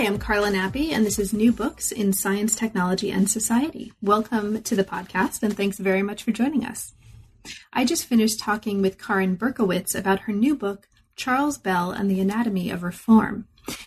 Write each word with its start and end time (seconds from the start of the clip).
Hi, 0.00 0.06
I'm 0.06 0.18
Carla 0.18 0.50
Nappi, 0.50 0.92
and 0.92 1.04
this 1.04 1.18
is 1.18 1.34
New 1.34 1.52
Books 1.52 1.92
in 1.92 2.14
Science, 2.14 2.54
Technology, 2.54 3.10
and 3.10 3.30
Society. 3.30 3.92
Welcome 4.00 4.62
to 4.62 4.74
the 4.74 4.82
podcast, 4.82 5.42
and 5.42 5.54
thanks 5.54 5.76
very 5.76 6.00
much 6.00 6.22
for 6.22 6.32
joining 6.32 6.64
us. 6.64 6.94
I 7.70 7.84
just 7.84 8.06
finished 8.06 8.40
talking 8.40 8.80
with 8.80 8.96
Karin 8.96 9.36
Berkowitz 9.36 9.94
about 9.94 10.20
her 10.20 10.32
new 10.32 10.56
book, 10.56 10.88
Charles 11.16 11.58
Bell 11.58 11.90
and 11.90 12.10
the 12.10 12.18
Anatomy 12.18 12.70
of 12.70 12.82
Reform. 12.82 13.46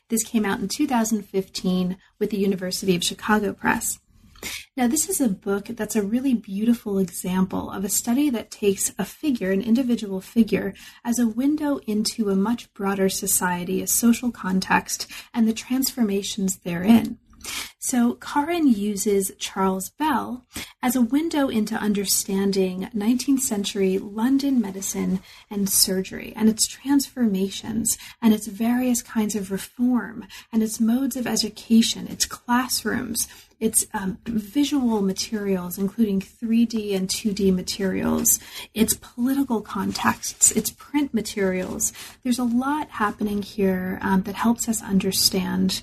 This 0.09 0.23
came 0.23 0.45
out 0.45 0.59
in 0.59 0.68
2015 0.68 1.97
with 2.20 2.30
the 2.30 2.38
University 2.38 2.95
of 2.95 3.04
Chicago 3.04 3.52
Press. 3.52 3.98
Now, 4.75 4.88
this 4.88 5.10
is 5.10 5.21
a 5.21 5.30
book 5.30 5.68
that's 5.68 5.96
a 5.96 6.02
really 6.02 6.34
beautiful 6.34 6.98
example 6.98 7.71
of 7.71 7.84
a 7.84 7.89
study 7.89 8.30
that 8.32 8.52
takes 8.52 8.92
a 8.98 9.05
figure, 9.05 9.52
an 9.52 9.62
individual 9.62 10.21
figure, 10.21 10.73
as 11.04 11.20
a 11.20 11.28
window 11.28 11.78
into 11.88 12.30
a 12.30 12.36
much 12.36 12.74
broader 12.74 13.10
society, 13.10 13.82
a 13.82 13.88
social 13.88 14.32
context, 14.32 15.07
and 15.34 15.48
the 15.48 15.54
transformations 15.54 16.57
therein. 16.57 17.18
So, 17.79 18.14
Karin 18.14 18.68
uses 18.68 19.33
Charles 19.39 19.89
Bell 19.89 20.46
as 20.82 20.96
a 20.96 21.01
window 21.01 21.50
into 21.50 21.75
understanding 21.75 22.89
19th 22.96 23.42
century 23.42 23.97
London 23.97 24.61
medicine 24.61 25.20
and 25.50 25.70
surgery 25.70 26.34
and 26.36 26.48
its 26.48 26.65
transformations 26.65 27.98
and 28.21 28.34
its 28.34 28.48
various 28.48 29.01
kinds 29.01 29.36
of 29.36 29.51
reform 29.51 30.25
and 30.51 30.64
its 30.64 30.79
modes 30.79 31.15
of 31.15 31.28
education, 31.28 32.08
its 32.08 32.25
classrooms, 32.25 33.28
its 33.64 33.86
um, 33.94 34.17
visual 34.25 35.02
materials, 35.02 35.78
including 35.78 36.20
3D 36.20 36.94
and 36.94 37.08
2D 37.08 37.56
materials, 37.56 38.39
its 38.73 38.94
political 38.94 39.62
contexts, 39.62 40.52
its 40.52 40.70
print 40.72 41.14
materials. 41.14 41.94
There's 42.23 42.39
a 42.39 42.44
lot 42.44 42.89
happening 42.89 43.42
here 43.42 44.00
um, 44.02 44.23
that 44.23 44.36
helps 44.36 44.67
us 44.67 44.84
understand 44.84 45.81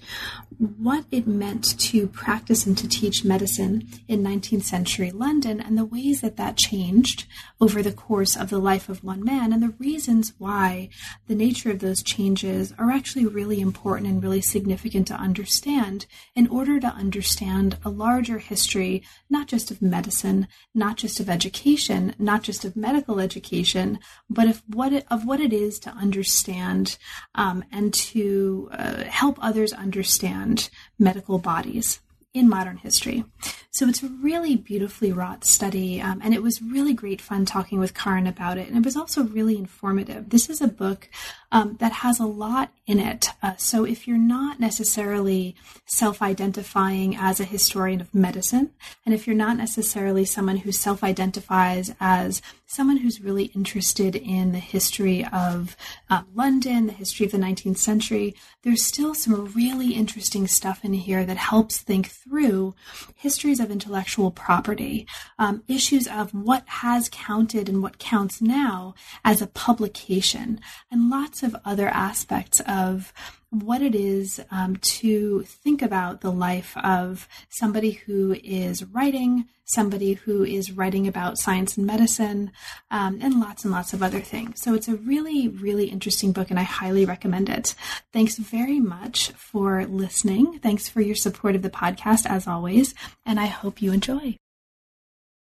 what 0.61 1.07
it 1.11 1.27
meant 1.27 1.79
to 1.81 2.07
practice 2.07 2.67
and 2.67 2.77
to 2.77 2.87
teach 2.87 3.25
medicine 3.25 3.89
in 4.09 4.23
19th 4.23 4.65
century 4.65 5.11
London 5.11 5.59
and 5.59 5.79
the 5.79 5.87
ways 5.87 6.21
that 6.21 6.37
that 6.37 6.59
changed 6.59 7.25
over 7.63 7.83
the 7.83 7.93
course 7.93 8.37
of 8.37 8.51
the 8.51 8.59
life 8.59 8.91
of 8.91 9.03
one 9.03 9.25
man 9.25 9.55
and 9.55 9.63
the 9.63 9.75
reasons 9.79 10.35
why 10.37 10.91
the 11.29 11.35
nature 11.35 11.71
of 11.71 11.79
those 11.79 12.03
changes 12.03 12.75
are 12.79 12.91
actually 12.91 13.25
really 13.25 13.59
important 13.59 14.07
and 14.07 14.23
really 14.23 14.43
significant 14.43 15.07
to 15.07 15.15
understand 15.15 16.05
in 16.37 16.47
order 16.49 16.79
to 16.79 16.89
understand 16.89 17.79
a 17.83 17.89
larger 17.89 18.39
history, 18.39 19.03
not 19.31 19.47
just 19.47 19.71
of 19.71 19.81
medicine, 19.81 20.47
not 20.75 20.99
just 20.99 21.21
of 21.21 21.31
education, 21.31 22.15
not 22.19 22.43
just 22.43 22.67
of 22.67 22.77
medical 22.77 23.19
education, 23.19 23.99
but 24.29 24.47
of 24.47 24.63
what 24.67 24.93
it, 24.93 25.07
of 25.11 25.25
what 25.25 25.41
it 25.41 25.55
is 25.55 25.79
to 25.79 25.91
understand 25.93 26.99
um, 27.35 27.65
and 27.73 27.95
to 27.95 28.69
uh, 28.73 29.05
help 29.05 29.39
others 29.41 29.73
understand 29.73 30.50
medical 30.99 31.39
bodies 31.39 32.01
in 32.33 32.49
modern 32.49 32.77
history. 32.77 33.25
So 33.71 33.89
it's 33.89 34.03
a 34.03 34.09
really 34.09 34.57
beautifully 34.57 35.13
wrought 35.13 35.45
study, 35.45 36.01
um, 36.01 36.21
and 36.23 36.33
it 36.33 36.43
was 36.43 36.63
really 36.63 36.93
great 36.93 37.21
fun 37.21 37.45
talking 37.45 37.79
with 37.79 37.95
Karin 37.95 38.27
about 38.27 38.59
it. 38.59 38.69
And 38.69 38.77
it 38.77 38.85
was 38.85 38.97
also 38.97 39.25
really 39.25 39.57
informative. 39.57 40.31
This 40.31 40.49
is 40.49 40.61
a 40.61 40.69
book 40.69 41.09
um, 41.53 41.77
that 41.81 41.93
has 41.93 42.21
a 42.21 42.27
lot 42.27 42.73
in 42.87 42.99
it. 42.99 43.29
Uh, 43.43 43.55
so 43.57 43.85
if 43.85 44.07
you're 44.07 44.19
not 44.19 44.61
necessarily 44.61 45.55
self 45.87 46.23
identifying 46.23 47.17
as 47.17 47.41
a 47.41 47.45
historian 47.45 48.01
of 48.01 48.15
medicine, 48.15 48.71
and 49.05 49.15
if 49.15 49.27
you're 49.27 49.37
not 49.37 49.57
necessarily 49.57 50.25
someone 50.25 50.59
who 50.59 50.73
self 50.73 51.03
identifies 51.03 51.93
as 52.01 52.43
someone 52.67 52.99
who's 52.99 53.21
really 53.21 53.47
interested 53.47 54.15
in 54.15 54.53
the 54.53 54.59
history 54.59 55.27
of 55.33 55.77
uh, 56.09 56.23
London, 56.35 56.87
the 56.87 56.93
history 56.93 57.27
of 57.27 57.33
the 57.33 57.39
19th 57.39 57.79
century, 57.79 58.35
there's 58.63 58.85
still 58.85 59.15
some 59.15 59.47
really 59.47 59.95
interesting 59.95 60.47
stuff 60.47 60.85
in 60.85 60.93
here 60.93 61.25
that 61.25 61.37
helps 61.37 61.79
think 61.79 62.09
through 62.09 62.75
histories 63.17 63.59
of 63.59 63.71
intellectual 63.71 64.31
property, 64.31 65.07
um, 65.39 65.65
issues 65.67 66.07
of 66.07 66.33
what 66.33 66.63
has 66.67 67.09
counted 67.11 67.69
and 67.69 67.83
what 67.83 67.99
counts 67.99 68.41
now 68.41 68.95
as 69.25 69.43
a 69.43 69.47
publication, 69.47 70.61
and 70.91 71.11
lots 71.11 71.40
of 71.43 71.57
other 71.65 71.89
aspects 71.89 72.61
of 72.67 73.13
what 73.51 73.83
it 73.83 73.97
is 73.97 74.41
um, 74.51 74.77
to 74.77 75.43
think 75.43 75.83
about 75.83 76.21
the 76.21 76.31
life 76.31 76.77
of 76.77 77.29
somebody 77.49 77.91
who 77.91 78.37
is 78.45 78.85
writing, 78.85 79.47
somebody 79.65 80.15
who 80.15 80.45
is 80.45 80.71
writing 80.71 81.09
about 81.09 81.39
science 81.39 81.77
and 81.77 81.85
medicine, 81.85 82.53
um, 82.93 83.19
and 83.21 83.41
lots 83.41 83.65
and 83.65 83.73
lots 83.73 83.93
of 83.93 84.03
other 84.03 84.21
things. 84.21 84.61
So 84.63 84.75
it's 84.75 84.89
a 84.89 84.97
really, 84.97 85.49
really 85.49 85.87
interesting 85.87 86.31
book, 86.33 86.51
and 86.51 86.61
I 86.61 86.63
highly 86.63 87.05
recommend 87.05 87.49
it. 87.49 87.75
Thanks 88.13 88.37
very 88.37 88.79
much 88.79 89.31
for 89.33 89.85
listening. 89.85 90.61
Thanks 90.61 90.89
for 90.89 91.01
your 91.01 91.17
support 91.17 91.57
of 91.57 91.63
the 91.63 91.71
podcast, 91.71 92.27
as 92.27 92.47
always, 92.47 92.95
and 93.27 93.41
I 93.41 93.47
hope 93.47 93.83
you 93.83 93.93
enjoy. 93.93 94.37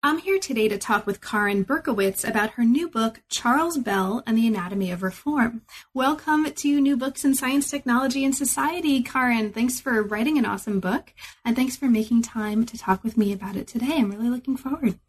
I'm 0.05 0.19
here 0.19 0.37
today 0.37 0.67
to 0.67 0.77
talk 0.77 1.07
with 1.07 1.19
Karin 1.19 1.65
Berkowitz 1.65 2.29
about 2.29 2.51
her 2.51 2.63
new 2.63 2.87
book, 2.87 3.23
Charles 3.27 3.79
Bell 3.79 4.21
and 4.27 4.37
the 4.37 4.45
Anatomy 4.45 4.91
of 4.91 5.01
Reform. 5.01 5.63
Welcome 5.95 6.45
to 6.45 6.79
New 6.79 6.95
Books 6.95 7.25
in 7.25 7.33
Science, 7.33 7.71
Technology, 7.71 8.23
and 8.23 8.35
Society, 8.35 9.01
Karin. 9.01 9.51
Thanks 9.51 9.79
for 9.79 10.03
writing 10.03 10.37
an 10.37 10.45
awesome 10.45 10.79
book, 10.79 11.11
and 11.43 11.55
thanks 11.55 11.75
for 11.75 11.87
making 11.87 12.21
time 12.21 12.67
to 12.67 12.77
talk 12.77 13.03
with 13.03 13.17
me 13.17 13.33
about 13.33 13.55
it 13.55 13.65
today. 13.65 13.95
I'm 13.97 14.11
really 14.11 14.29
looking 14.29 14.57
forward. 14.57 14.99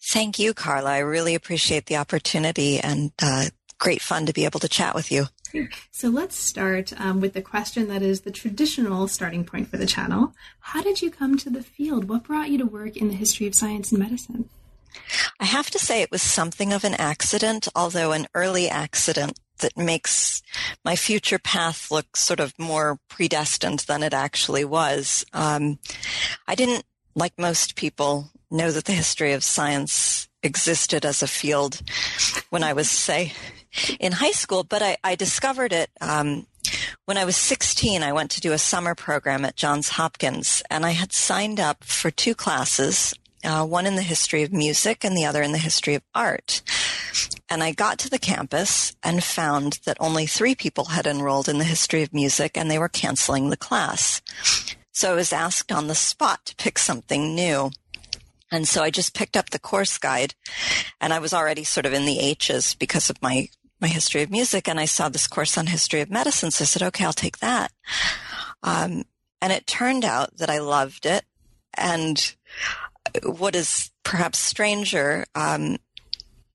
Thank 0.00 0.38
you, 0.38 0.54
Carla. 0.54 0.92
I 0.92 0.98
really 1.00 1.34
appreciate 1.34 1.84
the 1.84 1.96
opportunity 1.96 2.80
and 2.80 3.12
uh, 3.20 3.50
great 3.82 4.00
fun 4.00 4.26
to 4.26 4.32
be 4.32 4.44
able 4.44 4.60
to 4.60 4.68
chat 4.68 4.94
with 4.94 5.10
you. 5.10 5.26
So 5.90 6.08
let's 6.08 6.36
start 6.36 6.92
um, 7.00 7.20
with 7.20 7.32
the 7.32 7.42
question 7.42 7.88
that 7.88 8.00
is 8.00 8.20
the 8.20 8.30
traditional 8.30 9.08
starting 9.08 9.44
point 9.44 9.68
for 9.68 9.76
the 9.76 9.86
channel. 9.86 10.34
How 10.60 10.82
did 10.82 11.02
you 11.02 11.10
come 11.10 11.36
to 11.38 11.50
the 11.50 11.64
field? 11.64 12.08
What 12.08 12.22
brought 12.22 12.48
you 12.48 12.58
to 12.58 12.64
work 12.64 12.96
in 12.96 13.08
the 13.08 13.14
history 13.14 13.48
of 13.48 13.56
science 13.56 13.90
and 13.90 13.98
medicine? 13.98 14.48
I 15.40 15.46
have 15.46 15.68
to 15.70 15.80
say 15.80 16.00
it 16.00 16.12
was 16.12 16.22
something 16.22 16.72
of 16.72 16.84
an 16.84 16.94
accident, 16.94 17.66
although 17.74 18.12
an 18.12 18.28
early 18.34 18.68
accident 18.68 19.40
that 19.58 19.76
makes 19.76 20.42
my 20.84 20.94
future 20.94 21.40
path 21.40 21.90
look 21.90 22.16
sort 22.16 22.38
of 22.38 22.56
more 22.60 22.98
predestined 23.08 23.80
than 23.80 24.04
it 24.04 24.14
actually 24.14 24.64
was. 24.64 25.24
Um, 25.32 25.80
I 26.46 26.54
didn't, 26.54 26.84
like 27.16 27.32
most 27.36 27.74
people, 27.74 28.30
know 28.48 28.70
that 28.70 28.84
the 28.84 28.92
history 28.92 29.32
of 29.32 29.42
science 29.42 30.28
existed 30.44 31.04
as 31.04 31.20
a 31.20 31.26
field 31.26 31.82
when 32.50 32.62
I 32.62 32.74
was, 32.74 32.88
say, 32.88 33.32
in 33.98 34.12
high 34.12 34.32
school, 34.32 34.64
but 34.64 34.82
I, 34.82 34.96
I 35.02 35.14
discovered 35.14 35.72
it 35.72 35.90
um, 36.00 36.46
when 37.04 37.18
I 37.18 37.24
was 37.24 37.36
16. 37.36 38.02
I 38.02 38.12
went 38.12 38.30
to 38.32 38.40
do 38.40 38.52
a 38.52 38.58
summer 38.58 38.94
program 38.94 39.44
at 39.44 39.56
Johns 39.56 39.90
Hopkins, 39.90 40.62
and 40.70 40.84
I 40.84 40.90
had 40.90 41.12
signed 41.12 41.60
up 41.60 41.84
for 41.84 42.10
two 42.10 42.34
classes. 42.34 43.14
Uh, 43.44 43.66
one 43.66 43.86
in 43.86 43.96
the 43.96 44.02
history 44.02 44.44
of 44.44 44.52
music 44.52 45.04
and 45.04 45.16
the 45.16 45.24
other 45.24 45.42
in 45.42 45.50
the 45.50 45.58
history 45.58 45.96
of 45.96 46.02
art. 46.14 46.62
And 47.50 47.62
I 47.62 47.72
got 47.72 47.98
to 47.98 48.08
the 48.08 48.20
campus 48.20 48.94
and 49.02 49.22
found 49.22 49.80
that 49.84 49.96
only 49.98 50.26
three 50.26 50.54
people 50.54 50.84
had 50.86 51.08
enrolled 51.08 51.48
in 51.48 51.58
the 51.58 51.64
history 51.64 52.02
of 52.02 52.14
music 52.14 52.56
and 52.56 52.70
they 52.70 52.78
were 52.78 52.88
canceling 52.88 53.50
the 53.50 53.56
class. 53.56 54.22
So 54.92 55.12
I 55.12 55.16
was 55.16 55.32
asked 55.32 55.72
on 55.72 55.88
the 55.88 55.94
spot 55.94 56.46
to 56.46 56.56
pick 56.56 56.78
something 56.78 57.34
new. 57.34 57.70
And 58.50 58.68
so 58.68 58.82
I 58.82 58.90
just 58.90 59.14
picked 59.14 59.36
up 59.36 59.50
the 59.50 59.58
course 59.58 59.98
guide 59.98 60.34
and 61.00 61.12
I 61.12 61.18
was 61.18 61.34
already 61.34 61.64
sort 61.64 61.86
of 61.86 61.92
in 61.92 62.04
the 62.04 62.20
H's 62.20 62.74
because 62.74 63.10
of 63.10 63.20
my 63.20 63.48
my 63.82 63.88
history 63.88 64.22
of 64.22 64.30
music 64.30 64.68
and 64.68 64.78
I 64.78 64.84
saw 64.84 65.08
this 65.08 65.26
course 65.26 65.58
on 65.58 65.66
history 65.66 66.00
of 66.00 66.10
medicine. 66.10 66.52
So 66.52 66.62
I 66.62 66.66
said, 66.66 66.82
okay, 66.84 67.04
I'll 67.04 67.12
take 67.12 67.38
that. 67.38 67.72
Um, 68.62 69.02
and 69.42 69.52
it 69.52 69.66
turned 69.66 70.04
out 70.04 70.36
that 70.36 70.48
I 70.48 70.58
loved 70.58 71.04
it. 71.04 71.24
And 71.74 72.34
what 73.24 73.56
is 73.56 73.90
perhaps 74.04 74.38
stranger, 74.38 75.26
um, 75.34 75.78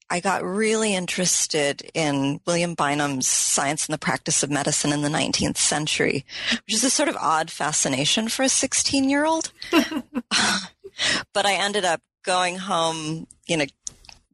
I 0.09 0.21
got 0.21 0.43
really 0.43 0.95
interested 0.95 1.81
in 1.93 2.39
William 2.47 2.75
Bynum's 2.75 3.27
Science 3.27 3.85
and 3.85 3.93
the 3.93 3.99
Practice 3.99 4.41
of 4.41 4.49
Medicine 4.49 4.93
in 4.93 5.01
the 5.01 5.09
19th 5.09 5.57
Century, 5.57 6.25
which 6.65 6.75
is 6.75 6.83
a 6.85 6.89
sort 6.89 7.09
of 7.09 7.17
odd 7.17 7.51
fascination 7.51 8.29
for 8.29 8.43
a 8.43 8.49
16 8.49 9.09
year 9.09 9.25
old. 9.25 9.51
but 9.71 11.45
I 11.45 11.55
ended 11.55 11.83
up 11.83 12.01
going 12.23 12.57
home, 12.57 13.27
you 13.47 13.57
know, 13.57 13.65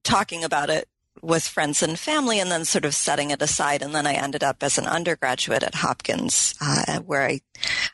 talking 0.03 0.43
about 0.43 0.69
it 0.69 0.87
with 1.23 1.47
friends 1.47 1.81
and 1.81 1.97
family 1.97 2.39
and 2.39 2.51
then 2.51 2.65
sort 2.65 2.85
of 2.85 2.93
setting 2.93 3.31
it 3.31 3.41
aside. 3.41 3.81
And 3.81 3.95
then 3.95 4.05
I 4.05 4.13
ended 4.13 4.43
up 4.43 4.61
as 4.61 4.77
an 4.77 4.85
undergraduate 4.85 5.63
at 5.63 5.75
Hopkins, 5.75 6.53
uh, 6.61 6.99
where 6.99 7.23
I, 7.23 7.41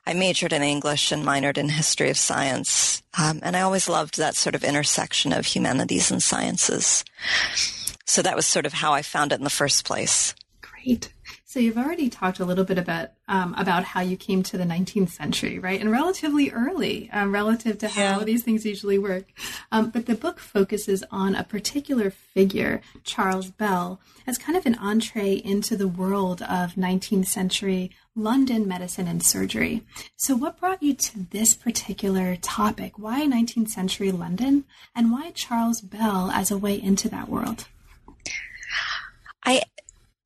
I 0.06 0.14
majored 0.14 0.52
in 0.52 0.64
English 0.64 1.12
and 1.12 1.24
minored 1.24 1.58
in 1.58 1.70
history 1.70 2.10
of 2.10 2.18
science. 2.18 3.04
Um, 3.18 3.40
and 3.44 3.56
I 3.56 3.62
always 3.62 3.88
loved 3.88 4.18
that 4.18 4.36
sort 4.36 4.56
of 4.56 4.64
intersection 4.64 5.32
of 5.32 5.46
humanities 5.46 6.12
and 6.12 6.22
sciences. 6.22 7.06
So 8.06 8.22
that 8.24 8.36
was 8.36 8.48
sort 8.48 8.66
of 8.66 8.74
how 8.74 8.94
I 8.94 9.04
found 9.04 9.32
it 9.32 9.40
in 9.40 9.44
the 9.44 9.50
first 9.52 9.86
place. 9.86 10.34
Great. 10.62 11.14
So 11.46 11.60
you've 11.60 11.78
already 11.78 12.10
talked 12.10 12.40
a 12.40 12.46
little 12.46 12.64
bit 12.64 12.78
about 12.78 13.10
um, 13.30 13.54
about 13.58 13.84
how 13.84 14.02
you 14.02 14.18
came 14.18 14.42
to 14.44 14.58
the 14.58 14.66
19th 14.66 15.12
century, 15.12 15.60
right, 15.60 15.80
and 15.80 15.92
relatively 15.92 16.50
early, 16.50 17.10
um, 17.14 17.32
relative 17.32 17.78
to 17.78 17.88
how 17.88 18.20
these 18.24 18.44
things 18.44 18.66
usually 18.66 18.98
work. 18.98 19.26
Um, 19.72 19.92
but 19.92 20.08
the 20.08 20.16
book 20.16 20.40
focuses 20.40 21.04
on 21.12 21.36
a 21.36 21.44
particular 21.44 22.10
figure, 22.10 22.82
Charles 23.04 23.52
Bell, 23.52 24.02
as 24.26 24.40
kind 24.40 24.58
of 24.58 24.66
an 24.66 24.76
entree 24.76 25.36
into 25.36 25.78
the 25.78 25.88
world 25.88 26.42
of 26.42 26.74
19th 26.74 27.28
century 27.28 27.92
London 28.16 28.68
medicine 28.68 29.08
and 29.08 29.24
surgery. 29.24 29.84
So, 30.18 30.36
what 30.36 30.60
brought 30.60 30.82
you 30.82 30.96
to 30.96 31.20
this 31.20 31.54
particular 31.54 32.36
topic? 32.36 32.98
Why 32.98 33.28
19th 33.28 33.70
century 33.70 34.12
London, 34.12 34.66
and 34.96 35.12
why 35.12 35.32
Charles 35.32 35.82
Bell 35.82 36.32
as 36.32 36.50
a 36.50 36.58
way 36.58 36.82
into 36.82 37.08
that 37.10 37.30
world? 37.30 37.68
I 39.46 39.62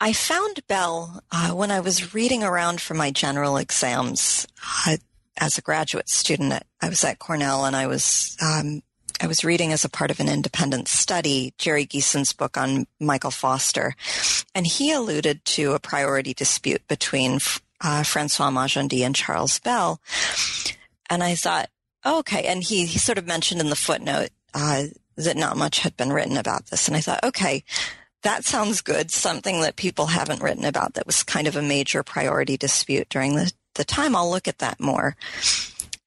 I 0.04 0.12
found 0.12 0.68
Bell 0.68 1.24
uh, 1.32 1.52
when 1.52 1.72
I 1.72 1.80
was 1.80 2.14
reading 2.14 2.44
around 2.44 2.82
for 2.82 2.94
my 2.94 3.10
general 3.10 3.56
exams 3.56 4.46
uh, 4.86 4.98
as 5.40 5.58
a 5.58 5.62
graduate 5.62 6.10
student. 6.10 6.62
I 6.82 6.90
was 6.90 7.06
at 7.06 7.20
Cornell 7.20 7.64
and 7.64 7.74
I 7.74 7.88
was 7.88 8.36
um, 8.42 8.84
I 9.22 9.28
was 9.28 9.46
reading 9.46 9.72
as 9.72 9.86
a 9.86 9.90
part 9.90 10.12
of 10.12 10.20
an 10.20 10.28
independent 10.28 10.90
study 10.90 11.54
Jerry 11.58 11.86
Geison's 11.86 12.34
book 12.34 12.58
on 12.58 12.86
Michael 13.00 13.32
Foster, 13.32 13.96
and 14.54 14.68
he 14.68 14.92
alluded 14.92 15.46
to 15.46 15.72
a 15.72 15.80
priority 15.80 16.34
dispute 16.34 16.86
between 16.90 17.40
uh, 17.80 18.04
Francois 18.04 18.52
Magendie 18.52 19.06
and 19.06 19.16
Charles 19.16 19.58
Bell, 19.60 20.02
and 21.10 21.24
I 21.24 21.36
thought, 21.36 21.70
oh, 22.04 22.20
okay. 22.20 22.44
And 22.44 22.62
he, 22.62 22.88
he 22.88 23.00
sort 23.00 23.18
of 23.18 23.26
mentioned 23.26 23.62
in 23.62 23.70
the 23.70 23.78
footnote 23.78 24.32
uh, 24.54 24.84
that 25.16 25.38
not 25.38 25.56
much 25.56 25.80
had 25.80 25.96
been 25.96 26.12
written 26.12 26.36
about 26.36 26.66
this, 26.66 26.90
and 26.90 26.98
I 26.98 27.00
thought, 27.00 27.24
okay 27.24 27.64
that 28.24 28.46
sounds 28.46 28.82
good. 28.82 29.12
Something 29.12 29.62
that 29.62 29.76
people 29.76 30.08
haven't 30.08 30.42
written 30.42 30.66
about 30.66 30.96
that 30.96 31.06
was 31.06 31.24
kind 31.24 31.48
of 31.48 31.56
a 31.56 31.62
major 31.62 32.04
priority 32.04 32.58
dispute 32.58 33.10
during 33.10 33.36
the, 33.36 33.52
the 33.76 33.84
time. 33.84 34.16
I'll 34.16 34.30
look 34.30 34.48
at 34.48 34.60
that 34.60 34.80
more. 34.80 35.16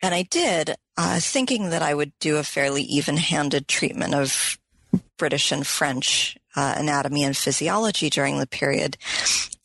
And 0.03 0.15
I 0.15 0.23
did, 0.23 0.75
uh, 0.97 1.21
thinking 1.21 1.71
that 1.71 1.83
I 1.83 1.95
would 1.95 2.13
do 2.19 2.37
a 2.37 2.45
fairly 2.45 2.83
even 2.83 3.17
handed 3.17 3.69
treatment 3.69 4.15
of 4.15 4.59
British 5.17 5.53
and 5.53 5.67
French 5.67 6.37
uh, 6.55 6.75
anatomy 6.79 7.25
and 7.25 7.37
physiology 7.37 8.09
during 8.11 8.39
the 8.39 8.47
period, 8.47 8.97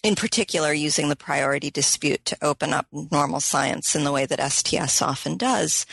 in 0.03 0.15
particular 0.15 0.73
using 0.73 1.09
the 1.09 1.15
priority 1.15 1.69
dispute 1.69 2.23
to 2.25 2.37
open 2.41 2.73
up 2.73 2.87
normal 2.91 3.39
science 3.39 3.95
in 3.95 4.03
the 4.03 4.11
way 4.11 4.25
that 4.25 4.51
STS 4.51 5.01
often 5.01 5.37
does. 5.37 5.85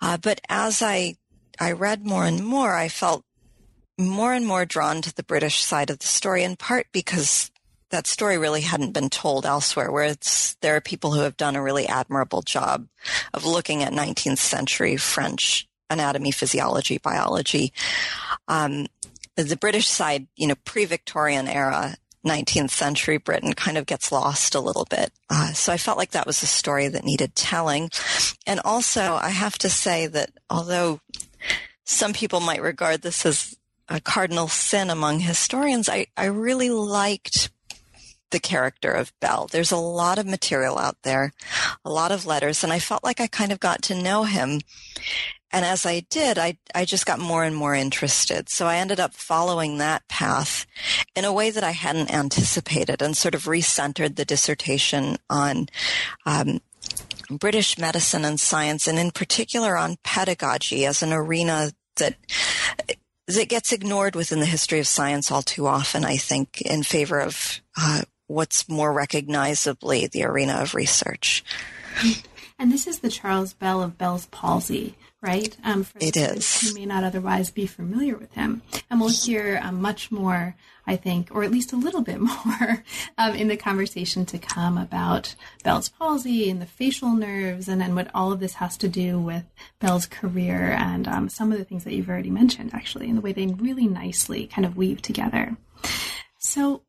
Uh, 0.00 0.16
but 0.16 0.40
as 0.48 0.82
I 0.82 1.16
I 1.60 1.72
read 1.72 2.04
more 2.04 2.24
and 2.24 2.44
more, 2.44 2.74
I 2.74 2.88
felt 2.88 3.24
more 3.98 4.32
and 4.32 4.46
more 4.46 4.64
drawn 4.64 5.02
to 5.02 5.14
the 5.14 5.22
British 5.22 5.62
side 5.62 5.90
of 5.90 5.98
the 5.98 6.06
story, 6.06 6.42
in 6.42 6.56
part 6.56 6.86
because 6.92 7.50
that 7.90 8.06
story 8.06 8.38
really 8.38 8.62
hadn't 8.62 8.92
been 8.92 9.10
told 9.10 9.44
elsewhere, 9.44 9.92
where 9.92 10.14
there 10.60 10.76
are 10.76 10.80
people 10.80 11.12
who 11.12 11.20
have 11.20 11.36
done 11.36 11.56
a 11.56 11.62
really 11.62 11.86
admirable 11.86 12.42
job 12.42 12.88
of 13.34 13.44
looking 13.44 13.82
at 13.82 13.92
19th 13.92 14.38
century 14.38 14.96
French 14.96 15.68
anatomy, 15.90 16.30
physiology, 16.30 16.98
biology. 16.98 17.72
Um, 18.48 18.86
the 19.36 19.56
British 19.56 19.88
side, 19.88 20.26
you 20.36 20.46
know, 20.46 20.54
pre-Victorian 20.64 21.48
era, 21.48 21.96
19th 22.26 22.70
century 22.70 23.18
Britain 23.18 23.52
kind 23.52 23.76
of 23.76 23.86
gets 23.86 24.12
lost 24.12 24.54
a 24.54 24.60
little 24.60 24.86
bit. 24.88 25.12
Uh, 25.28 25.52
so 25.52 25.72
I 25.72 25.76
felt 25.76 25.98
like 25.98 26.12
that 26.12 26.26
was 26.26 26.42
a 26.42 26.46
story 26.46 26.88
that 26.88 27.04
needed 27.04 27.34
telling. 27.34 27.90
And 28.46 28.60
also, 28.64 29.14
I 29.20 29.30
have 29.30 29.58
to 29.58 29.68
say 29.68 30.06
that 30.06 30.30
although 30.48 31.00
some 31.84 32.12
people 32.12 32.40
might 32.40 32.62
regard 32.62 33.02
this 33.02 33.26
as 33.26 33.51
a 33.92 34.00
cardinal 34.00 34.48
sin 34.48 34.88
among 34.88 35.20
historians, 35.20 35.88
I, 35.88 36.06
I 36.16 36.24
really 36.24 36.70
liked 36.70 37.50
the 38.30 38.40
character 38.40 38.90
of 38.90 39.12
Bell. 39.20 39.46
There's 39.50 39.70
a 39.70 39.76
lot 39.76 40.18
of 40.18 40.26
material 40.26 40.78
out 40.78 40.96
there, 41.02 41.32
a 41.84 41.90
lot 41.90 42.10
of 42.10 42.24
letters, 42.24 42.64
and 42.64 42.72
I 42.72 42.78
felt 42.78 43.04
like 43.04 43.20
I 43.20 43.26
kind 43.26 43.52
of 43.52 43.60
got 43.60 43.82
to 43.82 44.02
know 44.02 44.24
him. 44.24 44.62
And 45.50 45.66
as 45.66 45.84
I 45.84 46.00
did, 46.08 46.38
I, 46.38 46.56
I 46.74 46.86
just 46.86 47.04
got 47.04 47.18
more 47.18 47.44
and 47.44 47.54
more 47.54 47.74
interested. 47.74 48.48
So 48.48 48.66
I 48.66 48.76
ended 48.76 48.98
up 48.98 49.12
following 49.12 49.76
that 49.76 50.08
path 50.08 50.64
in 51.14 51.26
a 51.26 51.32
way 51.32 51.50
that 51.50 51.62
I 51.62 51.72
hadn't 51.72 52.10
anticipated 52.10 53.02
and 53.02 53.14
sort 53.14 53.34
of 53.34 53.44
recentered 53.44 54.16
the 54.16 54.24
dissertation 54.24 55.18
on 55.28 55.66
um, 56.24 56.60
British 57.30 57.76
medicine 57.76 58.24
and 58.24 58.40
science, 58.40 58.86
and 58.88 58.98
in 58.98 59.10
particular 59.10 59.76
on 59.76 59.98
pedagogy 60.02 60.86
as 60.86 61.02
an 61.02 61.12
arena 61.12 61.72
that 61.96 62.16
that 63.26 63.48
gets 63.48 63.72
ignored 63.72 64.14
within 64.14 64.40
the 64.40 64.46
history 64.46 64.80
of 64.80 64.86
science 64.86 65.30
all 65.30 65.42
too 65.42 65.66
often, 65.66 66.04
I 66.04 66.16
think, 66.16 66.60
in 66.60 66.82
favor 66.82 67.20
of 67.20 67.60
uh, 67.76 68.02
what's 68.26 68.68
more 68.68 68.92
recognizably 68.92 70.06
the 70.06 70.24
arena 70.24 70.54
of 70.54 70.74
research. 70.74 71.44
And 72.58 72.72
this 72.72 72.86
is 72.86 73.00
the 73.00 73.10
Charles 73.10 73.52
Bell 73.52 73.82
of 73.82 73.98
Bell's 73.98 74.26
palsy, 74.26 74.96
right? 75.20 75.56
Um, 75.64 75.84
for 75.84 75.98
it 76.00 76.16
is. 76.16 76.62
You 76.64 76.74
may 76.74 76.86
not 76.86 77.04
otherwise 77.04 77.50
be 77.50 77.66
familiar 77.66 78.16
with 78.16 78.32
him. 78.34 78.62
And 78.90 79.00
we'll 79.00 79.10
hear 79.10 79.60
um, 79.62 79.80
much 79.80 80.10
more, 80.10 80.54
I 80.86 80.96
think, 80.96 81.28
or 81.30 81.44
at 81.44 81.50
least 81.50 81.72
a 81.72 81.76
little 81.76 82.02
bit 82.02 82.20
more 82.20 82.84
um, 83.18 83.34
in 83.34 83.48
the 83.48 83.56
conversation 83.56 84.26
to 84.26 84.38
come 84.38 84.76
about 84.76 85.34
Bell's 85.64 85.88
palsy 85.88 86.50
and 86.50 86.60
the 86.60 86.66
facial 86.66 87.12
nerves 87.12 87.68
and 87.68 87.80
then 87.80 87.94
what 87.94 88.10
all 88.14 88.32
of 88.32 88.40
this 88.40 88.54
has 88.54 88.76
to 88.78 88.88
do 88.88 89.18
with 89.18 89.44
Bell's 89.80 90.06
career 90.06 90.76
and 90.78 91.06
um, 91.06 91.28
some 91.28 91.52
of 91.52 91.58
the 91.58 91.64
things 91.64 91.84
that 91.84 91.94
you've 91.94 92.08
already 92.08 92.30
mentioned, 92.30 92.70
actually, 92.72 93.08
and 93.08 93.16
the 93.16 93.22
way 93.22 93.32
they 93.32 93.46
really 93.46 93.86
nicely 93.86 94.46
kind 94.46 94.66
of 94.66 94.76
weave 94.76 95.02
together. 95.02 95.56
So 96.38 96.82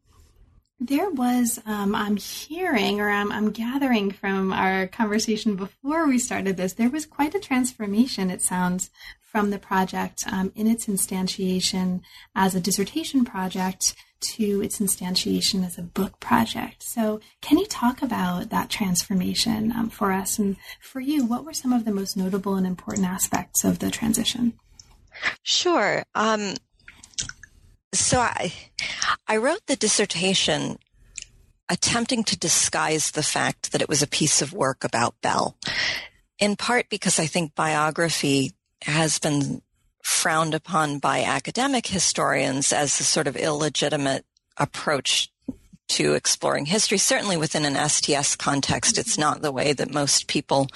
there 0.80 1.10
was, 1.10 1.60
um, 1.66 1.96
I'm 1.96 2.18
hearing 2.18 3.00
or 3.00 3.10
I'm, 3.10 3.31
I'm, 3.31 3.51
gathering 3.51 4.12
from 4.12 4.51
our 4.51 4.88
conversation 4.88 5.56
before 5.56 6.07
we 6.07 6.19
started 6.19 6.57
this, 6.57 6.74
there 6.74 6.89
was 6.89 7.06
quite 7.06 7.36
a 7.36 7.39
transformation, 7.39 8.30
it 8.30 8.42
sounds, 8.42 8.89
from 9.34 9.50
the 9.50 9.58
project 9.58 10.24
um, 10.32 10.52
in 10.56 10.68
its 10.68 10.86
instantiation 10.86 12.02
as 12.36 12.54
a 12.54 12.60
dissertation 12.60 13.26
project 13.26 13.96
to 14.22 14.62
its 14.62 14.80
instantiation 14.80 15.66
as 15.66 15.78
a 15.78 15.82
book 15.82 16.20
project. 16.20 16.84
So, 16.84 17.20
can 17.42 17.58
you 17.58 17.66
talk 17.66 18.04
about 18.04 18.52
that 18.52 18.70
transformation 18.70 19.72
um, 19.72 19.90
for 19.90 20.12
us? 20.12 20.38
And 20.38 20.56
for 20.80 21.02
you, 21.02 21.26
what 21.26 21.44
were 21.44 21.52
some 21.52 21.74
of 21.74 21.84
the 21.84 21.92
most 21.92 22.16
notable 22.16 22.56
and 22.56 22.68
important 22.68 23.08
aspects 23.08 23.64
of 23.64 23.80
the 23.80 23.90
transition? 23.90 24.54
Sure. 25.42 26.04
Um, 26.14 26.54
so 27.92 28.20
I, 28.20 28.54
I 29.28 29.38
wrote 29.38 29.66
the 29.66 29.76
dissertation 29.76 30.78
attempting 31.70 32.24
to 32.26 32.38
disguise 32.38 33.12
the 33.12 33.24
fact 33.24 33.72
that 33.72 33.82
it 33.82 33.90
was 33.90 34.04
a 34.04 34.08
piece 34.08 34.44
of 34.44 34.54
work 34.54 34.84
about 34.84 35.20
Bell, 35.22 35.58
in 36.38 36.56
part 36.56 36.88
because 36.90 37.20
I 37.20 37.26
think 37.26 37.56
biography 37.56 38.52
has 38.84 39.20
been 39.20 39.62
frowned 40.04 40.54
upon 40.54 41.00
by 41.00 41.24
academic 41.24 41.88
historians 41.88 42.74
as 42.74 43.00
a 43.00 43.04
sort 43.04 43.28
of 43.28 43.36
illegitimate 43.36 44.26
approach 44.58 45.32
to 45.88 46.14
exploring 46.14 46.66
history. 46.66 46.98
Certainly 46.98 47.38
within 47.38 47.66
an 47.66 47.90
STS 47.90 48.36
context, 48.36 48.98
it's 48.98 49.18
not 49.18 49.42
the 49.42 49.52
way 49.52 49.74
that 49.74 49.94
most 49.94 50.28
people 50.28 50.68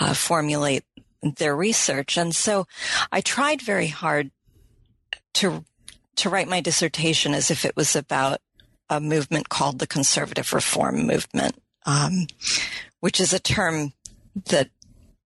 uh, 0.00 0.14
formulate 0.14 0.84
their 1.22 1.56
research. 1.56 2.16
And 2.16 2.34
so 2.34 2.66
I 3.10 3.20
tried 3.20 3.62
very 3.62 3.88
hard 3.88 4.30
to 5.34 5.64
to 6.14 6.28
write 6.28 6.48
my 6.48 6.60
dissertation 6.60 7.32
as 7.32 7.50
if 7.50 7.64
it 7.64 7.74
was 7.74 7.96
about 7.96 8.40
a 8.90 9.00
movement 9.00 9.48
called 9.48 9.78
the 9.78 9.86
conservative 9.86 10.52
reform 10.52 11.06
movement, 11.06 11.54
um, 11.86 12.26
which 13.00 13.18
is 13.18 13.32
a 13.32 13.38
term 13.38 13.92
that 14.50 14.68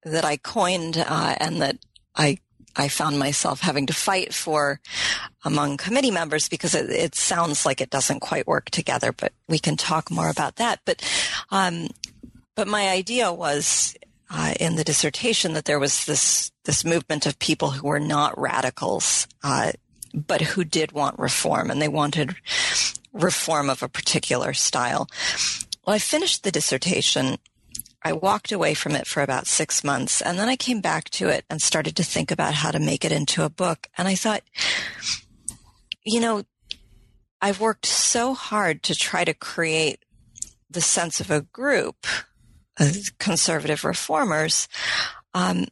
that 0.05 0.25
I 0.25 0.37
coined 0.37 0.97
uh, 0.97 1.35
and 1.41 1.61
that 1.61 1.79
I 2.17 2.39
I 2.77 2.89
found 2.89 3.19
myself 3.19 3.61
having 3.61 3.87
to 3.87 3.95
fight 3.95 4.35
for 4.35 4.81
among 5.45 5.79
committee 5.79 6.11
members 6.11 6.49
because 6.49 6.75
it, 6.75 6.91
it, 6.91 7.15
sounds 7.15 7.65
like 7.65 7.81
it 7.81 7.89
doesn't 7.89 8.21
quite 8.21 8.47
work 8.47 8.69
together. 8.69 9.13
But 9.13 9.33
we 9.49 9.59
can 9.59 9.77
talk 9.77 10.11
more 10.11 10.29
about 10.29 10.57
that. 10.57 10.81
But 10.85 11.03
um, 11.51 11.89
but 12.55 12.69
my 12.69 12.89
idea 12.89 13.33
was 13.33 13.97
uh, 14.31 14.55
in 14.61 14.77
the 14.77 14.85
dissertation 14.85 15.55
that 15.55 15.65
there 15.65 15.79
was 15.79 16.05
this 16.05 16.51
this 16.65 16.85
movement 16.85 17.27
of 17.27 17.39
people 17.39 17.71
who 17.71 17.89
were 17.89 18.01
not 18.01 18.39
radicals, 18.39 19.27
uh, 19.43 19.73
but 20.15 20.41
who 20.43 20.65
did 20.65 20.93
want 20.93 21.19
reform 21.19 21.71
and 21.71 21.81
they 21.81 21.89
wanted 21.89 22.37
reform 23.13 23.71
of 23.71 23.83
a 23.83 23.89
particular 23.89 24.53
style. 24.53 25.09
Well, 25.87 25.95
I 25.95 25.99
finished 25.99 26.43
the 26.43 26.51
dissertation. 26.51 27.37
I 28.07 28.13
walked 28.13 28.53
away 28.53 28.75
from 28.75 28.93
it 28.93 29.05
for 29.05 29.21
about 29.21 29.49
six 29.49 29.83
months 29.83 30.23
and 30.23 30.39
then 30.39 30.49
I 30.49 30.55
came 30.55 30.81
back 30.81 31.11
to 31.11 31.29
it 31.29 31.45
and 31.51 31.61
started 31.61 31.97
to 31.97 32.05
think 32.05 32.31
about 32.31 32.55
how 32.55 32.71
to 32.71 32.79
make 32.79 33.05
it 33.05 33.11
into 33.11 33.43
a 33.43 33.51
book. 33.51 33.89
And 33.99 34.07
I 34.07 34.15
thought, 34.15 34.43
you 36.05 36.21
know, 36.21 36.45
I've 37.43 37.61
worked 37.61 37.85
so 37.85 38.33
hard 38.33 38.85
to 38.85 38.95
try 38.95 39.25
to 39.25 39.35
create 39.35 40.05
the 40.71 40.81
sense 40.81 41.19
of 41.19 41.33
a 41.33 41.41
group 41.41 42.07
of 42.79 43.19
conservative 43.19 43.83
reformers. 43.83 44.69
Um, 45.35 45.67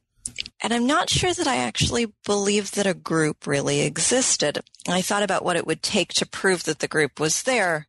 and 0.61 0.75
I'm 0.75 0.88
not 0.88 1.11
sure 1.11 1.33
that 1.33 1.47
I 1.47 1.59
actually 1.59 2.12
believed 2.26 2.75
that 2.75 2.88
a 2.88 2.95
group 2.95 3.47
really 3.47 3.83
existed. 3.83 4.59
I 4.88 5.03
thought 5.03 5.23
about 5.23 5.45
what 5.45 5.55
it 5.55 5.69
would 5.69 5.85
take 5.85 6.12
to 6.14 6.26
prove 6.26 6.64
that 6.64 6.81
the 6.81 6.88
group 6.88 7.21
was 7.21 7.45
there 7.45 7.87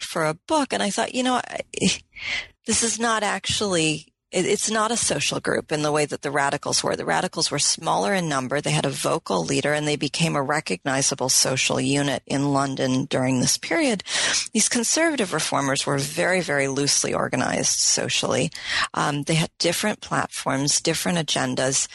for 0.00 0.24
a 0.24 0.34
book, 0.34 0.72
and 0.72 0.82
I 0.82 0.90
thought, 0.90 1.14
you 1.14 1.22
know, 1.22 1.40
this 2.66 2.82
is 2.82 2.98
not 2.98 3.22
actually 3.22 4.12
it's 4.30 4.70
not 4.70 4.90
a 4.90 4.96
social 4.96 5.40
group 5.40 5.72
in 5.72 5.80
the 5.82 5.92
way 5.92 6.04
that 6.04 6.20
the 6.20 6.30
radicals 6.30 6.84
were. 6.84 6.94
The 6.96 7.06
radicals 7.06 7.50
were 7.50 7.58
smaller 7.58 8.12
in 8.12 8.28
number. 8.28 8.60
They 8.60 8.72
had 8.72 8.84
a 8.84 8.90
vocal 8.90 9.42
leader 9.42 9.72
and 9.72 9.88
they 9.88 9.96
became 9.96 10.36
a 10.36 10.42
recognizable 10.42 11.30
social 11.30 11.80
unit 11.80 12.22
in 12.26 12.52
London 12.52 13.06
during 13.06 13.40
this 13.40 13.56
period. 13.56 14.04
These 14.52 14.68
conservative 14.68 15.32
reformers 15.32 15.86
were 15.86 15.96
very, 15.96 16.42
very 16.42 16.68
loosely 16.68 17.14
organized 17.14 17.78
socially. 17.78 18.50
Um, 18.92 19.22
they 19.22 19.34
had 19.34 19.50
different 19.58 20.02
platforms, 20.02 20.82
different 20.82 21.18
agendas. 21.18 21.88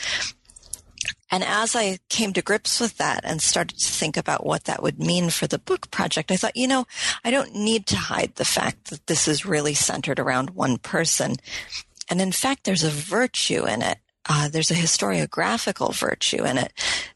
And 1.34 1.44
as 1.44 1.75
I 1.75 1.98
came 2.10 2.32
to 2.34 2.44
grips 2.44 2.80
with 2.80 2.98
that 2.98 3.22
and 3.24 3.42
started 3.42 3.80
to 3.80 3.92
think 3.92 4.18
about 4.18 4.46
what 4.46 4.66
that 4.66 4.84
would 4.84 5.00
mean 5.00 5.32
for 5.32 5.48
the 5.48 5.58
book 5.58 5.90
project, 5.90 6.30
I 6.30 6.36
thought, 6.36 6.56
you 6.56 6.68
know, 6.68 6.86
I 7.24 7.32
don't 7.32 7.56
need 7.56 7.88
to 7.88 7.96
hide 7.96 8.36
the 8.36 8.46
fact 8.46 8.92
that 8.92 9.08
this 9.08 9.28
is 9.28 9.44
really 9.44 9.74
centered 9.74 10.20
around 10.20 10.52
one 10.52 10.78
person. 10.78 11.38
And 12.08 12.22
in 12.22 12.34
fact, 12.34 12.66
there's 12.66 12.84
a 12.84 12.92
virtue 12.92 13.68
in 13.68 13.82
it. 13.82 13.98
Uh, 14.30 14.48
there's 14.48 14.70
a 14.70 14.75
historiographical 14.75 15.96
virtue 15.96 16.46
in 16.46 16.60
it 16.60 16.72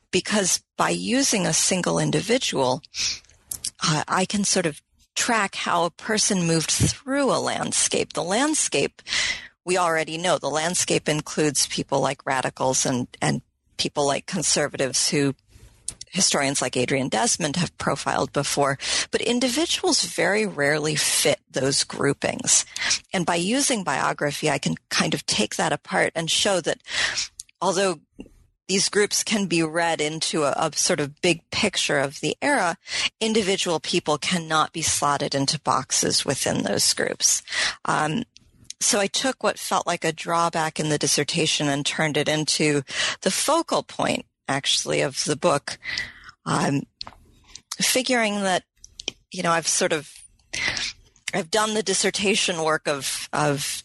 because 0.10 0.64
by 0.78 0.90
using 0.90 1.46
a 1.46 1.54
single 1.54 2.00
individual, 2.00 2.82
uh, 3.84 4.04
I 4.08 4.26
can 4.26 4.44
sort 4.46 4.66
of 4.66 4.82
track 5.16 5.54
how 5.54 5.86
a 5.86 5.92
person 5.92 6.48
moved 6.48 6.72
through 6.72 7.32
a 7.32 7.38
landscape. 7.38 8.14
The 8.14 8.24
landscape, 8.24 9.04
we 9.64 9.78
already 9.78 10.18
know, 10.18 10.40
the 10.40 10.50
landscape 10.50 11.08
includes 11.08 11.68
people 11.68 12.00
like 12.00 12.26
radicals 12.26 12.84
and, 12.84 13.08
and 13.22 13.44
people 13.78 14.06
like 14.06 14.26
conservatives 14.26 15.10
who 15.10 15.36
historians 16.10 16.62
like 16.62 16.76
Adrian 16.78 17.10
Desmond 17.10 17.56
have 17.58 17.78
profiled 17.78 18.34
before, 18.34 18.78
but 19.12 19.22
individuals 19.22 20.04
very 20.04 20.46
rarely 20.46 20.96
fit 20.96 21.40
those 21.52 21.84
groupings. 21.84 22.66
And 23.14 23.26
by 23.26 23.36
using 23.36 23.84
biography, 23.84 24.50
I 24.50 24.58
can 24.58 24.76
kind 24.90 25.14
of 25.14 25.26
take 25.26 25.56
that 25.56 25.74
apart 25.74 26.12
and 26.16 26.30
show 26.30 26.60
that 26.62 26.82
although 27.62 28.00
these 28.68 28.90
groups 28.90 29.24
can 29.24 29.46
be 29.46 29.64
read 29.64 30.02
into 30.02 30.44
a, 30.44 30.52
a, 30.52 30.72
sort 30.76 31.00
of 31.00 31.22
big 31.22 31.50
picture 31.52 32.00
of 32.00 32.20
the 32.20 32.36
era, 32.42 32.78
individual 33.22 33.80
people 33.80 34.18
cannot 34.18 34.74
be 34.74 34.82
slotted 34.82 35.34
into 35.34 35.60
boxes 35.62 36.26
within 36.26 36.64
those 36.64 36.94
groups. 36.94 37.42
Um, 37.86 38.24
so 38.80 39.00
I 39.00 39.08
took 39.08 39.44
what 39.44 39.60
felt 39.60 39.88
like 39.88 40.04
a 40.04 40.12
drawback 40.12 40.80
in 40.80 40.90
the 40.90 40.98
dissertation 40.98 41.68
and 41.68 41.86
turned 41.86 42.18
it 42.18 42.30
into 42.30 42.84
the 43.22 43.32
focal 43.32 43.84
point 43.84 44.26
actually 44.48 45.02
of 45.02 45.24
the 45.26 45.36
book. 45.36 45.78
I'm 46.46 46.84
figuring 47.82 48.44
that, 48.44 48.64
you 49.32 49.44
know, 49.44 49.52
I've 49.52 49.68
sort 49.68 49.94
of, 49.94 50.14
I've 51.34 51.52
done 51.52 51.74
the 51.74 51.84
dissertation 51.84 52.64
work 52.64 52.88
of, 52.88 53.28
of 53.34 53.84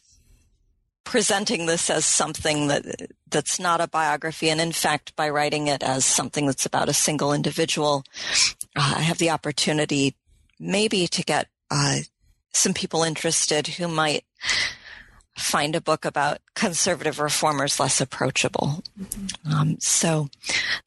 presenting 1.04 1.66
this 1.66 1.90
as 1.90 2.04
something 2.04 2.68
that 2.68 2.84
that's 3.28 3.58
not 3.58 3.80
a 3.80 3.88
biography 3.88 4.50
and 4.50 4.60
in 4.60 4.72
fact 4.72 5.16
by 5.16 5.28
writing 5.28 5.66
it 5.66 5.82
as 5.82 6.04
something 6.04 6.46
that's 6.46 6.64
about 6.64 6.88
a 6.88 6.94
single 6.94 7.32
individual 7.32 8.04
uh, 8.76 8.94
i 8.96 9.00
have 9.00 9.18
the 9.18 9.28
opportunity 9.28 10.14
maybe 10.60 11.08
to 11.08 11.22
get 11.24 11.48
uh, 11.70 11.96
some 12.52 12.72
people 12.72 13.02
interested 13.02 13.66
who 13.66 13.88
might 13.88 14.24
find 15.36 15.74
a 15.74 15.80
book 15.80 16.04
about 16.04 16.38
conservative 16.54 17.18
reformers 17.18 17.80
less 17.80 18.00
approachable. 18.00 18.82
Mm-hmm. 19.00 19.52
Um, 19.52 19.76
so 19.80 20.28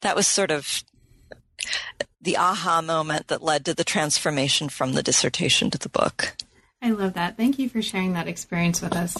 that 0.02 0.16
was 0.16 0.26
sort 0.26 0.50
of 0.50 0.84
the 2.20 2.36
aha 2.36 2.80
moment 2.80 3.28
that 3.28 3.42
led 3.42 3.64
to 3.64 3.74
the 3.74 3.84
transformation 3.84 4.68
from 4.68 4.92
the 4.92 5.02
dissertation 5.02 5.70
to 5.70 5.78
the 5.78 5.88
book. 5.88 6.36
I 6.82 6.90
love 6.90 7.14
that. 7.14 7.36
Thank 7.36 7.58
you 7.58 7.68
for 7.68 7.82
sharing 7.82 8.12
that 8.12 8.28
experience 8.28 8.80
with 8.80 8.94
us. 8.94 9.16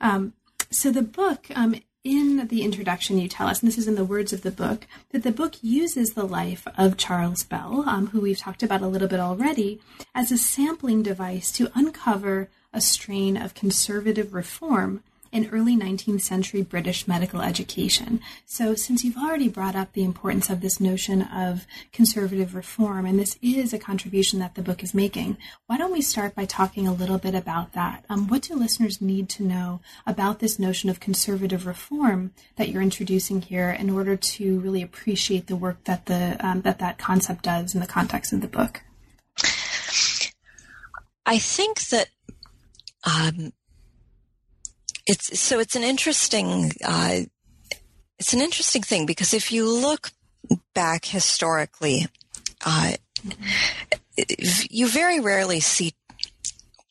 Um, 0.00 0.34
so 0.70 0.90
the 0.90 1.02
book, 1.02 1.46
um, 1.54 1.74
in 2.02 2.46
the 2.48 2.62
introduction, 2.62 3.18
you 3.18 3.28
tell 3.28 3.48
us, 3.48 3.60
and 3.60 3.68
this 3.68 3.78
is 3.78 3.88
in 3.88 3.94
the 3.94 4.04
words 4.04 4.32
of 4.32 4.42
the 4.42 4.50
book, 4.50 4.86
that 5.10 5.22
the 5.22 5.32
book 5.32 5.56
uses 5.60 6.10
the 6.10 6.26
life 6.26 6.66
of 6.76 6.96
Charles 6.96 7.44
Bell, 7.44 7.84
um, 7.86 8.08
who 8.08 8.20
we've 8.20 8.38
talked 8.38 8.62
about 8.62 8.82
a 8.82 8.86
little 8.86 9.08
bit 9.08 9.20
already, 9.20 9.80
as 10.14 10.32
a 10.32 10.38
sampling 10.38 11.02
device 11.02 11.52
to 11.52 11.70
uncover 11.74 12.48
a 12.72 12.80
strain 12.80 13.36
of 13.36 13.54
conservative 13.54 14.34
reform 14.34 15.02
in 15.32 15.48
early 15.50 15.76
19th 15.76 16.22
century 16.22 16.62
British 16.62 17.06
medical 17.06 17.40
education. 17.40 18.20
So, 18.46 18.74
since 18.74 19.04
you've 19.04 19.16
already 19.16 19.48
brought 19.48 19.76
up 19.76 19.92
the 19.92 20.02
importance 20.02 20.50
of 20.50 20.60
this 20.60 20.80
notion 20.80 21.22
of 21.22 21.66
conservative 21.92 22.54
reform, 22.54 23.06
and 23.06 23.18
this 23.18 23.38
is 23.40 23.72
a 23.72 23.78
contribution 23.78 24.38
that 24.40 24.54
the 24.54 24.62
book 24.62 24.82
is 24.82 24.94
making, 24.94 25.36
why 25.66 25.78
don't 25.78 25.92
we 25.92 26.02
start 26.02 26.34
by 26.34 26.44
talking 26.46 26.86
a 26.86 26.92
little 26.92 27.18
bit 27.18 27.34
about 27.34 27.72
that? 27.72 28.04
Um, 28.08 28.26
what 28.26 28.42
do 28.42 28.54
listeners 28.54 29.00
need 29.00 29.28
to 29.30 29.44
know 29.44 29.80
about 30.06 30.40
this 30.40 30.58
notion 30.58 30.90
of 30.90 31.00
conservative 31.00 31.66
reform 31.66 32.32
that 32.56 32.68
you're 32.68 32.82
introducing 32.82 33.40
here 33.40 33.70
in 33.70 33.90
order 33.90 34.16
to 34.16 34.60
really 34.60 34.82
appreciate 34.82 35.46
the 35.46 35.56
work 35.56 35.84
that 35.84 36.06
the 36.06 36.36
um, 36.40 36.62
that 36.62 36.78
that 36.80 36.98
concept 36.98 37.44
does 37.44 37.74
in 37.74 37.80
the 37.80 37.86
context 37.86 38.32
of 38.32 38.40
the 38.40 38.48
book? 38.48 38.82
I 41.26 41.38
think 41.38 41.80
that 41.90 42.08
um, 43.04 43.52
it's 45.06 45.38
so 45.40 45.58
it's 45.58 45.76
an 45.76 45.82
interesting 45.82 46.72
uh, 46.84 47.20
it's 48.18 48.32
an 48.32 48.40
interesting 48.40 48.82
thing 48.82 49.06
because 49.06 49.34
if 49.34 49.50
you 49.50 49.68
look 49.68 50.10
back 50.74 51.04
historically, 51.04 52.06
uh, 52.64 52.92
you 54.70 54.88
very 54.88 55.20
rarely 55.20 55.60
see. 55.60 55.94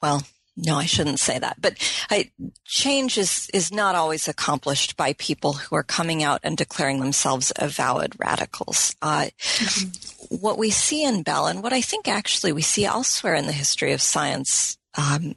Well, 0.02 0.24
no, 0.58 0.76
I 0.76 0.86
shouldn't 0.86 1.20
say 1.20 1.40
that. 1.40 1.62
But 1.62 1.78
I, 2.10 2.32
change 2.66 3.18
is 3.18 3.50
is 3.54 3.72
not 3.72 3.96
always 3.96 4.28
accomplished 4.28 4.98
by 4.98 5.14
people 5.14 5.54
who 5.54 5.76
are 5.76 5.84
coming 5.84 6.24
out 6.24 6.42
and 6.44 6.58
declaring 6.58 7.00
themselves 7.00 7.54
avowed 7.56 8.16
radicals. 8.18 8.96
Uh, 9.02 9.28
mm-hmm. 9.38 10.36
What 10.36 10.58
we 10.58 10.70
see 10.70 11.04
in 11.04 11.24
Bell, 11.24 11.48
and 11.48 11.64
what 11.64 11.74
I 11.74 11.82
think 11.82 12.08
actually 12.08 12.52
we 12.52 12.62
see 12.62 12.86
elsewhere 12.86 13.36
in 13.36 13.46
the 13.46 13.54
history 13.54 13.94
of 13.94 14.02
science, 14.02 14.78
um, 14.98 15.36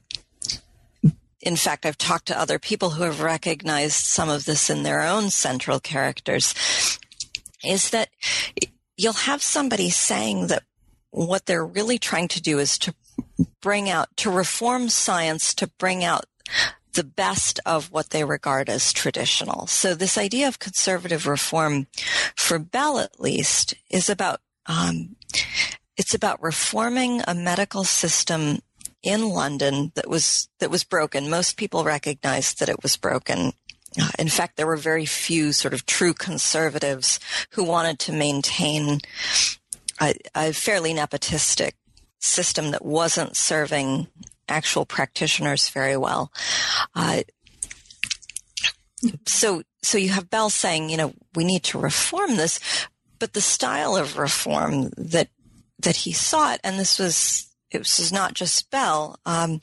in 1.43 1.57
fact, 1.57 1.85
I've 1.85 1.99
talked 1.99 2.27
to 2.27 2.39
other 2.39 2.59
people 2.59 2.91
who 2.91 3.03
have 3.03 3.21
recognized 3.21 4.05
some 4.05 4.29
of 4.29 4.45
this 4.45 4.71
in 4.71 4.85
their 4.85 5.03
own 5.03 5.31
central 5.31 5.81
characters, 5.81 6.55
is 7.65 7.91
that 7.91 8.09
you'll 8.97 9.13
have 9.13 9.43
somebody 9.43 9.91
saying 9.91 10.47
that 10.47 10.63
what 11.11 11.47
they're 11.47 11.67
really 11.67 11.99
trying 11.99 12.29
to 12.29 12.41
do 12.41 12.59
is 12.59 12.79
to 12.79 12.95
bring 13.61 13.91
out, 13.91 14.09
to 14.17 14.31
reform 14.31 14.89
science, 14.89 15.53
to 15.55 15.67
bring 15.79 16.05
out 16.05 16.25
the 16.95 17.05
best 17.05 17.59
of 17.67 17.91
what 17.91 18.11
they 18.11 18.23
regard 18.23 18.69
as 18.69 18.93
traditional. 18.93 19.67
So 19.67 19.95
this 19.95 20.17
idea 20.17 20.47
of 20.47 20.59
conservative 20.59 21.27
reform, 21.27 21.87
for 22.37 22.59
Bell 22.59 22.99
at 22.99 23.19
least, 23.19 23.75
is 23.91 24.09
about 24.09 24.41
um, 24.67 25.17
it's 25.97 26.15
about 26.15 26.43
reforming 26.43 27.23
a 27.27 27.35
medical 27.35 27.85
system 27.85 28.61
in 29.03 29.29
London 29.29 29.93
that 29.95 30.09
was 30.09 30.49
that 30.61 30.71
was 30.71 30.85
broken. 30.85 31.31
Most 31.31 31.57
people 31.57 31.85
recognized 31.85 32.59
that 32.59 32.69
it 32.69 32.83
was 32.83 32.97
broken. 32.97 33.53
In 34.19 34.29
fact, 34.29 34.57
there 34.57 34.67
were 34.67 34.77
very 34.77 35.05
few 35.05 35.53
sort 35.53 35.75
of 35.75 35.85
true 35.85 36.15
conservatives 36.15 37.21
who 37.51 37.63
wanted 37.63 37.99
to 38.01 38.13
maintain 38.13 39.01
a, 40.01 40.15
a 40.35 40.53
fairly 40.53 40.95
nepotistic 40.95 41.73
system 42.19 42.71
that 42.71 42.85
wasn't 42.85 43.37
serving 43.37 44.07
actual 44.49 44.87
practitioners 44.87 45.69
very 45.69 45.97
well. 45.97 46.33
Uh, 46.95 47.23
so, 49.27 49.63
so 49.83 49.99
you 49.99 50.11
have 50.11 50.31
Bell 50.31 50.49
saying, 50.49 50.89
you 50.89 50.97
know, 50.97 51.13
we 51.35 51.45
need 51.45 51.65
to 51.65 51.79
reform 51.79 52.37
this, 52.37 52.61
but 53.19 53.33
the 53.33 53.41
style 53.41 53.97
of 53.97 54.17
reform 54.17 54.91
that 54.97 55.29
that 55.81 55.97
he 55.97 56.13
sought, 56.13 56.61
and 56.63 56.79
this 56.79 56.99
was 56.99 57.52
it 57.73 57.79
was 57.79 58.13
not 58.13 58.35
just 58.35 58.71
Bell, 58.71 59.19
um, 59.27 59.61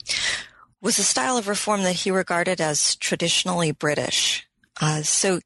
was 0.80 0.98
a 0.98 1.04
style 1.04 1.36
of 1.36 1.48
reform 1.48 1.82
that 1.82 1.94
he 1.94 2.10
regarded 2.10 2.60
as 2.60 2.96
traditionally 2.96 3.72
British. 3.72 4.46
Uh, 4.80 5.02
so 5.02 5.40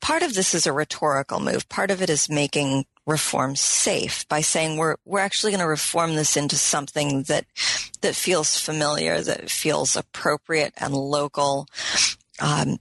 part 0.00 0.22
of 0.22 0.34
this 0.34 0.54
is 0.54 0.66
a 0.66 0.72
rhetorical 0.72 1.40
move. 1.40 1.68
Part 1.68 1.90
of 1.90 2.02
it 2.02 2.10
is 2.10 2.28
making 2.28 2.84
reform 3.06 3.56
safe 3.56 4.28
by 4.28 4.42
saying 4.42 4.76
we're 4.76 4.96
we're 5.06 5.20
actually 5.20 5.52
going 5.52 5.60
to 5.60 5.66
reform 5.66 6.14
this 6.14 6.36
into 6.36 6.56
something 6.56 7.22
that 7.24 7.46
that 8.02 8.14
feels 8.14 8.58
familiar, 8.58 9.20
that 9.20 9.50
feels 9.50 9.96
appropriate 9.96 10.74
and 10.76 10.94
local. 10.94 11.66
Um, 12.40 12.78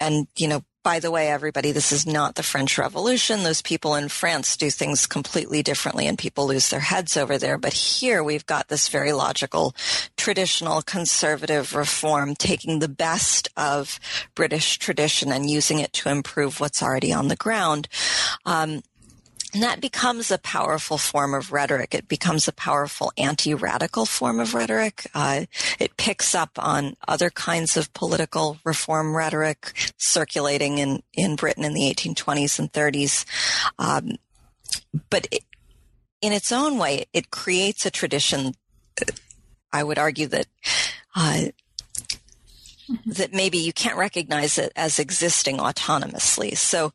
and 0.00 0.26
you 0.36 0.48
know 0.48 0.62
by 0.82 1.00
the 1.00 1.10
way, 1.10 1.28
everybody, 1.28 1.72
this 1.72 1.92
is 1.92 2.06
not 2.06 2.34
the 2.34 2.42
French 2.42 2.78
Revolution. 2.78 3.42
Those 3.42 3.62
people 3.62 3.94
in 3.94 4.08
France 4.08 4.56
do 4.56 4.70
things 4.70 5.06
completely 5.06 5.62
differently 5.62 6.06
and 6.06 6.16
people 6.16 6.46
lose 6.46 6.68
their 6.70 6.80
heads 6.80 7.16
over 7.16 7.36
there. 7.36 7.58
But 7.58 7.72
here 7.72 8.22
we've 8.22 8.46
got 8.46 8.68
this 8.68 8.88
very 8.88 9.12
logical, 9.12 9.74
traditional 10.16 10.82
conservative 10.82 11.74
reform 11.74 12.34
taking 12.34 12.78
the 12.78 12.88
best 12.88 13.48
of 13.56 13.98
British 14.34 14.78
tradition 14.78 15.32
and 15.32 15.50
using 15.50 15.78
it 15.80 15.92
to 15.94 16.08
improve 16.08 16.60
what's 16.60 16.82
already 16.82 17.12
on 17.12 17.28
the 17.28 17.36
ground. 17.36 17.88
Um, 18.46 18.82
and 19.54 19.62
that 19.62 19.80
becomes 19.80 20.30
a 20.30 20.38
powerful 20.38 20.98
form 20.98 21.32
of 21.32 21.52
rhetoric. 21.52 21.94
It 21.94 22.06
becomes 22.06 22.48
a 22.48 22.52
powerful 22.52 23.12
anti-radical 23.16 24.04
form 24.04 24.40
of 24.40 24.52
rhetoric. 24.54 25.06
Uh, 25.14 25.46
it 25.78 25.96
picks 25.96 26.34
up 26.34 26.50
on 26.58 26.96
other 27.06 27.30
kinds 27.30 27.76
of 27.76 27.92
political 27.94 28.58
reform 28.64 29.16
rhetoric 29.16 29.72
circulating 29.96 30.78
in, 30.78 31.02
in 31.14 31.36
Britain 31.36 31.64
in 31.64 31.72
the 31.72 31.90
1820s 31.90 32.58
and 32.58 32.70
30s. 32.72 33.24
Um, 33.78 34.16
but 35.08 35.26
it, 35.30 35.44
in 36.20 36.32
its 36.32 36.52
own 36.52 36.76
way, 36.78 37.06
it 37.14 37.30
creates 37.30 37.86
a 37.86 37.90
tradition. 37.90 38.52
I 39.72 39.82
would 39.82 39.98
argue 39.98 40.26
that 40.26 40.46
uh, 41.14 41.46
that 43.06 43.32
maybe 43.32 43.58
you 43.58 43.72
can't 43.72 43.98
recognize 43.98 44.58
it 44.58 44.72
as 44.74 44.98
existing 44.98 45.58
autonomously. 45.58 46.56
So 46.56 46.92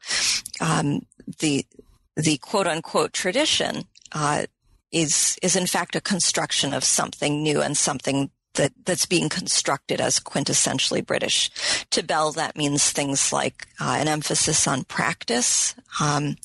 um, 0.59 1.05
the 1.39 1.65
the 2.15 2.37
quote 2.37 2.67
unquote 2.67 3.13
tradition 3.13 3.83
uh, 4.11 4.45
is 4.91 5.37
is 5.41 5.55
in 5.55 5.67
fact 5.67 5.95
a 5.95 6.01
construction 6.01 6.73
of 6.73 6.83
something 6.83 7.41
new 7.41 7.61
and 7.61 7.75
something 7.75 8.29
that 8.55 8.71
that's 8.85 9.05
being 9.05 9.29
constructed 9.29 9.99
as 9.99 10.19
quintessentially 10.19 11.05
British. 11.05 11.49
To 11.91 12.03
Bell, 12.03 12.31
that 12.33 12.55
means 12.55 12.91
things 12.91 13.33
like 13.33 13.67
uh, 13.79 13.97
an 13.99 14.07
emphasis 14.07 14.67
on 14.67 14.83
practice. 14.83 15.75
Um, 15.99 16.37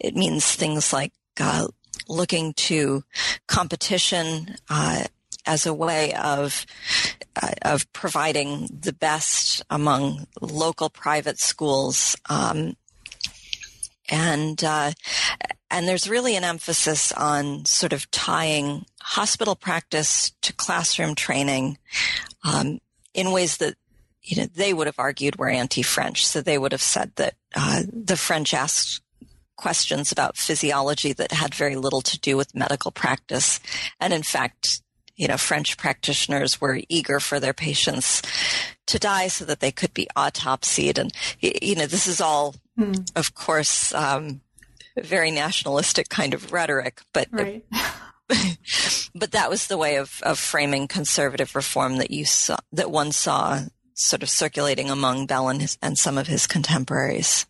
it 0.00 0.14
means 0.14 0.52
things 0.54 0.92
like 0.92 1.12
uh, 1.40 1.68
looking 2.08 2.52
to 2.54 3.04
competition 3.46 4.56
uh, 4.68 5.04
as 5.46 5.66
a 5.66 5.74
way 5.74 6.12
of 6.14 6.66
uh, 7.40 7.52
of 7.62 7.90
providing 7.92 8.68
the 8.80 8.92
best 8.92 9.62
among 9.70 10.26
local 10.40 10.90
private 10.90 11.38
schools. 11.38 12.16
Um, 12.28 12.76
and 14.08 14.62
uh, 14.62 14.92
and 15.70 15.88
there's 15.88 16.08
really 16.08 16.36
an 16.36 16.44
emphasis 16.44 17.12
on 17.12 17.64
sort 17.64 17.92
of 17.92 18.10
tying 18.10 18.86
hospital 19.00 19.56
practice 19.56 20.32
to 20.42 20.52
classroom 20.52 21.14
training 21.14 21.78
um, 22.44 22.80
in 23.14 23.32
ways 23.32 23.56
that 23.58 23.74
you 24.22 24.36
know 24.36 24.46
they 24.54 24.72
would 24.72 24.86
have 24.86 24.98
argued 24.98 25.36
were 25.36 25.48
anti-French. 25.48 26.26
So 26.26 26.40
they 26.40 26.58
would 26.58 26.72
have 26.72 26.82
said 26.82 27.12
that 27.16 27.34
uh, 27.54 27.82
the 27.92 28.16
French 28.16 28.54
asked 28.54 29.02
questions 29.56 30.12
about 30.12 30.36
physiology 30.36 31.12
that 31.14 31.32
had 31.32 31.54
very 31.54 31.76
little 31.76 32.02
to 32.02 32.18
do 32.20 32.36
with 32.36 32.54
medical 32.54 32.90
practice, 32.90 33.60
and 34.00 34.12
in 34.12 34.22
fact. 34.22 34.82
You 35.18 35.28
know, 35.28 35.38
French 35.38 35.78
practitioners 35.78 36.60
were 36.60 36.82
eager 36.90 37.20
for 37.20 37.40
their 37.40 37.54
patients 37.54 38.20
to 38.86 38.98
die 38.98 39.28
so 39.28 39.46
that 39.46 39.60
they 39.60 39.72
could 39.72 39.94
be 39.94 40.06
autopsied. 40.14 40.98
And, 40.98 41.10
you 41.40 41.74
know, 41.74 41.86
this 41.86 42.06
is 42.06 42.20
all 42.20 42.54
Hmm. 42.76 42.92
Of 43.14 43.34
course, 43.34 43.94
um, 43.94 44.40
very 44.96 45.30
nationalistic 45.30 46.08
kind 46.08 46.34
of 46.34 46.52
rhetoric, 46.52 47.00
but 47.12 47.28
right. 47.30 47.64
but 49.14 49.32
that 49.32 49.50
was 49.50 49.66
the 49.66 49.78
way 49.78 49.96
of, 49.96 50.20
of 50.22 50.38
framing 50.38 50.88
conservative 50.88 51.54
reform 51.54 51.98
that 51.98 52.10
you 52.10 52.24
saw 52.24 52.56
that 52.72 52.90
one 52.90 53.12
saw 53.12 53.60
sort 53.94 54.22
of 54.22 54.28
circulating 54.28 54.90
among 54.90 55.26
Bell 55.26 55.48
and, 55.48 55.62
his, 55.62 55.78
and 55.80 55.98
some 55.98 56.18
of 56.18 56.26
his 56.26 56.46
contemporaries. 56.46 57.46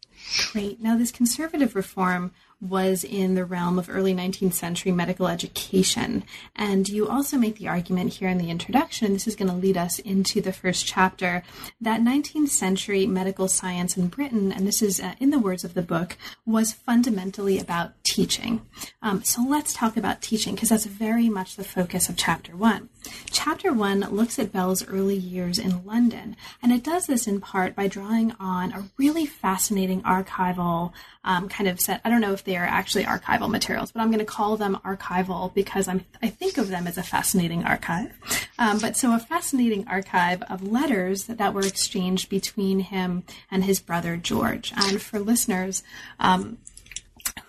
Great. 0.52 0.80
Now, 0.80 0.97
this 0.97 1.11
conservative 1.11 1.75
reform 1.75 2.33
was 2.60 3.04
in 3.04 3.34
the 3.34 3.44
realm 3.44 3.78
of 3.78 3.90
early 3.90 4.14
19th 4.14 4.54
century 4.54 4.90
medical 4.90 5.28
education. 5.28 6.25
And 6.54 6.88
you 6.88 7.08
also 7.08 7.36
make 7.36 7.56
the 7.56 7.68
argument 7.68 8.14
here 8.14 8.28
in 8.28 8.38
the 8.38 8.50
introduction, 8.50 9.12
this 9.12 9.26
is 9.26 9.36
going 9.36 9.50
to 9.50 9.56
lead 9.56 9.76
us 9.76 9.98
into 9.98 10.40
the 10.40 10.52
first 10.52 10.86
chapter, 10.86 11.42
that 11.80 12.00
19th 12.00 12.48
century 12.48 13.06
medical 13.06 13.48
science 13.48 13.96
in 13.96 14.08
Britain, 14.08 14.52
and 14.52 14.66
this 14.66 14.80
is 14.80 15.00
uh, 15.00 15.14
in 15.20 15.30
the 15.30 15.38
words 15.38 15.64
of 15.64 15.75
the 15.75 15.82
book, 15.82 16.16
was 16.46 16.72
fundamentally 16.72 17.58
about 17.58 17.92
teaching. 18.04 18.62
Um, 19.02 19.22
so 19.22 19.42
let's 19.42 19.75
talk 19.75 19.96
about 19.96 20.22
teaching 20.22 20.54
because 20.54 20.70
that's 20.70 20.86
very 20.86 21.28
much 21.28 21.56
the 21.56 21.64
focus 21.64 22.08
of 22.08 22.16
chapter 22.16 22.56
one. 22.56 22.88
Chapter 23.30 23.72
one 23.72 24.00
looks 24.00 24.38
at 24.38 24.52
Bell's 24.52 24.86
early 24.88 25.16
years 25.16 25.58
in 25.58 25.84
London, 25.84 26.36
and 26.62 26.72
it 26.72 26.82
does 26.82 27.06
this 27.06 27.26
in 27.26 27.40
part 27.40 27.76
by 27.76 27.86
drawing 27.86 28.32
on 28.40 28.72
a 28.72 28.88
really 28.96 29.26
fascinating 29.26 30.02
archival 30.02 30.92
um, 31.26 31.49
kind 31.49 31.68
of 31.68 31.80
set. 31.80 32.00
I 32.04 32.11
don't 32.11 32.21
know 32.21 32.33
if 32.33 32.45
they 32.45 32.56
are 32.56 32.64
actually 32.64 33.04
archival 33.04 33.50
materials, 33.50 33.90
but 33.92 34.00
I'm 34.00 34.09
going 34.09 34.21
to 34.21 34.25
call 34.25 34.56
them 34.56 34.78
archival 34.85 35.52
because 35.52 35.88
I'm, 35.88 36.04
I 36.23 36.28
think 36.28 36.56
of 36.56 36.68
them 36.68 36.87
as 36.87 36.97
a 36.97 37.02
fascinating 37.02 37.64
archive. 37.64 38.12
Um, 38.59 38.78
but 38.78 38.97
so 38.97 39.14
a 39.14 39.18
fascinating 39.18 39.87
archive 39.88 40.42
of 40.45 40.62
letters 40.62 41.25
that, 41.25 41.38
that, 41.38 41.52
were 41.52 41.66
exchanged 41.66 42.28
between 42.28 42.80
him 42.80 43.25
and 43.50 43.64
his 43.64 43.80
brother 43.80 44.16
George. 44.16 44.73
And 44.76 45.02
for 45.02 45.19
listeners, 45.19 45.82
um, 46.21 46.58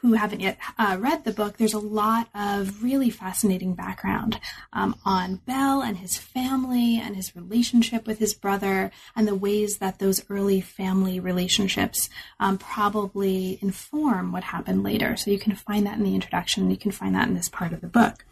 who 0.02 0.14
haven't 0.14 0.42
yet 0.42 0.58
uh, 0.78 0.98
read 1.00 1.24
the 1.24 1.32
book, 1.32 1.58
there's 1.58 1.74
a 1.74 1.80
lot 1.80 2.30
of 2.36 2.84
really 2.84 3.10
fascinating 3.10 3.74
background 3.74 4.40
um, 4.74 4.96
on 5.06 5.38
Bell 5.48 5.82
and 5.82 5.98
his 5.98 6.18
family 6.18 6.98
and 6.98 7.16
his 7.16 7.36
relationship 7.36 8.06
with 8.06 8.20
his 8.20 8.34
brother 8.34 8.92
and 9.16 9.28
the 9.28 9.36
ways 9.36 9.78
that 9.78 10.00
those 10.00 10.24
early 10.30 10.62
family 10.62 11.20
relationships 11.20 12.10
um, 12.40 12.58
probably 12.58 13.60
inform 13.62 14.32
what 14.32 14.44
happened 14.44 14.84
later. 14.84 15.16
So 15.16 15.32
you 15.32 15.40
can 15.40 15.56
find 15.56 15.86
that 15.86 15.98
in 15.98 16.04
the 16.04 16.16
introduction. 16.16 16.70
You 16.70 16.78
can 16.78 16.92
find 16.92 17.16
that 17.16 17.28
in 17.28 17.34
this 17.34 17.50
part 17.50 17.74
of 17.74 17.82
the 17.82 17.88
book. 17.88 18.26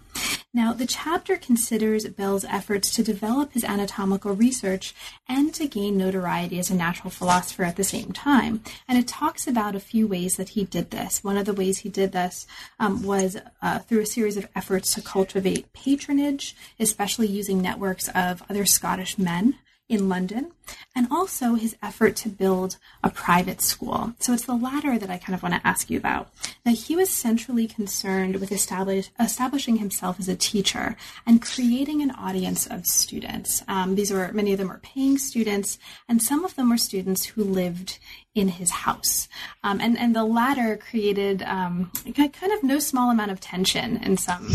Now, 0.54 0.71
the 0.71 0.86
chapter 0.86 1.36
considers 1.36 2.08
Bell's 2.08 2.45
efforts 2.45 2.89
to 2.91 3.04
develop 3.04 3.51
his 3.51 3.65
anatomical 3.65 4.34
research 4.34 4.95
and 5.28 5.54
to 5.54 5.67
gain 5.67 5.97
notoriety 5.97 6.60
as 6.60 6.69
a 6.69 6.75
natural 6.75 7.10
philosopher 7.10 7.63
at 7.63 7.75
the 7.75 7.84
same 7.84 8.13
time. 8.13 8.62
And 8.88 8.97
it 8.97 9.06
talks 9.06 9.47
about 9.47 9.75
a 9.75 9.82
few 9.82 10.08
ways 10.08 10.38
that 10.38 10.49
he 10.49 10.63
did 10.63 10.91
this. 10.91 11.23
One 11.25 11.36
of 11.36 11.45
the 11.45 11.54
ways 11.54 11.80
he 11.80 11.89
did 11.89 12.13
this 12.13 12.47
um, 12.80 13.04
was 13.04 13.36
uh, 13.62 13.80
through 13.80 13.99
a 13.99 14.06
series 14.06 14.38
of 14.38 14.47
efforts 14.56 14.93
to 14.93 15.01
cultivate 15.01 15.73
patronage, 15.73 16.56
especially 16.80 17.28
using 17.28 17.62
networks 17.62 18.08
of 18.15 18.41
other 18.49 18.65
Scottish 18.65 19.17
men 19.17 19.56
in 19.89 20.08
London, 20.08 20.51
and 20.95 21.08
also 21.12 21.56
his 21.56 21.75
effort 21.82 22.15
to 22.17 22.30
build 22.30 22.78
a 23.04 23.10
private 23.10 23.62
school. 23.62 24.13
So 24.19 24.34
it's 24.34 24.45
the 24.45 24.56
latter 24.56 24.97
that 24.97 25.10
I 25.10 25.17
kind 25.17 25.36
of 25.36 25.43
want 25.43 25.56
to 25.56 25.67
ask 25.67 25.89
you 25.89 25.97
about. 25.97 26.30
Now, 26.65 26.73
he 26.73 26.95
was 26.95 27.10
centrally 27.10 27.67
concerned 27.67 28.38
with 28.38 28.51
establish, 28.51 29.10
establishing 29.19 29.78
himself 29.78 30.19
as 30.19 30.30
a 30.30 30.36
teacher 30.36 30.95
and 31.25 31.41
creating 31.41 32.01
an 32.01 32.12
audience 32.12 32.65
of 32.67 32.86
students. 32.86 33.63
Um, 33.67 33.95
these 33.95 34.12
were 34.12 34.32
many 34.34 34.54
of 34.54 34.60
them 34.60 34.69
were 34.69 34.80
paying 34.82 35.17
students, 35.17 35.78
and 36.08 36.21
some 36.21 36.45
of 36.45 36.56
them 36.56 36.69
were 36.69 36.78
students 36.78 37.25
who 37.25 37.43
lived 37.43 37.99
in 38.36 38.49
his 38.49 38.69
house. 38.69 39.30
Um, 39.63 39.80
and, 39.80 39.97
and 39.97 40.13
the 40.13 40.25
latter 40.25 40.78
created 40.78 41.41
um, 41.43 41.89
kind 42.13 42.51
of 42.51 42.63
no 42.63 42.80
small 42.80 43.10
amount 43.10 43.32
of 43.32 43.39
tension 43.39 43.97
in 44.04 44.17
some 44.17 44.51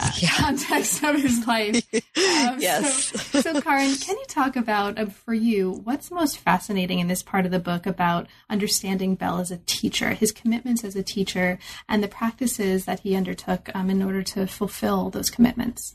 uh, 0.00 0.10
yeah. 0.18 0.28
context 0.36 1.02
of 1.02 1.20
his 1.20 1.46
life. 1.46 1.82
Um, 2.42 2.60
yes. 2.60 3.20
So, 3.30 3.40
so, 3.40 3.60
Karin, 3.60 3.94
can 3.96 4.16
you 4.16 4.24
talk 4.26 4.56
about, 4.56 4.98
uh, 4.98 5.06
for 5.06 5.32
you, 5.32 5.51
what's 5.60 6.10
most 6.10 6.38
fascinating 6.38 6.98
in 6.98 7.08
this 7.08 7.22
part 7.22 7.44
of 7.44 7.50
the 7.50 7.58
book 7.58 7.86
about 7.86 8.26
understanding 8.48 9.14
Bell 9.14 9.38
as 9.38 9.50
a 9.50 9.58
teacher, 9.58 10.10
his 10.10 10.32
commitments 10.32 10.84
as 10.84 10.96
a 10.96 11.02
teacher, 11.02 11.58
and 11.88 12.02
the 12.02 12.08
practices 12.08 12.84
that 12.84 13.00
he 13.00 13.14
undertook 13.14 13.70
um, 13.74 13.90
in 13.90 14.02
order 14.02 14.22
to 14.22 14.46
fulfill 14.46 15.10
those 15.10 15.30
commitments? 15.30 15.94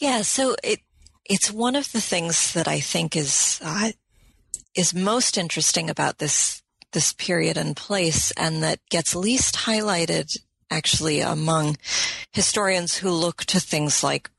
Yeah, 0.00 0.22
so 0.22 0.56
it 0.62 0.80
it's 1.24 1.50
one 1.50 1.74
of 1.74 1.90
the 1.92 2.00
things 2.00 2.52
that 2.52 2.68
I 2.68 2.80
think 2.80 3.16
is 3.16 3.60
uh, 3.64 3.92
is 4.74 4.94
most 4.94 5.38
interesting 5.38 5.90
about 5.90 6.18
this 6.18 6.62
this 6.92 7.12
period 7.12 7.56
and 7.56 7.76
place 7.76 8.30
and 8.32 8.62
that 8.62 8.78
gets 8.90 9.14
least 9.14 9.54
highlighted 9.54 10.36
actually 10.70 11.20
among 11.20 11.76
historians 12.32 12.96
who 12.98 13.10
look 13.10 13.44
to 13.44 13.60
things 13.60 14.02
like 14.02 14.30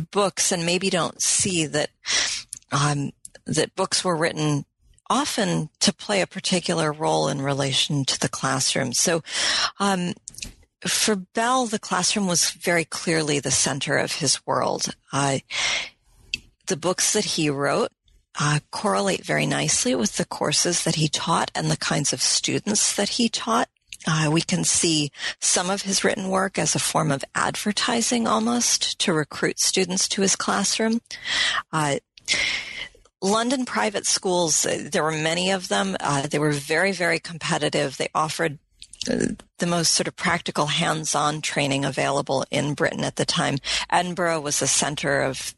books 0.00 0.52
and 0.52 0.66
maybe 0.66 0.90
don't 0.90 1.22
see 1.22 1.66
that 1.66 1.90
um, 2.72 3.12
that 3.46 3.74
books 3.74 4.04
were 4.04 4.16
written 4.16 4.64
often 5.08 5.70
to 5.80 5.92
play 5.92 6.20
a 6.20 6.26
particular 6.26 6.92
role 6.92 7.28
in 7.28 7.40
relation 7.40 8.04
to 8.04 8.18
the 8.18 8.28
classroom. 8.28 8.92
So, 8.92 9.22
um, 9.78 10.14
for 10.86 11.16
Bell, 11.16 11.66
the 11.66 11.78
classroom 11.78 12.26
was 12.26 12.50
very 12.50 12.84
clearly 12.84 13.40
the 13.40 13.50
center 13.50 13.96
of 13.96 14.12
his 14.12 14.44
world. 14.46 14.94
Uh, 15.12 15.38
the 16.66 16.76
books 16.76 17.12
that 17.12 17.24
he 17.24 17.48
wrote 17.48 17.90
uh, 18.38 18.60
correlate 18.70 19.24
very 19.24 19.46
nicely 19.46 19.94
with 19.94 20.16
the 20.16 20.24
courses 20.24 20.84
that 20.84 20.96
he 20.96 21.08
taught 21.08 21.50
and 21.54 21.70
the 21.70 21.76
kinds 21.76 22.12
of 22.12 22.20
students 22.20 22.94
that 22.94 23.10
he 23.10 23.28
taught. 23.28 23.68
Uh, 24.06 24.28
we 24.30 24.40
can 24.40 24.62
see 24.62 25.10
some 25.40 25.70
of 25.70 25.82
his 25.82 26.04
written 26.04 26.28
work 26.28 26.58
as 26.58 26.74
a 26.74 26.80
form 26.80 27.10
of 27.10 27.24
advertising 27.34 28.26
almost 28.26 28.98
to 29.00 29.12
recruit 29.12 29.58
students 29.58 30.06
to 30.06 30.22
his 30.22 30.36
classroom. 30.36 31.00
Uh, 31.72 31.96
London 33.22 33.64
private 33.64 34.06
schools, 34.06 34.64
uh, 34.66 34.88
there 34.90 35.02
were 35.02 35.12
many 35.12 35.50
of 35.50 35.68
them. 35.68 35.96
Uh, 36.00 36.26
they 36.26 36.38
were 36.38 36.52
very, 36.52 36.92
very 36.92 37.18
competitive. 37.18 37.96
They 37.96 38.08
offered 38.14 38.58
uh, 39.10 39.26
the 39.58 39.66
most 39.66 39.94
sort 39.94 40.08
of 40.08 40.16
practical 40.16 40.66
hands-on 40.66 41.40
training 41.40 41.84
available 41.84 42.44
in 42.50 42.74
Britain 42.74 43.04
at 43.04 43.16
the 43.16 43.24
time. 43.24 43.56
Edinburgh 43.90 44.40
was 44.40 44.62
a 44.62 44.66
center 44.66 45.22
of 45.22 45.54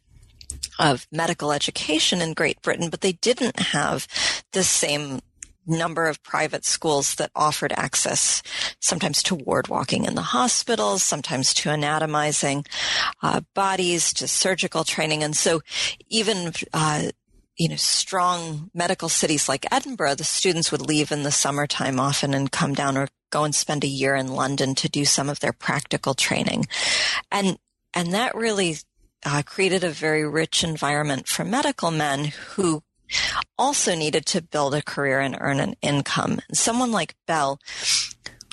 of 0.78 1.06
medical 1.10 1.52
education 1.52 2.22
in 2.22 2.32
Great 2.32 2.62
Britain, 2.62 2.88
but 2.88 3.00
they 3.00 3.12
didn't 3.12 3.58
have 3.58 4.06
the 4.52 4.62
same 4.62 5.20
number 5.68 6.06
of 6.06 6.22
private 6.22 6.64
schools 6.64 7.14
that 7.16 7.30
offered 7.34 7.72
access 7.72 8.42
sometimes 8.80 9.22
to 9.24 9.34
ward 9.34 9.68
walking 9.68 10.04
in 10.04 10.14
the 10.14 10.22
hospitals, 10.22 11.02
sometimes 11.02 11.52
to 11.54 11.70
anatomizing 11.70 12.64
uh, 13.22 13.40
bodies, 13.54 14.12
to 14.14 14.26
surgical 14.26 14.84
training. 14.84 15.22
And 15.22 15.36
so 15.36 15.60
even 16.08 16.52
uh, 16.72 17.10
you 17.58 17.68
know, 17.68 17.76
strong 17.76 18.70
medical 18.72 19.08
cities 19.08 19.48
like 19.48 19.66
Edinburgh, 19.72 20.14
the 20.14 20.24
students 20.24 20.70
would 20.70 20.80
leave 20.80 21.10
in 21.10 21.24
the 21.24 21.32
summertime 21.32 21.98
often 21.98 22.32
and 22.32 22.52
come 22.52 22.72
down 22.72 22.96
or 22.96 23.08
go 23.30 23.44
and 23.44 23.54
spend 23.54 23.82
a 23.84 23.88
year 23.88 24.14
in 24.14 24.28
London 24.28 24.74
to 24.76 24.88
do 24.88 25.04
some 25.04 25.28
of 25.28 25.40
their 25.40 25.52
practical 25.52 26.14
training. 26.14 26.66
And, 27.32 27.58
and 27.92 28.14
that 28.14 28.36
really 28.36 28.76
uh, 29.26 29.42
created 29.44 29.82
a 29.82 29.90
very 29.90 30.26
rich 30.26 30.62
environment 30.62 31.26
for 31.26 31.44
medical 31.44 31.90
men 31.90 32.26
who 32.50 32.82
also 33.58 33.94
needed 33.94 34.26
to 34.26 34.42
build 34.42 34.74
a 34.74 34.82
career 34.82 35.20
and 35.20 35.36
earn 35.40 35.60
an 35.60 35.74
income. 35.82 36.40
Someone 36.52 36.92
like 36.92 37.14
Bell, 37.26 37.58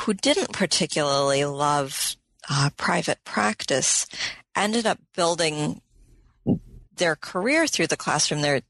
who 0.01 0.13
didn't 0.13 0.53
particularly 0.53 1.45
love 1.45 2.15
uh, 2.49 2.69
private 2.77 3.23
practice, 3.23 4.05
ended 4.55 4.85
up 4.85 4.99
building 5.15 5.81
their 6.95 7.15
career 7.15 7.67
through 7.67 7.87
the 7.87 7.97
classroom, 7.97 8.41
their 8.41 8.61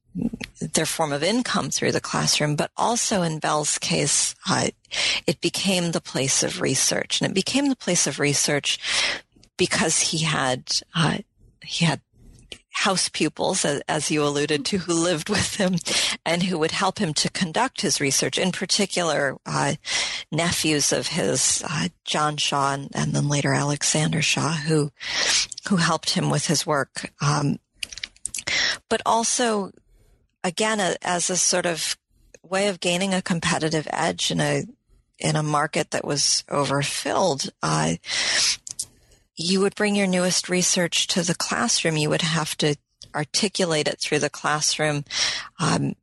their 0.74 0.86
form 0.86 1.12
of 1.12 1.24
income 1.24 1.70
through 1.70 1.92
the 1.92 2.00
classroom, 2.00 2.56
but 2.56 2.72
also 2.78 3.22
in 3.22 3.40
Bell's 3.40 3.78
case, 3.78 4.34
uh, 4.50 4.70
it 5.28 5.42
became 5.42 5.92
the 5.92 6.02
place 6.02 6.42
of 6.42 6.62
research, 6.62 7.20
and 7.20 7.30
it 7.30 7.36
became 7.36 7.68
the 7.68 7.76
place 7.76 8.08
of 8.08 8.20
research 8.20 8.80
because 9.58 10.00
he 10.00 10.20
had 10.20 10.72
uh, 10.94 11.18
he 11.62 11.86
had 11.86 12.02
house 12.76 13.08
pupils, 13.08 13.66
as, 13.66 14.12
you 14.12 14.22
alluded 14.22 14.66
to, 14.66 14.78
who 14.78 14.94
lived 14.94 15.30
with 15.30 15.56
him 15.56 15.76
and 16.26 16.44
who 16.44 16.60
would 16.60 16.72
help 16.72 17.00
him 17.00 17.14
to 17.14 17.30
conduct 17.32 17.82
his 17.82 18.02
research. 18.02 18.38
In 18.38 18.52
particular, 18.52 19.38
uh, 19.46 19.76
nephews 20.32 20.92
of 20.92 21.08
his, 21.08 21.64
uh, 21.68 21.88
John 22.04 22.36
Shaw 22.36 22.74
and, 22.74 22.90
and, 22.94 23.14
then 23.14 23.30
later 23.30 23.54
Alexander 23.54 24.22
Shaw, 24.22 24.52
who 24.52 24.92
who 25.70 25.78
helped 25.78 26.12
him 26.12 26.30
with 26.30 26.48
his 26.48 26.68
work. 26.68 27.12
Um, 27.22 27.58
but 28.90 29.02
also, 29.06 29.72
again, 30.44 30.80
a, 30.80 30.96
as 31.02 31.30
a 31.30 31.38
sort 31.38 31.66
of 31.66 31.98
way 32.44 32.68
of 32.68 32.82
gaining 32.82 33.14
a 33.14 33.22
competitive 33.22 33.88
edge 33.90 34.30
in 34.30 34.40
a 34.40 34.66
in 35.18 35.38
a 35.38 35.44
market 35.44 35.92
that 35.92 36.06
was 36.06 36.44
overfilled. 36.50 37.50
Uh, 37.64 37.96
you 39.36 39.60
would 39.62 39.76
bring 39.76 39.96
your 39.96 40.08
newest 40.08 40.50
research 40.50 41.08
to 41.08 41.22
the 41.22 41.36
classroom. 41.36 41.98
You 41.98 42.10
would 42.10 42.22
have 42.22 42.56
to 42.58 42.76
articulate 43.14 43.88
it 43.88 44.00
through 44.02 44.20
the 44.20 44.30
classroom, 44.30 45.04
um, 45.60 45.96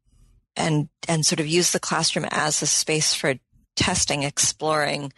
and 0.56 0.88
and 1.08 1.24
sort 1.24 1.40
of 1.40 1.46
use 1.46 1.72
the 1.72 1.80
classroom 1.80 2.26
as 2.30 2.60
a 2.62 2.66
space 2.66 3.14
for 3.14 3.34
testing, 3.74 4.22
exploring, 4.22 5.12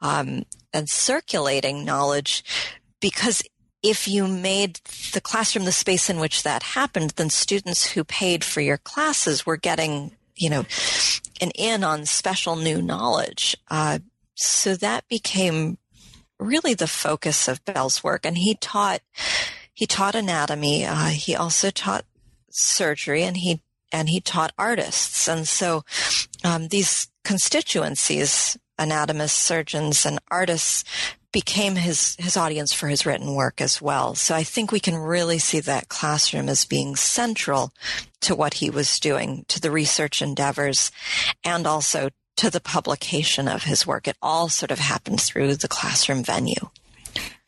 um, 0.00 0.44
and 0.72 0.88
circulating 0.88 1.84
knowledge. 1.84 2.42
Because 3.00 3.42
if 3.82 4.08
you 4.08 4.26
made 4.26 4.80
the 5.12 5.20
classroom 5.20 5.64
the 5.64 5.72
space 5.72 6.10
in 6.10 6.18
which 6.18 6.42
that 6.42 6.62
happened, 6.62 7.10
then 7.10 7.30
students 7.30 7.92
who 7.92 8.02
paid 8.02 8.42
for 8.44 8.60
your 8.60 8.78
classes 8.78 9.46
were 9.46 9.56
getting, 9.56 10.16
you 10.36 10.50
know, 10.50 10.64
an 11.40 11.50
in 11.52 11.84
on 11.84 12.06
special 12.06 12.56
new 12.56 12.82
knowledge. 12.82 13.56
Uh, 13.70 14.00
so 14.34 14.74
that 14.74 15.06
became 15.08 15.78
really 16.38 16.74
the 16.74 16.86
focus 16.86 17.48
of 17.48 17.64
Bell's 17.64 18.02
work. 18.04 18.24
And 18.24 18.38
he 18.38 18.54
taught, 18.54 19.00
he 19.74 19.86
taught 19.86 20.14
anatomy. 20.14 20.84
Uh, 20.84 21.06
he 21.06 21.34
also 21.34 21.70
taught 21.70 22.04
surgery 22.50 23.22
and 23.22 23.36
he, 23.36 23.62
and 23.92 24.08
he 24.08 24.20
taught 24.20 24.52
artists. 24.58 25.28
And 25.28 25.48
so, 25.48 25.84
um, 26.44 26.68
these 26.68 27.08
constituencies, 27.24 28.56
anatomists, 28.78 29.38
surgeons, 29.38 30.06
and 30.06 30.18
artists 30.30 30.84
became 31.32 31.76
his, 31.76 32.16
his 32.18 32.36
audience 32.36 32.72
for 32.72 32.88
his 32.88 33.04
written 33.04 33.34
work 33.34 33.60
as 33.60 33.82
well. 33.82 34.14
So 34.14 34.34
I 34.34 34.42
think 34.42 34.72
we 34.72 34.80
can 34.80 34.96
really 34.96 35.38
see 35.38 35.60
that 35.60 35.88
classroom 35.88 36.48
as 36.48 36.64
being 36.64 36.96
central 36.96 37.72
to 38.22 38.34
what 38.34 38.54
he 38.54 38.70
was 38.70 38.98
doing, 38.98 39.44
to 39.48 39.60
the 39.60 39.70
research 39.70 40.22
endeavors, 40.22 40.90
and 41.44 41.66
also 41.66 42.08
to 42.38 42.50
the 42.50 42.60
publication 42.60 43.48
of 43.48 43.64
his 43.64 43.86
work. 43.86 44.06
It 44.06 44.16
all 44.22 44.48
sort 44.48 44.70
of 44.70 44.78
happened 44.78 45.20
through 45.20 45.56
the 45.56 45.68
classroom 45.68 46.22
venue. 46.22 46.70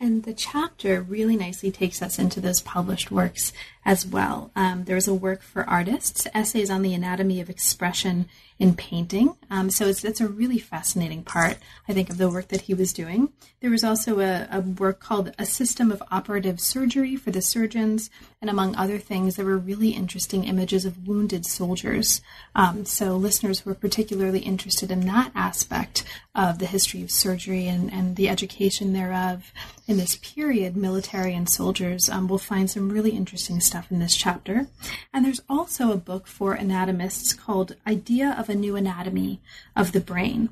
And 0.00 0.24
the 0.24 0.34
chapter 0.34 1.00
really 1.00 1.36
nicely 1.36 1.70
takes 1.70 2.02
us 2.02 2.18
into 2.18 2.40
those 2.40 2.60
published 2.60 3.10
works 3.10 3.52
as 3.90 4.06
well. 4.06 4.52
Um, 4.54 4.84
there's 4.84 5.08
a 5.08 5.12
work 5.12 5.42
for 5.42 5.68
artists, 5.68 6.24
essays 6.32 6.70
on 6.70 6.82
the 6.82 6.94
anatomy 6.94 7.40
of 7.40 7.50
expression 7.50 8.28
in 8.60 8.76
painting. 8.76 9.34
Um, 9.50 9.70
so 9.70 9.86
it's, 9.86 10.04
it's 10.04 10.20
a 10.20 10.28
really 10.28 10.58
fascinating 10.58 11.24
part, 11.24 11.56
I 11.88 11.94
think, 11.94 12.10
of 12.10 12.18
the 12.18 12.28
work 12.28 12.48
that 12.48 12.60
he 12.60 12.74
was 12.74 12.92
doing. 12.92 13.32
There 13.60 13.70
was 13.70 13.82
also 13.82 14.20
a, 14.20 14.46
a 14.52 14.60
work 14.60 15.00
called 15.00 15.34
A 15.38 15.46
System 15.46 15.90
of 15.90 16.02
Operative 16.10 16.60
Surgery 16.60 17.16
for 17.16 17.30
the 17.30 17.40
Surgeons, 17.40 18.10
and 18.40 18.50
among 18.50 18.76
other 18.76 18.98
things, 18.98 19.36
there 19.36 19.46
were 19.46 19.56
really 19.56 19.90
interesting 19.90 20.44
images 20.44 20.84
of 20.84 21.08
wounded 21.08 21.46
soldiers. 21.46 22.20
Um, 22.54 22.84
so 22.84 23.16
listeners 23.16 23.60
who 23.60 23.70
are 23.70 23.74
particularly 23.74 24.40
interested 24.40 24.90
in 24.90 25.06
that 25.06 25.32
aspect 25.34 26.04
of 26.34 26.58
the 26.58 26.66
history 26.66 27.02
of 27.02 27.10
surgery 27.10 27.66
and, 27.66 27.90
and 27.90 28.16
the 28.16 28.28
education 28.28 28.92
thereof 28.92 29.52
in 29.86 29.96
this 29.96 30.16
period, 30.16 30.76
military 30.76 31.34
and 31.34 31.48
soldiers, 31.48 32.10
um, 32.10 32.28
will 32.28 32.38
find 32.38 32.70
some 32.70 32.90
really 32.90 33.10
interesting 33.10 33.60
stuff 33.60 33.79
in 33.90 34.00
this 34.00 34.16
chapter. 34.16 34.66
And 35.12 35.24
there's 35.24 35.42
also 35.48 35.92
a 35.92 35.96
book 35.96 36.26
for 36.26 36.56
anatomists 36.56 37.32
called 37.32 37.76
Idea 37.86 38.34
of 38.38 38.48
a 38.48 38.54
New 38.54 38.76
Anatomy 38.76 39.40
of 39.76 39.92
the 39.92 40.00
Brain. 40.00 40.50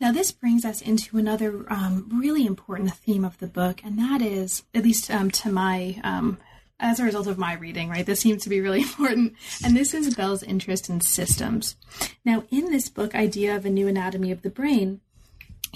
Now, 0.00 0.12
this 0.12 0.32
brings 0.32 0.64
us 0.64 0.82
into 0.82 1.16
another 1.16 1.64
um, 1.72 2.08
really 2.12 2.44
important 2.44 2.92
theme 2.92 3.24
of 3.24 3.38
the 3.38 3.46
book, 3.46 3.82
and 3.84 3.98
that 3.98 4.20
is, 4.20 4.64
at 4.74 4.82
least 4.82 5.10
um, 5.10 5.30
to 5.30 5.50
my 5.50 6.00
um, 6.02 6.38
as 6.82 6.98
a 6.98 7.04
result 7.04 7.28
of 7.28 7.38
my 7.38 7.54
reading, 7.54 7.88
right? 7.88 8.04
This 8.04 8.20
seems 8.20 8.42
to 8.42 8.48
be 8.48 8.60
really 8.60 8.80
important. 8.82 9.34
And 9.64 9.76
this 9.76 9.94
is 9.94 10.14
Bell's 10.14 10.42
interest 10.42 10.90
in 10.90 11.00
systems. 11.00 11.76
Now, 12.24 12.44
in 12.50 12.70
this 12.70 12.88
book, 12.88 13.14
Idea 13.14 13.56
of 13.56 13.64
a 13.64 13.70
New 13.70 13.88
Anatomy 13.88 14.32
of 14.32 14.42
the 14.42 14.50
Brain, 14.50 15.00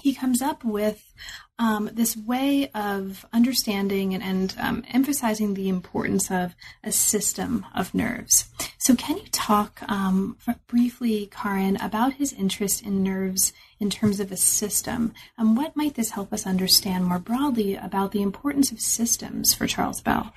he 0.02 0.14
comes 0.14 0.42
up 0.42 0.64
with 0.64 1.14
um, 1.58 1.90
this 1.92 2.16
way 2.16 2.70
of 2.74 3.24
understanding 3.32 4.14
and, 4.14 4.22
and 4.22 4.54
um, 4.58 4.84
emphasizing 4.88 5.54
the 5.54 5.68
importance 5.68 6.30
of 6.30 6.54
a 6.84 6.92
system 6.92 7.64
of 7.74 7.94
nerves. 7.94 8.48
So, 8.78 8.94
can 8.94 9.16
you 9.16 9.26
talk 9.32 9.80
um, 9.88 10.36
briefly, 10.66 11.30
Karin, 11.32 11.76
about 11.76 12.14
his 12.14 12.32
interest 12.32 12.82
in 12.82 13.02
nerves 13.02 13.52
in 13.80 13.88
terms 13.88 14.20
of 14.20 14.30
a 14.30 14.36
system? 14.36 15.14
And 15.38 15.56
what 15.56 15.76
might 15.76 15.94
this 15.94 16.10
help 16.10 16.32
us 16.32 16.46
understand 16.46 17.06
more 17.06 17.18
broadly 17.18 17.74
about 17.74 18.12
the 18.12 18.22
importance 18.22 18.70
of 18.70 18.80
systems 18.80 19.54
for 19.54 19.66
Charles 19.66 20.00
Bell? 20.00 20.32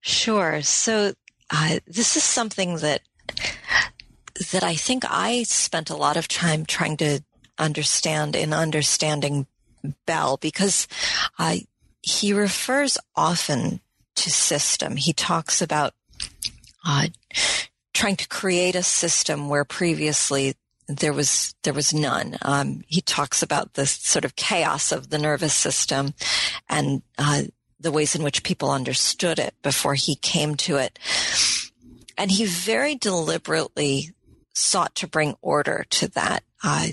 Sure. 0.00 0.60
So, 0.62 1.14
uh, 1.50 1.80
this 1.86 2.16
is 2.16 2.22
something 2.22 2.76
that 2.76 3.00
that 4.52 4.62
I 4.62 4.74
think 4.74 5.04
I 5.08 5.42
spent 5.44 5.90
a 5.90 5.96
lot 5.96 6.16
of 6.16 6.28
time 6.28 6.64
trying 6.64 6.96
to 6.98 7.20
understand 7.58 8.34
in 8.34 8.52
understanding 8.52 9.46
Bell 10.06 10.36
because 10.36 10.86
uh, 11.38 11.56
he 12.02 12.32
refers 12.32 12.98
often 13.14 13.80
to 14.16 14.30
system. 14.30 14.96
He 14.96 15.12
talks 15.12 15.62
about 15.62 15.94
uh, 16.84 17.08
trying 17.94 18.16
to 18.16 18.28
create 18.28 18.74
a 18.74 18.82
system 18.82 19.48
where 19.48 19.64
previously 19.64 20.54
there 20.88 21.12
was 21.12 21.54
there 21.62 21.72
was 21.72 21.94
none. 21.94 22.36
Um, 22.42 22.82
he 22.86 23.00
talks 23.00 23.42
about 23.42 23.74
the 23.74 23.86
sort 23.86 24.24
of 24.24 24.36
chaos 24.36 24.92
of 24.92 25.10
the 25.10 25.18
nervous 25.18 25.54
system 25.54 26.14
and 26.68 27.02
uh, 27.18 27.42
the 27.78 27.92
ways 27.92 28.14
in 28.14 28.22
which 28.22 28.42
people 28.42 28.70
understood 28.70 29.38
it 29.38 29.54
before 29.62 29.94
he 29.94 30.16
came 30.16 30.54
to 30.56 30.76
it, 30.76 30.98
and 32.18 32.30
he 32.30 32.44
very 32.44 32.94
deliberately 32.94 34.10
sought 34.52 34.94
to 34.96 35.06
bring 35.06 35.36
order 35.40 35.86
to 35.90 36.08
that. 36.08 36.42
Uh, 36.62 36.88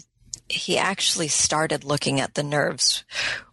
he 0.49 0.77
actually 0.77 1.27
started 1.27 1.83
looking 1.83 2.19
at 2.19 2.36
the 2.36 2.43
nerves 2.43 3.03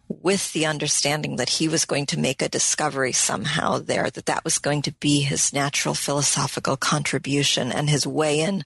with 0.08 0.52
the 0.52 0.66
understanding 0.66 1.36
that 1.36 1.48
he 1.48 1.66
was 1.66 1.84
going 1.84 2.06
to 2.06 2.18
make 2.18 2.42
a 2.42 2.48
discovery 2.48 3.12
somehow 3.12 3.78
there, 3.78 4.10
that 4.10 4.26
that 4.26 4.44
was 4.44 4.58
going 4.58 4.82
to 4.82 4.92
be 4.92 5.20
his 5.20 5.52
natural 5.52 5.94
philosophical 5.94 6.76
contribution 6.76 7.72
and 7.72 7.88
his 7.88 8.06
way 8.06 8.40
in 8.40 8.62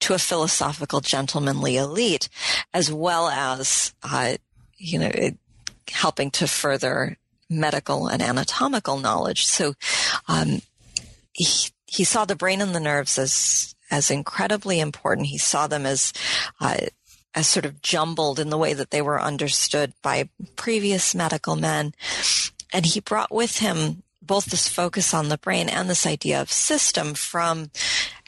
to 0.00 0.14
a 0.14 0.18
philosophical 0.18 1.00
gentlemanly 1.00 1.76
elite, 1.76 2.28
as 2.72 2.92
well 2.92 3.28
as, 3.28 3.94
uh, 4.02 4.34
you 4.76 4.98
know, 4.98 5.10
it, 5.12 5.38
helping 5.90 6.30
to 6.30 6.46
further 6.46 7.16
medical 7.48 8.06
and 8.06 8.22
anatomical 8.22 8.98
knowledge. 8.98 9.46
So, 9.46 9.74
um, 10.28 10.60
he, 11.32 11.70
he 11.86 12.04
saw 12.04 12.24
the 12.24 12.36
brain 12.36 12.60
and 12.60 12.74
the 12.74 12.80
nerves 12.80 13.18
as 13.18 13.74
as 13.90 14.10
incredibly 14.10 14.80
important. 14.80 15.28
He 15.28 15.38
saw 15.38 15.66
them 15.66 15.86
as 15.86 16.12
uh, 16.60 16.76
as 17.34 17.48
sort 17.48 17.64
of 17.66 17.82
jumbled 17.82 18.38
in 18.38 18.50
the 18.50 18.58
way 18.58 18.74
that 18.74 18.90
they 18.90 19.02
were 19.02 19.20
understood 19.20 19.92
by 20.02 20.28
previous 20.56 21.14
medical 21.14 21.56
men, 21.56 21.92
and 22.72 22.86
he 22.86 23.00
brought 23.00 23.32
with 23.32 23.58
him 23.58 24.02
both 24.22 24.46
this 24.46 24.68
focus 24.68 25.12
on 25.12 25.28
the 25.28 25.38
brain 25.38 25.68
and 25.68 25.88
this 25.88 26.06
idea 26.06 26.40
of 26.40 26.50
system 26.50 27.14
from 27.14 27.70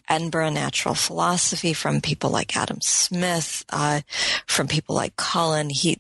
Edinburgh 0.09 0.51
natural 0.51 0.95
philosophy, 0.95 1.73
from 1.73 2.01
people 2.01 2.31
like 2.31 2.57
Adam 2.57 2.81
Smith, 2.81 3.65
uh, 3.71 4.01
from 4.47 4.69
people 4.69 4.95
like 4.95 5.17
Cullen. 5.17 5.71
He 5.71 5.99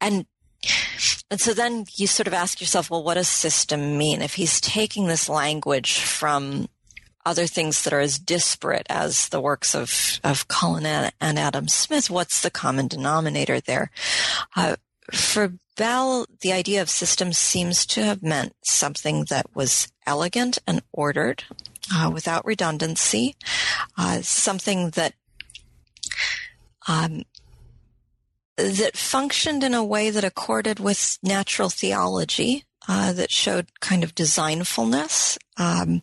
and 0.00 0.26
and 1.30 1.40
so 1.40 1.52
then 1.52 1.84
you 1.96 2.06
sort 2.06 2.26
of 2.26 2.34
ask 2.34 2.60
yourself, 2.60 2.90
well, 2.90 3.02
what 3.02 3.14
does 3.14 3.28
system 3.28 3.98
mean? 3.98 4.22
If 4.22 4.34
he's 4.34 4.60
taking 4.60 5.06
this 5.06 5.28
language 5.28 6.00
from 6.00 6.68
other 7.26 7.46
things 7.46 7.82
that 7.82 7.92
are 7.92 8.00
as 8.00 8.18
disparate 8.18 8.86
as 8.88 9.28
the 9.28 9.40
works 9.40 9.74
of, 9.74 10.20
of 10.22 10.48
Cullen 10.48 10.86
and 10.86 11.38
Adam 11.38 11.68
Smith, 11.68 12.08
what's 12.08 12.40
the 12.40 12.50
common 12.50 12.86
denominator 12.86 13.60
there? 13.60 13.90
Uh, 14.54 14.76
for 15.12 15.52
Bell, 15.76 16.24
the 16.40 16.52
idea 16.52 16.80
of 16.80 16.88
systems 16.88 17.36
seems 17.36 17.84
to 17.86 18.02
have 18.02 18.22
meant 18.22 18.54
something 18.64 19.26
that 19.28 19.46
was 19.54 19.88
elegant 20.06 20.58
and 20.66 20.82
ordered, 20.92 21.44
uh, 21.92 22.10
without 22.12 22.46
redundancy, 22.46 23.36
uh, 23.98 24.22
something 24.22 24.90
that 24.90 25.14
um, 26.88 27.24
that 28.56 28.96
functioned 28.96 29.62
in 29.62 29.74
a 29.74 29.84
way 29.84 30.08
that 30.08 30.24
accorded 30.24 30.80
with 30.80 31.18
natural 31.22 31.68
theology, 31.68 32.64
uh, 32.88 33.12
that 33.12 33.30
showed 33.30 33.66
kind 33.80 34.04
of 34.04 34.14
designfulness. 34.14 35.38
Um, 35.56 36.02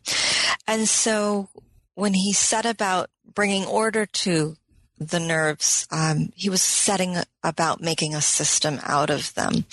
and 0.68 0.88
so 0.88 1.50
when 1.96 2.14
he 2.14 2.34
set 2.34 2.66
about 2.66 3.10
bringing 3.34 3.66
order 3.66 4.06
to 4.06 4.56
the 5.00 5.20
nerves, 5.20 5.88
um, 5.92 6.30
he 6.36 6.50
was 6.50 6.62
setting 6.62 7.18
about 7.44 7.82
making 7.82 8.16
a 8.16 8.22
system 8.22 8.80
out 8.84 9.10
of 9.10 9.34
them. 9.34 9.66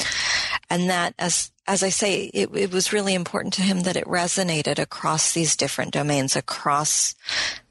And 0.68 0.88
that, 0.90 1.14
as 1.18 1.52
as 1.66 1.84
I 1.84 1.90
say, 1.90 2.24
it, 2.34 2.50
it 2.52 2.72
was 2.72 2.92
really 2.92 3.14
important 3.14 3.54
to 3.54 3.62
him 3.62 3.82
that 3.82 3.96
it 3.96 4.04
resonated 4.04 4.80
across 4.80 5.32
these 5.32 5.54
different 5.54 5.92
domains, 5.92 6.34
across 6.34 7.14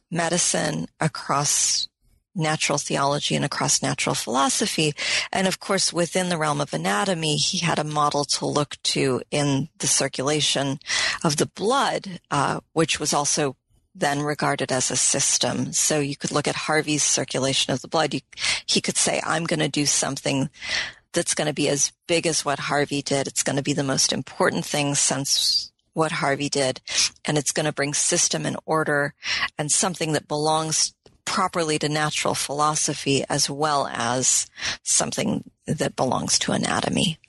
medicine, 0.10 0.88
across 1.02 1.89
natural 2.36 2.78
theology 2.78 3.36
and 3.36 3.44
across 3.44 3.82
natural 3.82 4.16
philosophy. 4.16 4.94
And 5.32 5.48
of 5.48 5.60
course, 5.60 5.92
within 5.92 6.30
the 6.30 6.38
realm 6.38 6.62
of 6.62 6.74
anatomy, 6.74 7.36
he 7.36 7.60
had 7.60 7.80
a 7.80 7.84
model 7.84 8.24
to 8.26 8.46
look 8.46 8.78
to 8.84 9.22
in 9.32 9.70
the 9.80 9.88
circulation 9.88 10.80
of 11.24 11.38
the 11.38 11.48
blood, 11.48 12.20
uh, 12.32 12.60
which 12.74 13.00
was 13.00 13.14
also 13.14 13.56
then 13.96 14.22
regarded 14.22 14.72
as 14.72 14.92
a 14.92 14.96
system. 14.96 15.74
So 15.74 16.00
you 16.00 16.16
could 16.16 16.32
look 16.32 16.48
at 16.48 16.56
Harvey's 16.56 17.04
circulation 17.04 17.74
of 17.74 17.82
the 17.82 17.88
blood. 17.88 18.14
You, 18.14 18.22
he 18.66 18.82
could 18.82 18.98
say, 18.98 19.22
I'm 19.26 19.46
going 19.46 19.60
to 19.60 19.70
do 19.70 19.86
something 19.86 20.50
that's 21.12 21.34
going 21.34 21.48
to 21.48 21.54
be 21.54 21.68
as 21.68 21.92
big 22.08 22.28
as 22.28 22.46
what 22.46 22.60
Harvey 22.60 23.02
did. 23.02 23.28
It's 23.28 23.44
going 23.44 23.56
to 23.56 23.64
be 23.64 23.74
the 23.74 23.84
most 23.84 24.14
important 24.14 24.66
thing 24.66 24.96
since 24.96 25.72
what 25.94 26.12
Harvey 26.12 26.50
did. 26.50 26.82
And 27.26 27.38
it's 27.38 27.52
going 27.52 27.66
to 27.66 27.74
bring 27.74 27.94
system 27.94 28.46
and 28.46 28.58
order 28.66 29.14
and 29.58 29.72
something 29.72 30.14
that 30.14 30.28
belongs 30.28 30.94
properly 31.30 31.78
to 31.78 31.88
natural 31.88 32.34
philosophy 32.34 33.24
as 33.30 33.50
well 33.50 33.88
as 33.88 34.50
something 34.84 35.44
that 35.68 35.96
belongs 35.96 36.40
to 36.40 36.52
anatomy. 36.52 37.20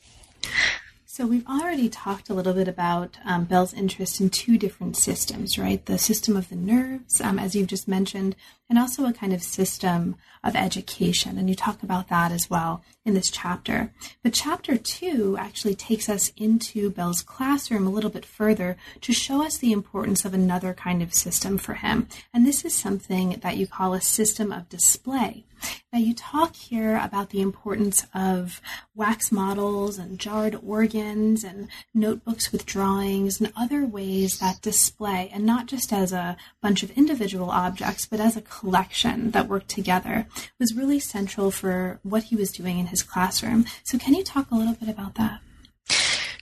So 1.04 1.26
we've 1.26 1.46
already 1.46 1.90
talked 1.90 2.30
a 2.30 2.34
little 2.34 2.54
bit 2.54 2.66
about 2.66 3.18
um, 3.26 3.44
Bell's 3.44 3.74
interest 3.74 4.22
in 4.22 4.30
two 4.30 4.56
different 4.56 4.96
systems, 4.96 5.58
right? 5.58 5.84
The 5.84 5.98
system 5.98 6.34
of 6.34 6.48
the 6.48 6.56
nerves, 6.56 7.20
um, 7.20 7.38
as 7.38 7.54
you've 7.54 7.68
just 7.68 7.86
mentioned, 7.86 8.36
and 8.70 8.78
also 8.78 9.04
a 9.04 9.12
kind 9.12 9.34
of 9.34 9.42
system 9.42 10.16
of 10.42 10.56
education. 10.56 11.36
And 11.36 11.50
you 11.50 11.54
talk 11.54 11.82
about 11.82 12.08
that 12.08 12.32
as 12.32 12.48
well 12.48 12.82
in 13.04 13.14
this 13.14 13.30
chapter. 13.30 13.92
But 14.22 14.34
chapter 14.34 14.76
two 14.76 15.36
actually 15.38 15.74
takes 15.74 16.08
us 16.08 16.32
into 16.36 16.90
Bell's 16.90 17.22
classroom 17.22 17.86
a 17.86 17.90
little 17.90 18.10
bit 18.10 18.24
further 18.24 18.76
to 19.00 19.12
show 19.12 19.42
us 19.44 19.56
the 19.56 19.72
importance 19.72 20.24
of 20.24 20.34
another 20.34 20.74
kind 20.74 21.02
of 21.02 21.14
system 21.14 21.58
for 21.58 21.74
him. 21.74 22.08
And 22.32 22.46
this 22.46 22.64
is 22.64 22.74
something 22.74 23.40
that 23.42 23.56
you 23.56 23.66
call 23.66 23.94
a 23.94 24.00
system 24.00 24.52
of 24.52 24.68
display. 24.68 25.44
Now, 25.92 25.98
you 25.98 26.14
talk 26.14 26.56
here 26.56 26.96
about 26.96 27.30
the 27.30 27.42
importance 27.42 28.06
of 28.14 28.62
wax 28.94 29.30
models 29.30 29.98
and 29.98 30.18
jarred 30.18 30.58
organs 30.64 31.44
and 31.44 31.68
notebooks 31.92 32.52
with 32.52 32.64
drawings 32.64 33.40
and 33.40 33.52
other 33.56 33.84
ways 33.84 34.38
that 34.38 34.62
display, 34.62 35.30
and 35.32 35.44
not 35.44 35.66
just 35.66 35.92
as 35.92 36.12
a 36.12 36.36
bunch 36.62 36.82
of 36.82 36.90
individual 36.92 37.50
objects, 37.50 38.06
but 38.06 38.20
as 38.20 38.36
a 38.36 38.42
collection 38.42 39.32
that 39.32 39.48
work 39.48 39.66
together, 39.66 40.26
was 40.58 40.74
really 40.74 41.00
central 41.00 41.50
for 41.50 41.98
what 42.02 42.24
he 42.24 42.36
was 42.36 42.52
doing 42.52 42.78
in 42.78 42.86
his 42.86 42.99
classroom. 43.02 43.66
So, 43.84 43.98
can 43.98 44.14
you 44.14 44.24
talk 44.24 44.50
a 44.50 44.54
little 44.54 44.74
bit 44.74 44.88
about 44.88 45.14
that? 45.16 45.40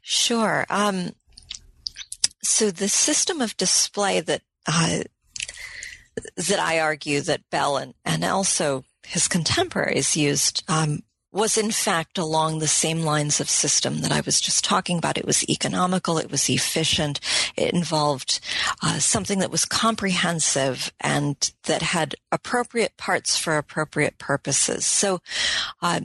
Sure. 0.03 0.67
Um, 0.71 1.11
so, 2.43 2.71
the 2.71 2.89
system 2.89 3.41
of 3.41 3.57
display 3.57 4.21
that 4.21 4.43
uh, 4.67 5.01
that 6.37 6.59
I 6.59 6.81
argue 6.81 7.21
that 7.23 7.49
Bell 7.51 7.77
and, 7.77 7.95
and 8.05 8.25
also 8.25 8.85
his 9.07 9.29
contemporaries 9.29 10.17
used 10.17 10.63
um, 10.69 11.03
was 11.31 11.59
in 11.59 11.71
fact 11.71 12.19
along 12.19 12.59
the 12.59 12.69
same 12.69 13.03
lines 13.03 13.41
of 13.41 13.51
system 13.51 14.01
that 14.01 14.13
I 14.13 14.21
was 14.23 14.41
just 14.41 14.65
talking 14.65 14.99
about. 14.99 15.19
It 15.19 15.27
was 15.27 15.49
economical, 15.49 16.19
it 16.19 16.31
was 16.31 16.49
efficient, 16.49 17.21
it 17.57 17.75
involved 17.75 18.41
uh, 18.83 18.99
something 18.99 19.39
that 19.41 19.51
was 19.51 19.65
comprehensive 19.65 20.93
and 21.01 21.53
that 21.65 21.83
had 21.83 22.15
appropriate 22.33 22.97
parts 22.97 23.37
for 23.37 23.59
appropriate 23.59 24.19
purposes. 24.19 24.87
So, 24.87 25.21
uh, 25.83 26.01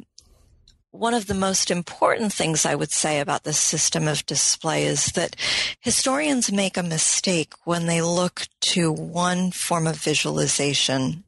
one 0.93 1.15
of 1.15 1.25
the 1.25 1.33
most 1.33 1.71
important 1.71 2.31
things 2.31 2.67
I 2.67 2.75
would 2.75 2.91
say 2.91 3.19
about 3.19 3.43
this 3.43 3.57
system 3.57 4.07
of 4.07 4.25
display 4.27 4.85
is 4.85 5.07
that 5.13 5.35
historians 5.79 6.51
make 6.51 6.77
a 6.77 6.83
mistake 6.83 7.53
when 7.63 7.87
they 7.87 8.03
look 8.03 8.47
to 8.61 8.91
one 8.91 9.49
form 9.49 9.87
of 9.87 9.95
visualization 9.95 11.23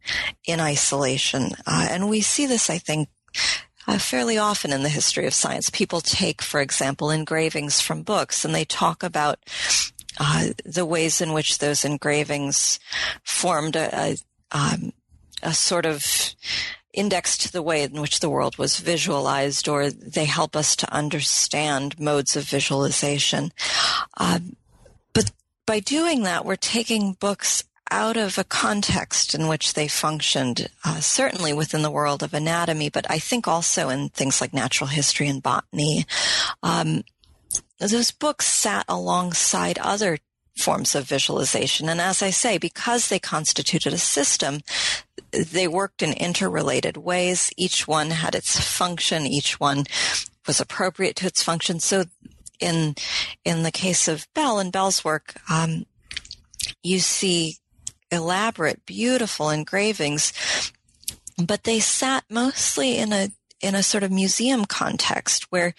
in 0.46 0.60
isolation. 0.60 1.54
Uh, 1.66 1.88
and 1.90 2.08
we 2.08 2.22
see 2.22 2.46
this, 2.46 2.70
I 2.70 2.78
think, 2.78 3.10
uh, 3.88 3.98
fairly 3.98 4.38
often 4.38 4.72
in 4.72 4.84
the 4.84 4.90
history 4.90 5.26
of 5.26 5.34
science. 5.34 5.72
People 5.72 6.00
take, 6.00 6.44
for 6.44 6.62
example, 6.62 7.10
engravings 7.10 7.82
from 7.82 8.04
books 8.04 8.46
and 8.46 8.54
they 8.54 8.66
talk 8.66 9.02
about 9.02 9.40
uh, 10.20 10.50
the 10.64 10.86
ways 10.86 11.22
in 11.22 11.34
which 11.34 11.58
those 11.58 11.84
engravings 11.84 12.80
formed 13.24 13.76
a, 13.76 13.90
a, 14.00 14.18
um, 14.52 14.94
a 15.42 15.56
sort 15.56 15.88
of 15.88 16.06
index 16.96 17.38
to 17.40 17.52
the 17.52 17.62
way 17.62 17.84
in 17.84 18.02
which 18.02 18.20
the 18.20 18.30
world 18.30 18.58
was 18.58 18.80
visualized, 18.80 19.68
or 19.68 19.90
they 19.90 20.26
help 20.26 20.56
us 20.56 20.76
to 20.78 20.94
understand 20.94 22.00
modes 22.00 22.36
of 22.36 22.44
visualization. 22.44 23.52
Um, 24.18 24.56
but 25.14 25.32
by 25.66 25.80
doing 25.80 26.24
that, 26.24 26.46
we're 26.46 26.56
taking 26.56 27.14
books 27.14 27.64
out 27.92 28.18
of 28.18 28.38
a 28.38 28.44
context 28.44 29.36
in 29.36 29.48
which 29.48 29.74
they 29.74 29.88
functioned, 29.88 30.68
uh, 30.84 31.00
certainly 31.00 31.54
within 31.54 31.84
the 31.84 31.92
world 31.92 32.24
of 32.24 32.34
anatomy, 32.34 32.90
but 32.90 33.10
I 33.10 33.20
think 33.20 33.48
also 33.48 33.90
in 33.90 34.10
things 34.10 34.42
like 34.42 34.54
natural 34.54 34.88
history 34.88 35.28
and 35.28 35.44
botany. 35.44 36.06
Um, 36.64 37.04
those 37.80 38.12
books 38.12 38.48
sat 38.48 38.86
alongside 38.88 39.78
other 39.78 40.18
forms 40.58 40.96
of 40.96 41.06
visualization. 41.06 41.90
And 41.90 42.02
as 42.02 42.22
I 42.22 42.30
say, 42.30 42.58
because 42.58 43.10
they 43.10 43.20
constituted 43.20 43.94
a 43.94 43.98
system, 43.98 44.62
they 45.32 45.68
worked 45.68 46.02
in 46.02 46.14
interrelated 46.14 46.98
ways. 46.98 47.52
Each 47.58 47.88
one 47.88 48.12
had 48.12 48.36
its 48.36 48.60
function. 48.60 49.26
Each 49.26 49.60
one 49.60 49.86
was 50.48 50.60
appropriate 50.60 51.16
to 51.18 51.28
its 51.28 51.44
function. 51.44 51.80
So 51.80 52.06
in, 52.60 52.96
in 53.44 53.64
the 53.64 53.72
case 53.72 54.08
of 54.08 54.28
Bell 54.34 54.60
and 54.60 54.72
Bell's 54.72 55.04
work, 55.04 55.36
um, 55.50 55.86
you 56.84 57.00
see 57.00 57.58
elaborate, 58.12 58.86
beautiful 58.86 59.50
engravings, 59.50 60.34
but 61.38 61.64
they 61.64 61.80
sat 61.80 62.24
mostly 62.30 62.98
in 62.98 63.12
a 63.12 63.30
in 63.62 63.74
a 63.74 63.82
sort 63.82 64.04
of 64.04 64.12
museum 64.12 64.66
context 64.66 65.52
where 65.52 65.74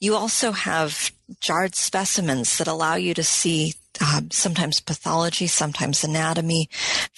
you 0.00 0.16
also 0.16 0.52
have 0.52 1.12
jarred 1.38 1.74
specimens 1.74 2.58
that 2.58 2.66
allow 2.66 2.96
you 2.96 3.14
to 3.14 3.22
see 3.22 3.74
um, 4.00 4.30
sometimes 4.30 4.80
pathology, 4.80 5.46
sometimes 5.46 6.02
anatomy, 6.02 6.68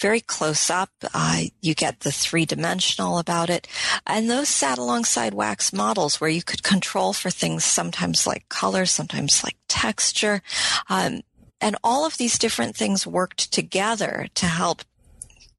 very 0.00 0.20
close 0.20 0.68
up. 0.68 0.90
Uh, 1.14 1.42
you 1.60 1.74
get 1.74 2.00
the 2.00 2.12
three 2.12 2.44
dimensional 2.44 3.18
about 3.18 3.50
it. 3.50 3.68
And 4.06 4.28
those 4.28 4.48
sat 4.48 4.78
alongside 4.78 5.34
wax 5.34 5.72
models 5.72 6.20
where 6.20 6.30
you 6.30 6.42
could 6.42 6.62
control 6.62 7.12
for 7.12 7.30
things 7.30 7.64
sometimes 7.64 8.26
like 8.26 8.48
color, 8.48 8.86
sometimes 8.86 9.44
like 9.44 9.56
texture. 9.68 10.42
Um, 10.88 11.22
and 11.60 11.76
all 11.84 12.04
of 12.04 12.16
these 12.16 12.38
different 12.38 12.76
things 12.76 13.06
worked 13.06 13.52
together 13.52 14.26
to 14.34 14.46
help 14.46 14.82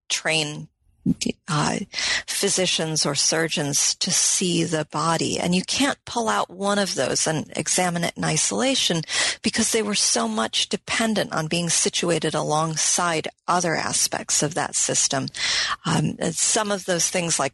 train 0.09 0.67
uh, 1.47 1.79
physicians 2.27 3.05
or 3.05 3.15
surgeons 3.15 3.95
to 3.95 4.11
see 4.11 4.63
the 4.63 4.85
body. 4.91 5.39
And 5.39 5.53
you 5.53 5.63
can't 5.63 6.03
pull 6.05 6.29
out 6.29 6.49
one 6.49 6.79
of 6.79 6.95
those 6.95 7.27
and 7.27 7.51
examine 7.55 8.03
it 8.03 8.13
in 8.15 8.23
isolation 8.23 9.01
because 9.41 9.71
they 9.71 9.81
were 9.81 9.95
so 9.95 10.27
much 10.27 10.69
dependent 10.69 11.33
on 11.33 11.47
being 11.47 11.69
situated 11.69 12.33
alongside 12.33 13.27
other 13.47 13.75
aspects 13.75 14.41
of 14.41 14.53
that 14.55 14.75
system. 14.75 15.27
Um, 15.85 16.17
some 16.31 16.71
of 16.71 16.85
those 16.85 17.09
things 17.09 17.39
like 17.39 17.53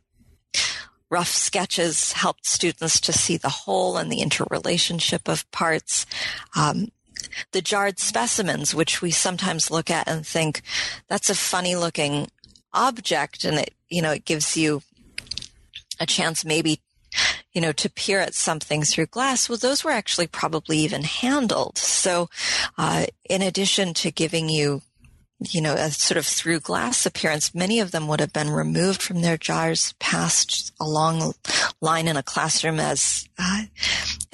rough 1.10 1.30
sketches 1.30 2.14
helped 2.14 2.46
students 2.46 3.00
to 3.02 3.14
see 3.14 3.38
the 3.38 3.50
whole 3.50 3.98
and 3.98 4.12
the 4.12 4.22
interrelationship 4.22 5.28
of 5.28 5.50
parts. 5.52 6.06
Um, 6.56 6.90
the 7.52 7.62
jarred 7.62 8.00
specimens, 8.00 8.74
which 8.74 9.02
we 9.02 9.12
sometimes 9.12 9.72
look 9.72 9.90
at 9.90 10.08
and 10.08 10.26
think 10.26 10.62
that's 11.08 11.30
a 11.30 11.36
funny 11.36 11.76
looking 11.76 12.28
object 12.74 13.44
and 13.44 13.60
it, 13.60 13.74
you 13.90 14.02
know, 14.02 14.12
it 14.12 14.26
gives 14.26 14.56
you 14.56 14.82
a 16.00 16.06
chance 16.06 16.46
maybe, 16.46 16.82
you 17.54 17.62
know, 17.62 17.72
to 17.74 17.90
peer 17.90 18.20
at 18.20 18.34
something 18.36 18.84
through 18.84 19.08
glass. 19.08 19.50
Well, 19.50 19.58
those 19.58 19.84
were 19.84 19.92
actually 19.92 20.28
probably 20.28 20.78
even 20.80 21.04
handled. 21.04 21.78
So, 21.78 22.30
uh, 22.78 23.08
in 23.30 23.42
addition 23.42 23.94
to 23.96 24.12
giving 24.12 24.50
you 24.50 24.82
you 25.40 25.62
know, 25.62 25.74
a 25.74 25.90
sort 25.90 26.18
of 26.18 26.26
through 26.26 26.60
glass 26.60 27.06
appearance, 27.06 27.56
many 27.56 27.80
of 27.80 27.92
them 27.92 28.08
would 28.08 28.20
have 28.20 28.34
been 28.34 28.50
removed 28.50 29.02
from 29.02 29.22
their 29.22 29.38
jars, 29.38 29.94
passed 30.00 30.74
along 30.80 31.34
line 31.82 32.08
in 32.08 32.18
a 32.18 32.24
classroom 32.24 32.80
as, 32.80 33.28
uh, 33.38 33.64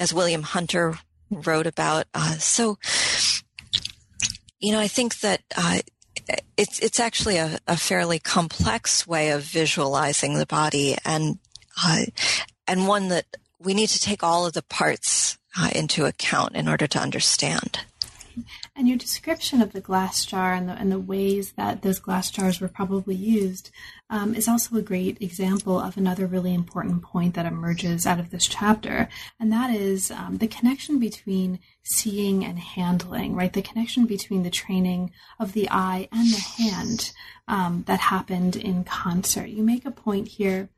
as 0.00 0.12
William 0.12 0.42
Hunter 0.42 0.98
wrote 1.30 1.66
about. 1.66 2.06
Uh, 2.12 2.32
so, 2.38 2.78
you 4.58 4.72
know, 4.72 4.80
I 4.80 4.88
think 4.88 5.20
that, 5.20 5.42
uh, 5.56 5.78
it's 6.56 6.78
it's 6.80 7.00
actually 7.00 7.36
a, 7.36 7.58
a, 7.66 7.76
fairly 7.76 8.18
complex 8.18 9.06
way 9.06 9.30
of 9.30 9.42
visualizing 9.42 10.34
the 10.34 10.46
body, 10.46 10.96
and 11.04 11.38
uh, 11.84 12.04
and 12.66 12.88
one 12.88 13.08
that 13.08 13.26
we 13.58 13.74
need 13.74 13.88
to 13.88 14.00
take 14.00 14.22
all 14.22 14.46
of 14.46 14.52
the 14.52 14.62
parts 14.62 15.38
uh, 15.58 15.70
into 15.74 16.04
account 16.04 16.54
in 16.54 16.68
order 16.68 16.86
to 16.86 16.98
understand. 16.98 17.80
And 18.78 18.86
your 18.86 18.98
description 18.98 19.62
of 19.62 19.72
the 19.72 19.80
glass 19.80 20.26
jar 20.26 20.52
and 20.52 20.68
the, 20.68 20.74
and 20.74 20.92
the 20.92 20.98
ways 20.98 21.52
that 21.52 21.80
those 21.80 21.98
glass 21.98 22.30
jars 22.30 22.60
were 22.60 22.68
probably 22.68 23.14
used 23.14 23.70
um, 24.10 24.34
is 24.34 24.48
also 24.48 24.76
a 24.76 24.82
great 24.82 25.16
example 25.22 25.80
of 25.80 25.96
another 25.96 26.26
really 26.26 26.52
important 26.52 27.00
point 27.02 27.34
that 27.34 27.46
emerges 27.46 28.06
out 28.06 28.20
of 28.20 28.28
this 28.30 28.46
chapter. 28.46 29.08
And 29.40 29.50
that 29.50 29.70
is 29.70 30.10
um, 30.10 30.36
the 30.38 30.46
connection 30.46 30.98
between 30.98 31.58
seeing 31.84 32.44
and 32.44 32.58
handling, 32.58 33.34
right? 33.34 33.52
The 33.52 33.62
connection 33.62 34.04
between 34.04 34.42
the 34.42 34.50
training 34.50 35.10
of 35.40 35.54
the 35.54 35.70
eye 35.70 36.08
and 36.12 36.28
the 36.28 36.62
hand 36.62 37.12
um, 37.48 37.84
that 37.86 38.00
happened 38.00 38.56
in 38.56 38.84
concert. 38.84 39.46
You 39.46 39.62
make 39.62 39.86
a 39.86 39.90
point 39.90 40.28
here 40.28 40.68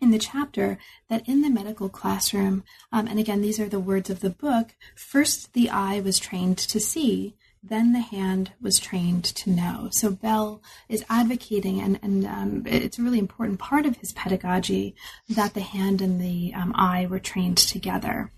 in 0.00 0.10
the 0.10 0.18
chapter 0.18 0.78
that 1.08 1.26
in 1.28 1.42
the 1.42 1.50
medical 1.50 1.88
classroom, 1.88 2.64
um, 2.92 3.06
and 3.06 3.18
again, 3.18 3.40
these 3.40 3.58
are 3.58 3.68
the 3.68 3.80
words 3.80 4.10
of 4.10 4.20
the 4.20 4.30
book, 4.30 4.74
first 4.94 5.52
the 5.52 5.70
eye 5.70 6.00
was 6.00 6.18
trained 6.18 6.58
to 6.58 6.80
see, 6.80 7.36
then 7.62 7.92
the 7.92 8.00
hand 8.00 8.52
was 8.60 8.78
trained 8.78 9.24
to 9.24 9.50
know. 9.50 9.88
So 9.90 10.10
Bell 10.10 10.62
is 10.88 11.04
advocating, 11.08 11.80
and, 11.80 11.98
and 12.02 12.26
um, 12.26 12.62
it's 12.66 12.98
a 12.98 13.02
really 13.02 13.18
important 13.18 13.58
part 13.58 13.86
of 13.86 13.96
his 13.96 14.12
pedagogy 14.12 14.94
that 15.28 15.54
the 15.54 15.60
hand 15.60 16.00
and 16.00 16.20
the 16.20 16.52
um, 16.54 16.72
eye 16.76 17.06
were 17.06 17.18
trained 17.18 17.58
together. 17.58 18.30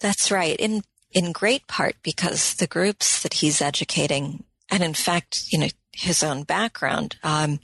That's 0.00 0.30
right. 0.30 0.56
In 0.56 0.82
in 1.12 1.30
great 1.30 1.66
part 1.68 1.94
because 2.02 2.54
the 2.54 2.66
groups 2.66 3.22
that 3.22 3.34
he's 3.34 3.62
educating, 3.62 4.42
and 4.68 4.82
in 4.82 4.92
fact, 4.92 5.44
you 5.52 5.58
know, 5.58 5.68
his 5.92 6.24
own 6.24 6.42
background, 6.42 7.16
um, 7.22 7.60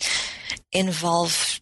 involve 0.72 1.60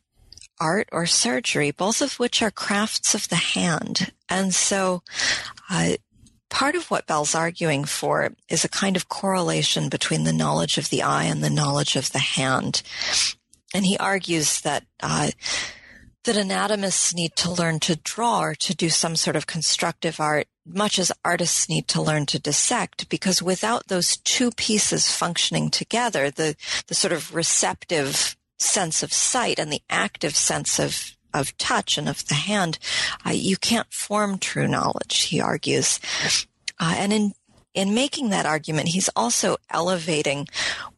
art 0.60 0.88
or 0.92 1.06
surgery, 1.06 1.70
both 1.70 2.00
of 2.00 2.14
which 2.14 2.42
are 2.42 2.50
crafts 2.50 3.14
of 3.14 3.28
the 3.28 3.36
hand. 3.36 4.12
And 4.28 4.54
so, 4.54 5.02
uh, 5.70 5.92
part 6.50 6.74
of 6.74 6.90
what 6.90 7.06
Bell's 7.06 7.34
arguing 7.34 7.84
for 7.84 8.30
is 8.48 8.64
a 8.64 8.68
kind 8.68 8.96
of 8.96 9.08
correlation 9.08 9.88
between 9.88 10.24
the 10.24 10.32
knowledge 10.32 10.78
of 10.78 10.88
the 10.90 11.02
eye 11.02 11.24
and 11.24 11.42
the 11.42 11.50
knowledge 11.50 11.96
of 11.96 12.12
the 12.12 12.18
hand. 12.18 12.82
And 13.74 13.84
he 13.84 13.98
argues 13.98 14.60
that, 14.62 14.84
uh, 15.02 15.30
that 16.24 16.36
anatomists 16.36 17.14
need 17.14 17.36
to 17.36 17.50
learn 17.50 17.80
to 17.80 17.96
draw 17.96 18.40
or 18.40 18.54
to 18.54 18.74
do 18.74 18.88
some 18.88 19.14
sort 19.14 19.36
of 19.36 19.46
constructive 19.46 20.20
art, 20.20 20.46
much 20.66 20.98
as 20.98 21.12
artists 21.24 21.68
need 21.68 21.86
to 21.88 22.02
learn 22.02 22.26
to 22.26 22.38
dissect, 22.38 23.08
because 23.08 23.42
without 23.42 23.88
those 23.88 24.16
two 24.18 24.50
pieces 24.52 25.10
functioning 25.10 25.70
together, 25.70 26.30
the, 26.30 26.56
the 26.86 26.94
sort 26.94 27.12
of 27.12 27.34
receptive 27.34 28.38
sense 28.58 29.02
of 29.02 29.12
sight 29.12 29.58
and 29.58 29.72
the 29.72 29.82
active 29.88 30.36
sense 30.36 30.78
of 30.78 31.14
of 31.34 31.56
touch 31.58 31.98
and 31.98 32.08
of 32.08 32.26
the 32.28 32.34
hand, 32.34 32.78
uh, 33.26 33.30
you 33.30 33.56
can't 33.56 33.92
form 33.92 34.38
true 34.38 34.66
knowledge, 34.66 35.24
he 35.24 35.40
argues. 35.40 36.00
Uh, 36.80 36.94
and 36.96 37.12
in 37.12 37.32
in 37.74 37.94
making 37.94 38.30
that 38.30 38.46
argument, 38.46 38.88
he's 38.88 39.10
also 39.14 39.56
elevating 39.70 40.46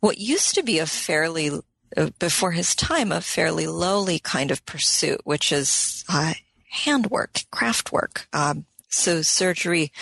what 0.01 0.19
used 0.19 0.55
to 0.55 0.63
be 0.63 0.79
a 0.79 0.87
fairly 0.87 1.51
uh, 1.97 2.11
before 2.19 2.53
his 2.53 2.75
time 2.75 3.13
a 3.13 3.21
fairly 3.21 3.67
lowly 3.67 4.19
kind 4.19 4.51
of 4.51 4.65
pursuit, 4.65 5.21
which 5.25 5.53
is 5.53 6.05
uh, 6.09 6.35
handwork, 6.71 7.43
craft 7.51 7.93
work. 7.93 8.29
Um, 8.33 8.65
so 8.89 9.23
surgery, 9.23 9.93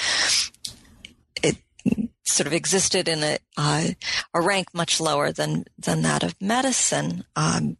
it 1.42 1.56
sort 2.28 2.46
of 2.46 2.52
existed 2.52 3.08
in 3.08 3.22
a, 3.22 3.38
uh, 3.56 3.88
a 4.34 4.40
rank 4.40 4.68
much 4.72 5.00
lower 5.00 5.32
than 5.32 5.64
than 5.78 6.02
that 6.02 6.22
of 6.22 6.40
medicine. 6.40 7.24
Um, 7.36 7.76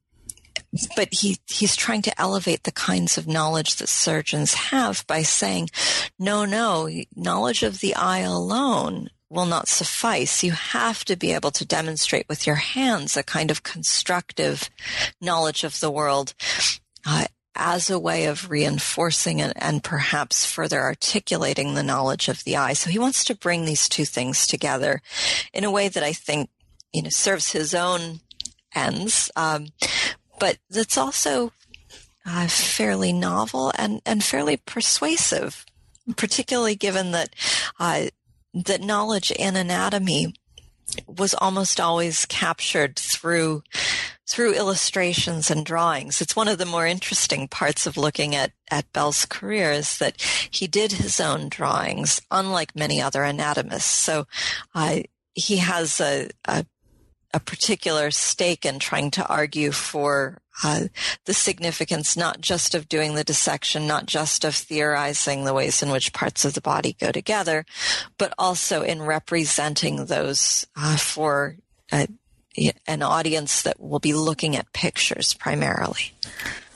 but 0.97 1.09
he 1.13 1.39
he's 1.47 1.77
trying 1.77 2.03
to 2.03 2.21
elevate 2.21 2.65
the 2.65 2.73
kinds 2.73 3.17
of 3.17 3.27
knowledge 3.27 3.77
that 3.77 3.89
surgeons 3.89 4.55
have 4.55 5.07
by 5.07 5.23
saying, 5.23 5.69
no, 6.19 6.45
no, 6.45 6.89
knowledge 7.15 7.63
of 7.63 7.81
the 7.81 7.95
eye 7.95 8.21
alone 8.21 9.11
will 9.31 9.47
not 9.47 9.69
suffice. 9.69 10.43
You 10.43 10.53
have 10.53 11.05
to 11.05 11.17
be 11.17 11.33
able 11.33 11.51
to 11.53 11.67
demonstrate 11.67 12.29
with 12.29 12.47
your 12.47 12.57
hands 12.57 13.17
a 13.17 13.23
kind 13.23 13.51
of 13.51 13.63
constructive 13.63 14.71
knowledge 15.21 15.65
of 15.65 15.81
the 15.81 15.91
world. 15.91 16.35
Uh, 17.07 17.27
as 17.59 17.91
a 17.91 17.99
way 17.99 18.27
of 18.27 18.49
reinforcing 18.49 19.43
and, 19.43 19.53
and, 19.57 19.83
perhaps 19.83 20.47
further 20.47 20.81
articulating 20.81 21.75
the 21.75 21.83
knowledge 21.83 22.29
of 22.29 22.45
the 22.45 22.57
eye. 22.57 22.73
So 22.73 22.89
he 22.89 22.99
wants 22.99 23.25
to 23.25 23.35
bring 23.35 23.65
these 23.65 23.89
two 23.89 24.05
things 24.05 24.47
together 24.47 25.03
in 25.53 25.65
a 25.65 25.71
way 25.71 25.89
that 25.89 26.03
I 26.03 26.13
think, 26.13 26.51
you 26.93 27.03
know, 27.03 27.11
serves 27.11 27.51
his 27.51 27.75
own 27.75 28.21
ends, 28.75 29.31
um, 29.35 29.69
but 30.39 30.59
that's 30.71 30.97
also 30.97 31.53
uh, 32.25 32.47
fairly 32.47 33.13
novel 33.13 33.73
and, 33.77 34.01
and 34.07 34.23
fairly 34.23 34.57
persuasive, 34.57 35.67
particularly 36.17 36.77
given 36.77 37.11
that 37.11 37.35
uh, 37.81 38.07
that 38.55 38.81
knowledge 38.81 39.31
in 39.31 39.57
anatomy 39.57 40.35
was 41.07 41.35
almost 41.35 41.81
always 41.81 42.25
captured 42.27 42.97
through 42.97 43.63
through 44.29 44.55
illustrations 44.55 45.51
and 45.51 45.65
drawings. 45.65 46.21
It's 46.21 46.37
one 46.37 46.49
of 46.49 46.59
the 46.59 46.67
more 46.67 46.87
interesting 46.87 47.49
parts 47.49 47.87
of 47.87 47.97
looking 47.97 48.35
at, 48.35 48.53
at 48.71 48.93
Bell's 48.93 49.25
career 49.25 49.73
is 49.73 49.99
that 49.99 50.21
he 50.51 50.67
did 50.67 50.93
his 50.93 51.19
own 51.19 51.49
drawings, 51.49 52.21
unlike 52.31 52.77
many 52.77 53.01
other 53.01 53.25
anatomists. 53.25 53.91
So 53.91 54.27
uh, 54.75 55.01
he 55.35 55.57
has 55.57 56.01
a, 56.01 56.29
a 56.45 56.67
a 57.35 57.41
particular 57.41 58.11
stake 58.11 58.65
in 58.65 58.79
trying 58.79 59.11
to 59.11 59.27
argue 59.27 59.71
for 59.71 60.39
uh, 60.65 60.85
the 61.27 61.35
significance 61.35 62.17
not 62.17 62.41
just 62.41 62.75
of 62.75 62.89
doing 62.89 63.15
the 63.15 63.25
dissection, 63.25 63.87
not 63.87 64.07
just 64.07 64.45
of 64.45 64.55
theorizing 64.55 65.45
the 65.45 65.55
ways 65.55 65.83
in 65.83 65.91
which 65.91 66.13
parts 66.13 66.45
of 66.45 66.55
the 66.55 66.61
body 66.61 66.97
go 66.99 67.13
together, 67.13 67.65
but 68.17 68.33
also 68.39 68.83
in 68.83 69.03
representing 69.03 70.07
those 70.07 70.67
uh, 70.75 70.97
for 70.97 71.57
uh, 71.93 72.07
an 72.87 73.03
audience 73.03 73.63
that 73.63 73.81
will 73.81 73.99
be 73.99 74.13
looking 74.13 74.57
at 74.57 74.73
pictures 74.73 75.35
primarily. 75.35 76.13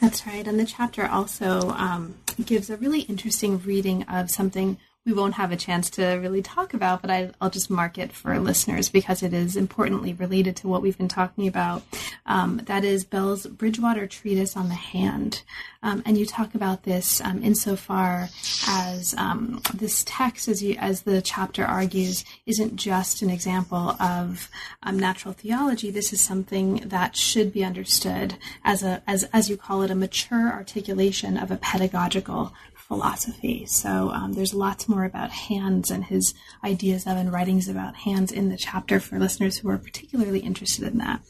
That's 0.01 0.27
right. 0.27 0.47
And 0.47 0.59
the 0.59 0.67
chapter 0.67 1.07
also 1.07 1.71
um, 1.71 2.17
gives 2.45 2.71
a 2.71 2.77
really 2.77 3.03
interesting 3.03 3.61
reading 3.63 4.03
of 4.05 4.31
something 4.31 4.79
we 5.05 5.13
won't 5.13 5.35
have 5.35 5.51
a 5.51 5.57
chance 5.57 5.91
to 5.91 6.05
really 6.15 6.43
talk 6.43 6.75
about, 6.75 7.03
but 7.03 7.11
I, 7.11 7.31
will 7.41 7.51
just 7.51 7.71
mark 7.71 7.99
it 7.99 8.13
for 8.13 8.39
listeners 8.39 8.89
because 8.89 9.23
it 9.23 9.33
is 9.33 9.57
importantly 9.57 10.13
related 10.13 10.55
to 10.57 10.69
what 10.69 10.81
we've 10.81 10.97
been 10.97 11.09
talking 11.09 11.49
about. 11.49 11.83
Um, 12.25 12.61
that 12.67 12.85
is 12.85 13.05
Bell's 13.05 13.47
Bridgewater 13.47 14.07
Treatise 14.07 14.57
on 14.57 14.69
the 14.69 14.75
Hand. 14.75 15.43
Um, 15.83 16.05
and 16.07 16.17
you 16.17 16.25
talk 16.25 16.55
about 16.55 16.85
this 16.85 17.21
um, 17.21 17.43
insofar 17.43 18.29
as 18.69 19.15
um, 19.19 19.61
this 19.75 20.05
text, 20.07 20.47
as, 20.47 20.63
you, 20.63 20.77
as 20.79 21.03
the 21.03 21.21
chapter 21.21 21.65
argues, 21.65 22.25
isn't 22.47 22.77
just 22.77 23.23
an 23.23 23.31
example 23.31 23.97
of 24.01 24.49
um, 24.85 25.01
natural 25.01 25.35
theology. 25.35 25.91
This 25.91 26.13
is 26.13 26.21
something 26.21 26.77
that 26.87 27.17
should 27.17 27.53
be 27.53 27.65
understood 27.65 28.37
as 28.65 28.85
a, 28.85 29.03
as, 29.09 29.25
as 29.33 29.51
you 29.51 29.57
call 29.57 29.83
it, 29.83 29.91
a 29.91 29.97
mature 29.97 30.53
articulation 30.53 31.37
of 31.37 31.51
a 31.51 31.57
pedagogical 31.57 32.53
philosophy. 32.93 33.65
So 33.65 34.11
um, 34.11 34.35
there's 34.35 34.53
lots 34.53 34.87
more 34.87 35.05
about 35.07 35.31
hands 35.31 35.91
and 35.91 36.05
his 36.05 36.35
ideas 36.63 37.07
of 37.07 37.17
and 37.17 37.33
writings 37.33 37.67
about 37.67 37.95
hands 37.95 38.31
in 38.31 38.51
the 38.51 38.59
chapter 38.59 39.01
for 39.01 39.19
listeners 39.19 39.57
who 39.57 39.71
are 39.71 39.79
particularly 39.79 40.41
interested 40.41 40.87
in 40.87 40.99
that. 40.99 41.23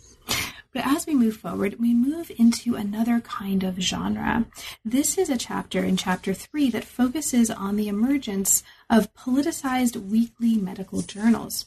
But 0.73 0.85
as 0.85 1.07
we 1.07 1.15
move 1.15 1.37
forward, 1.37 1.79
we 1.79 1.95
move 1.95 2.33
into 2.37 2.75
another 2.75 3.21
kind 3.21 3.63
of 3.63 3.79
genre. 3.79 4.47
This 4.85 5.17
is 5.17 5.31
a 5.31 5.39
chapter 5.39 5.85
in 5.85 5.97
chapter 5.97 6.35
three 6.35 6.69
that 6.71 6.83
focuses 6.83 7.49
on 7.49 7.77
the 7.77 7.87
emergence 7.87 8.65
of 8.91 9.15
politicized 9.15 10.09
weekly 10.09 10.57
medical 10.57 11.03
journals. 11.03 11.67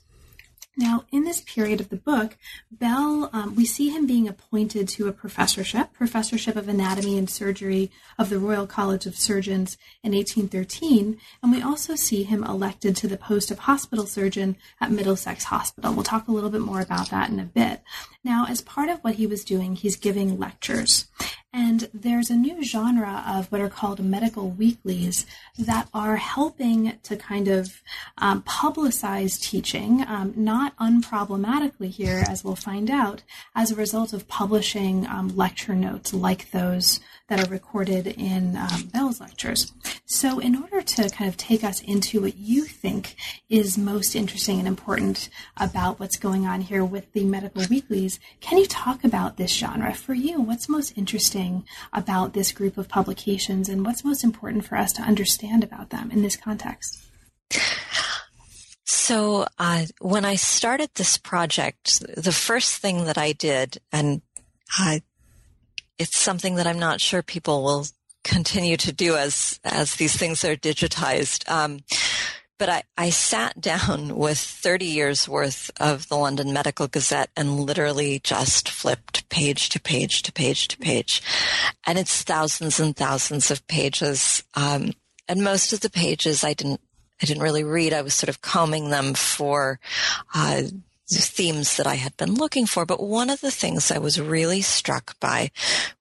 Now, 0.78 1.06
in 1.10 1.24
this 1.24 1.40
period 1.42 1.80
of 1.80 1.88
the 1.88 1.96
book, 1.96 2.36
Bell, 2.70 3.30
um, 3.32 3.56
we 3.56 3.66
see 3.66 3.90
him 3.90 4.06
being 4.06 4.28
appointed 4.28 4.90
to 4.90 5.08
a 5.08 5.14
professorship, 5.14 5.94
professorship 5.94 6.58
of 6.58 6.68
anatomy 6.68 7.18
and 7.18 7.30
surgery 7.30 7.92
of 8.18 8.30
the 8.30 8.40
Royal 8.40 8.68
College 8.68 9.06
of 9.06 9.18
Surgeons 9.18 9.78
in 10.04 10.12
1813, 10.14 11.18
and 11.42 11.52
we 11.52 11.62
also 11.62 11.96
see 11.96 12.24
him 12.24 12.44
elected 12.44 12.96
to 12.98 13.08
the 13.08 13.16
post 13.16 13.52
of 13.52 13.60
hospital 13.60 14.06
surgeon 14.06 14.58
at 14.82 14.92
Middlesex 14.92 15.46
Hospital. 15.46 15.94
We'll 15.94 16.04
talk 16.04 16.28
a 16.28 16.32
little 16.32 16.50
bit 16.50 16.62
more 16.62 16.82
about 16.82 17.10
that 17.10 17.30
in 17.30 17.40
a 17.40 17.46
bit. 17.46 17.82
Now, 18.26 18.48
as 18.50 18.60
part 18.60 18.90
of 18.90 19.00
what 19.02 19.16
he 19.16 19.28
was 19.28 19.46
doing, 19.46 19.76
he's 19.76 19.96
giving 19.96 20.40
lectures. 20.40 21.06
And 21.54 21.88
there's 21.94 22.32
a 22.32 22.36
new 22.36 22.64
genre 22.64 23.24
of 23.26 23.50
what 23.52 23.62
are 23.62 23.70
called 23.70 24.04
medical 24.04 24.50
weeklies 24.50 25.28
that 25.60 25.88
are 25.94 26.16
helping 26.16 26.98
to 27.04 27.16
kind 27.16 27.48
of 27.48 27.82
um, 28.18 28.42
publicize 28.42 29.40
teaching, 29.40 30.04
um, 30.08 30.34
not 30.36 30.76
unproblematically 30.78 31.90
here, 31.90 32.26
as 32.28 32.44
we'll 32.44 32.56
find 32.56 32.90
out, 32.90 33.22
as 33.54 33.72
a 33.72 33.76
result 33.76 34.12
of 34.12 34.28
publishing 34.28 35.06
um, 35.06 35.30
lecture 35.38 35.76
notes 35.76 36.12
like 36.12 36.50
those 36.50 37.00
that 37.28 37.46
are 37.46 37.50
recorded 37.50 38.08
in 38.08 38.56
um, 38.56 38.90
Bell's 38.94 39.20
lectures. 39.20 39.74
So, 40.06 40.40
in 40.40 40.56
order 40.62 40.82
to 40.82 41.10
kind 41.10 41.28
of 41.28 41.38
take 41.38 41.64
us 41.64 41.82
into 41.82 42.22
what 42.22 42.38
you 42.38 42.64
think 42.66 43.16
is 43.50 43.78
most 43.78 44.16
interesting 44.16 44.60
and 44.60 44.68
important 44.68 45.30
about 45.58 46.00
what's 46.00 46.18
going 46.18 46.46
on 46.46 46.62
here 46.62 46.86
with 46.86 47.12
the 47.14 47.26
medical 47.26 47.64
weeklies, 47.70 48.20
can 48.42 48.58
you 48.58 48.66
talk 48.68 49.04
about 49.04 49.38
this 49.38 49.52
genre? 49.52 49.94
For 49.94 50.14
you, 50.14 50.42
what's 50.42 50.70
most 50.70 50.98
interesting 50.98 51.66
about 51.92 52.34
this 52.34 52.52
group 52.52 52.78
of 52.78 52.88
publications 52.88 53.70
and 53.70 53.86
what's 53.86 54.06
most 54.06 54.24
important 54.24 54.66
for 54.66 54.78
us 54.78 54.92
to 54.94 55.02
understand 55.02 55.64
about 55.64 55.90
them 55.90 56.12
in 56.12 56.22
this 56.22 56.36
context? 56.36 57.02
So, 58.86 59.48
uh, 59.58 59.86
when 60.00 60.26
I 60.26 60.36
started 60.36 60.92
this 60.94 61.18
project, 61.18 62.02
the 62.16 62.32
first 62.32 62.78
thing 62.78 63.06
that 63.06 63.18
I 63.18 63.32
did, 63.32 63.80
and 63.92 64.22
I 64.72 65.02
it's 65.98 66.20
something 66.20 66.56
that 66.56 66.68
I'm 66.68 66.80
not 66.80 67.02
sure 67.02 67.22
people 67.22 67.64
will 67.64 67.88
continue 68.24 68.76
to 68.76 68.92
do 68.92 69.16
as 69.16 69.60
as 69.64 69.96
these 69.96 70.16
things 70.18 70.44
are 70.44 70.56
digitized. 70.56 71.50
Um, 71.50 71.80
but 72.58 72.70
I, 72.70 72.84
I 72.98 73.10
sat 73.10 73.60
down 73.62 74.16
with 74.16 74.38
30 74.38 74.86
years 74.86 75.28
worth 75.28 75.72
of 75.80 76.08
the 76.08 76.16
London 76.16 76.54
Medical 76.54 76.88
Gazette 76.88 77.30
and 77.36 77.60
literally 77.60 78.20
just 78.20 78.70
flipped 78.70 79.28
page 79.30 79.70
to 79.70 79.80
page 79.80 80.22
to 80.24 80.32
page 80.32 80.68
to 80.70 80.78
page. 80.78 81.22
And 81.86 82.00
it's 82.00 82.24
thousands 82.24 82.80
and 82.80 82.96
thousands 82.96 83.52
of 83.52 83.66
pages. 83.68 84.44
Um, 84.54 84.94
and 85.28 85.44
most 85.44 85.74
of 85.74 85.82
the 85.82 85.90
pages 85.90 86.44
I 86.44 86.54
didn't, 86.54 86.82
I 87.22 87.26
didn't 87.26 87.44
really 87.44 87.64
read. 87.64 87.94
I 87.94 88.02
was 88.02 88.14
sort 88.14 88.30
of 88.30 88.42
combing 88.42 88.90
them 88.90 89.14
for, 89.14 89.80
uh, 90.34 90.64
themes 91.08 91.78
that 91.78 91.88
I 91.88 91.96
had 91.96 92.18
been 92.18 92.36
looking 92.36 92.66
for. 92.66 92.86
But 92.86 93.02
one 93.02 93.30
of 93.30 93.42
the 93.42 93.52
things 93.52 93.92
I 93.92 93.98
was 93.98 94.20
really 94.20 94.62
struck 94.62 95.20
by 95.20 95.52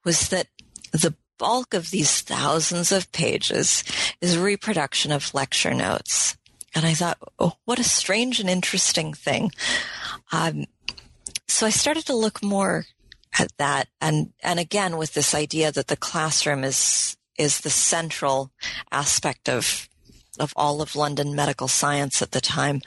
was 0.04 0.28
that 0.28 0.48
the 0.92 1.14
bulk 1.38 1.74
of 1.74 1.90
these 1.90 2.20
thousands 2.20 2.92
of 2.92 3.10
pages 3.12 3.84
is 4.20 4.38
reproduction 4.38 5.12
of 5.12 5.34
lecture 5.34 5.74
notes. 5.74 6.36
And 6.74 6.86
I 6.86 6.94
thought, 6.94 7.18
oh, 7.38 7.54
what 7.64 7.78
a 7.78 7.84
strange 7.84 8.40
and 8.40 8.50
interesting 8.50 9.14
thing. 9.14 9.50
Um, 10.32 10.64
so 11.46 11.66
I 11.66 11.70
started 11.70 12.06
to 12.06 12.16
look 12.16 12.42
more 12.42 12.86
at 13.38 13.56
that 13.58 13.88
and, 14.00 14.32
and 14.42 14.58
again 14.58 14.96
with 14.96 15.14
this 15.14 15.34
idea 15.34 15.70
that 15.72 15.88
the 15.88 15.96
classroom 15.96 16.64
is, 16.64 17.16
is 17.36 17.60
the 17.60 17.70
central 17.70 18.50
aspect 18.90 19.48
of 19.48 19.88
of 20.38 20.52
all 20.56 20.82
of 20.82 20.96
London 20.96 21.34
medical 21.34 21.68
science 21.68 22.22
at 22.22 22.32
the 22.32 22.40
time. 22.40 22.80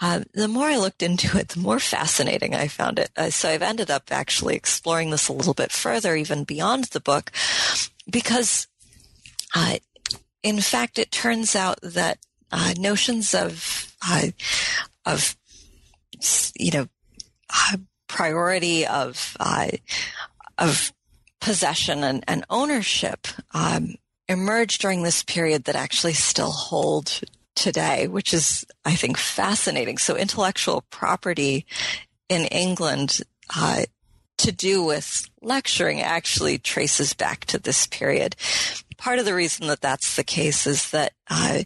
Uh, 0.00 0.20
the 0.34 0.48
more 0.48 0.68
I 0.68 0.76
looked 0.76 1.02
into 1.02 1.38
it, 1.38 1.48
the 1.48 1.60
more 1.60 1.80
fascinating 1.80 2.54
I 2.54 2.68
found 2.68 2.98
it. 2.98 3.10
Uh, 3.16 3.30
so 3.30 3.48
I've 3.48 3.62
ended 3.62 3.90
up 3.90 4.04
actually 4.10 4.56
exploring 4.56 5.10
this 5.10 5.28
a 5.28 5.32
little 5.32 5.54
bit 5.54 5.72
further, 5.72 6.16
even 6.16 6.44
beyond 6.44 6.84
the 6.84 7.00
book, 7.00 7.32
because 8.10 8.66
uh, 9.54 9.78
in 10.42 10.60
fact, 10.60 10.98
it 10.98 11.10
turns 11.10 11.56
out 11.56 11.80
that 11.82 12.18
uh, 12.52 12.74
notions 12.78 13.34
of 13.34 13.94
uh, 14.08 14.28
of 15.04 15.36
you 16.58 16.70
know 16.70 16.88
uh, 17.50 17.76
priority 18.06 18.86
of 18.86 19.36
of 20.56 20.92
possession 21.40 22.02
and, 22.02 22.24
and 22.26 22.44
ownership 22.50 23.26
um, 23.52 23.94
emerged 24.28 24.80
during 24.80 25.02
this 25.02 25.22
period 25.22 25.64
that 25.64 25.76
actually 25.76 26.12
still 26.12 26.50
hold 26.50 27.20
today, 27.54 28.06
which 28.06 28.32
is, 28.32 28.64
I 28.84 28.94
think, 28.94 29.16
fascinating. 29.16 29.98
So 29.98 30.16
intellectual 30.16 30.84
property 30.90 31.66
in 32.28 32.42
England, 32.46 33.20
uh, 33.56 33.84
to 34.38 34.52
do 34.52 34.84
with 34.84 35.28
lecturing 35.42 36.00
actually 36.00 36.58
traces 36.58 37.12
back 37.12 37.44
to 37.46 37.58
this 37.58 37.86
period. 37.86 38.36
Part 38.96 39.18
of 39.18 39.24
the 39.24 39.34
reason 39.34 39.66
that 39.66 39.80
that's 39.80 40.16
the 40.16 40.24
case 40.24 40.66
is 40.66 40.90
that 40.90 41.12
uh, 41.28 41.62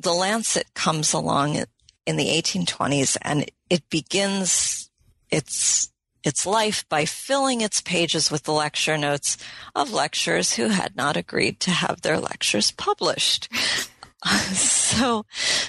the 0.00 0.12
Lancet 0.12 0.72
comes 0.74 1.12
along 1.12 1.64
in 2.06 2.16
the 2.16 2.26
1820s 2.26 3.16
and 3.22 3.50
it 3.70 3.88
begins 3.90 4.90
its 5.30 5.92
its 6.24 6.46
life 6.46 6.84
by 6.88 7.04
filling 7.04 7.60
its 7.60 7.80
pages 7.80 8.30
with 8.30 8.44
the 8.44 8.52
lecture 8.52 8.98
notes 8.98 9.36
of 9.74 9.92
lecturers 9.92 10.54
who 10.54 10.68
had 10.68 10.96
not 10.96 11.16
agreed 11.16 11.60
to 11.60 11.70
have 11.70 12.02
their 12.02 12.18
lectures 12.18 12.70
published. 12.72 13.48
so, 14.52 15.24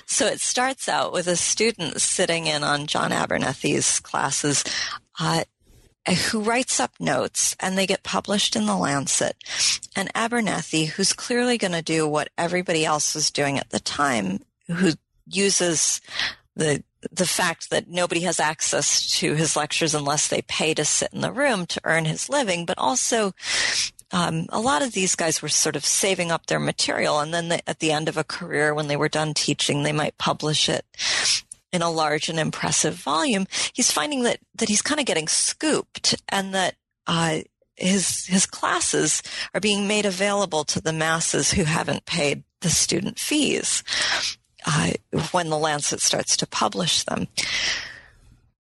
so 0.06 0.26
it 0.26 0.40
starts 0.40 0.90
out 0.90 1.14
with 1.14 1.28
a 1.28 1.36
student 1.36 2.02
sitting 2.02 2.48
in 2.48 2.64
on 2.64 2.88
John 2.88 3.12
Abernethy's 3.12 4.00
classes, 4.00 4.64
uh, 5.20 5.44
who 6.32 6.42
writes 6.42 6.80
up 6.80 6.94
notes 7.00 7.56
and 7.60 7.78
they 7.78 7.86
get 7.86 8.04
published 8.04 8.56
in 8.56 8.66
the 8.66 8.76
Lancet. 8.76 9.36
And 9.96 10.10
Abernethy, 10.16 10.86
who's 10.86 11.14
clearly 11.14 11.58
going 11.58 11.74
to 11.74 11.82
do 11.82 12.08
what 12.08 12.30
everybody 12.38 12.86
else 12.86 13.14
was 13.14 13.30
doing 13.30 13.60
at 13.60 13.70
the 13.70 13.80
time, 13.80 14.40
who 14.68 14.94
uses 15.28 16.02
the 16.56 16.84
the 17.12 17.26
fact 17.26 17.70
that 17.70 17.88
nobody 17.88 18.22
has 18.22 18.40
access 18.40 19.10
to 19.20 19.36
his 19.36 19.56
lectures 19.56 19.96
unless 19.96 20.28
they 20.28 20.42
pay 20.44 20.74
to 20.74 20.86
sit 20.86 21.14
in 21.14 21.22
the 21.22 21.32
room 21.32 21.66
to 21.68 21.82
earn 21.84 22.06
his 22.06 22.30
living, 22.30 22.66
but 22.66 22.78
also 22.78 23.34
um, 24.12 24.48
a 24.50 24.60
lot 24.60 24.82
of 24.82 24.94
these 24.94 25.16
guys 25.16 25.42
were 25.42 25.50
sort 25.50 25.76
of 25.76 25.86
saving 25.86 26.32
up 26.32 26.48
their 26.48 26.60
material, 26.60 27.20
and 27.20 27.34
then 27.34 27.60
at 27.68 27.80
the 27.80 27.92
end 27.92 28.10
of 28.10 28.18
a 28.18 28.24
career, 28.24 28.74
when 28.74 28.88
they 28.88 28.98
were 28.98 29.10
done 29.10 29.34
teaching, 29.34 29.84
they 29.84 29.92
might 29.92 30.18
publish 30.18 30.68
it 30.68 30.86
in 31.72 31.82
a 31.82 31.92
large 31.92 32.30
and 32.30 32.40
impressive 32.40 32.96
volume. 32.96 33.46
He's 33.74 33.92
finding 33.92 34.24
that 34.24 34.40
that 34.56 34.70
he's 34.70 34.82
kind 34.82 35.00
of 35.00 35.06
getting 35.06 35.28
scooped, 35.28 36.16
and 36.30 36.56
that 36.56 36.76
uh, 37.06 37.42
his 37.76 38.26
his 38.26 38.48
classes 38.48 39.22
are 39.54 39.62
being 39.62 39.88
made 39.88 40.06
available 40.06 40.64
to 40.66 40.82
the 40.82 40.94
masses 40.94 41.52
who 41.52 41.64
haven't 41.66 42.06
paid 42.06 42.44
the 42.62 42.70
student 42.70 43.20
fees 43.20 43.84
uh, 44.66 44.92
when 45.32 45.50
the 45.50 45.58
Lancet 45.58 46.02
starts 46.02 46.38
to 46.38 46.48
publish 46.48 47.04
them. 47.04 47.28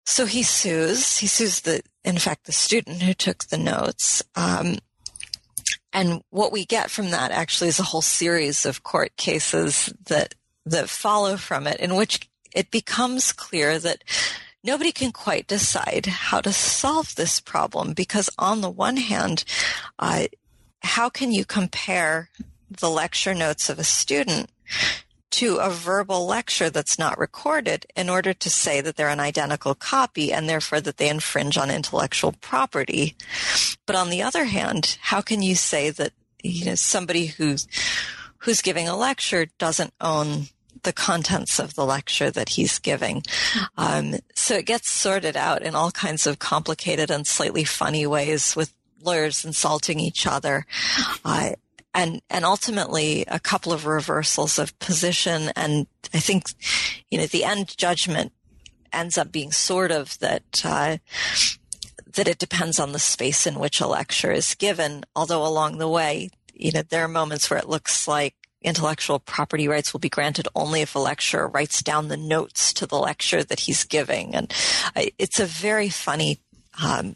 So 0.05 0.25
he 0.25 0.43
sues. 0.43 1.17
He 1.17 1.27
sues 1.27 1.61
the, 1.61 1.81
in 2.03 2.17
fact, 2.17 2.45
the 2.45 2.51
student 2.51 3.01
who 3.01 3.13
took 3.13 3.45
the 3.45 3.57
notes. 3.57 4.23
Um, 4.35 4.79
and 5.93 6.23
what 6.29 6.51
we 6.51 6.65
get 6.65 6.89
from 6.89 7.11
that 7.11 7.31
actually 7.31 7.67
is 7.67 7.79
a 7.79 7.83
whole 7.83 8.01
series 8.01 8.65
of 8.65 8.83
court 8.83 9.15
cases 9.17 9.93
that 10.07 10.35
that 10.65 10.89
follow 10.89 11.37
from 11.37 11.67
it, 11.67 11.79
in 11.79 11.95
which 11.95 12.29
it 12.53 12.69
becomes 12.69 13.31
clear 13.31 13.79
that 13.79 14.03
nobody 14.63 14.91
can 14.91 15.11
quite 15.11 15.47
decide 15.47 16.05
how 16.05 16.41
to 16.41 16.53
solve 16.53 17.15
this 17.15 17.39
problem 17.39 17.93
because, 17.93 18.29
on 18.37 18.61
the 18.61 18.69
one 18.69 18.97
hand, 18.97 19.43
uh, 19.97 20.25
how 20.81 21.09
can 21.09 21.31
you 21.31 21.45
compare 21.45 22.29
the 22.69 22.89
lecture 22.89 23.33
notes 23.33 23.69
of 23.69 23.79
a 23.79 23.83
student 23.83 24.49
to 25.31 25.57
a 25.57 25.69
verbal 25.69 26.25
lecture 26.25 26.69
that's 26.69 26.97
not 26.97 27.19
recorded 27.19 27.85
in 27.95 28.09
order 28.09 28.33
to 28.33 28.49
say 28.49 28.81
that 28.81 28.95
they're 28.95 29.09
an 29.09 29.19
identical 29.19 29.75
copy 29.75 30.33
and 30.33 30.49
therefore 30.49 30.81
that 30.81 30.97
they 30.97 31.09
infringe 31.09 31.57
on 31.57 31.69
intellectual 31.69 32.33
property. 32.41 33.15
But 33.85 33.95
on 33.95 34.09
the 34.09 34.21
other 34.21 34.45
hand, 34.45 34.97
how 35.01 35.21
can 35.21 35.41
you 35.41 35.55
say 35.55 35.89
that 35.91 36.13
you 36.41 36.65
know 36.65 36.75
somebody 36.75 37.27
who's 37.27 37.67
who's 38.39 38.61
giving 38.61 38.87
a 38.87 38.95
lecture 38.95 39.47
doesn't 39.57 39.93
own 39.99 40.47
the 40.83 40.93
contents 40.93 41.59
of 41.59 41.75
the 41.75 41.85
lecture 41.85 42.31
that 42.31 42.49
he's 42.49 42.79
giving. 42.79 43.21
Um, 43.77 44.15
so 44.33 44.55
it 44.55 44.65
gets 44.65 44.89
sorted 44.89 45.35
out 45.35 45.61
in 45.61 45.75
all 45.75 45.91
kinds 45.91 46.25
of 46.25 46.39
complicated 46.39 47.11
and 47.11 47.27
slightly 47.27 47.65
funny 47.65 48.07
ways 48.07 48.55
with 48.55 48.73
lawyers 49.03 49.43
insulting 49.43 49.99
each 49.99 50.25
other. 50.25 50.65
Uh, 51.25 51.51
and 51.93 52.21
and 52.29 52.45
ultimately 52.45 53.25
a 53.27 53.39
couple 53.39 53.73
of 53.73 53.85
reversals 53.85 54.59
of 54.59 54.77
position 54.79 55.51
and 55.55 55.87
I 56.13 56.19
think 56.19 56.43
you 57.09 57.17
know 57.17 57.25
the 57.25 57.43
end 57.43 57.75
judgment 57.77 58.31
ends 58.93 59.17
up 59.17 59.31
being 59.31 59.51
sort 59.51 59.91
of 59.91 60.17
that 60.19 60.61
uh, 60.63 60.97
that 62.13 62.27
it 62.27 62.39
depends 62.39 62.79
on 62.79 62.91
the 62.91 62.99
space 62.99 63.45
in 63.45 63.59
which 63.59 63.79
a 63.79 63.87
lecture 63.87 64.31
is 64.31 64.55
given. 64.55 65.05
Although 65.15 65.45
along 65.45 65.77
the 65.77 65.87
way, 65.87 66.29
you 66.53 66.71
know, 66.71 66.81
there 66.81 67.03
are 67.03 67.09
moments 67.09 67.49
where 67.49 67.59
it 67.59 67.69
looks 67.69 68.07
like 68.07 68.35
intellectual 68.61 69.19
property 69.19 69.67
rights 69.67 69.93
will 69.93 69.99
be 69.99 70.09
granted 70.09 70.47
only 70.53 70.81
if 70.81 70.95
a 70.95 70.99
lecturer 70.99 71.47
writes 71.47 71.81
down 71.81 72.07
the 72.07 72.17
notes 72.17 72.73
to 72.73 72.85
the 72.85 72.97
lecture 72.97 73.43
that 73.43 73.61
he's 73.61 73.83
giving. 73.83 74.35
And 74.35 74.53
it's 75.17 75.39
a 75.39 75.45
very 75.45 75.89
funny, 75.89 76.41
um, 76.83 77.15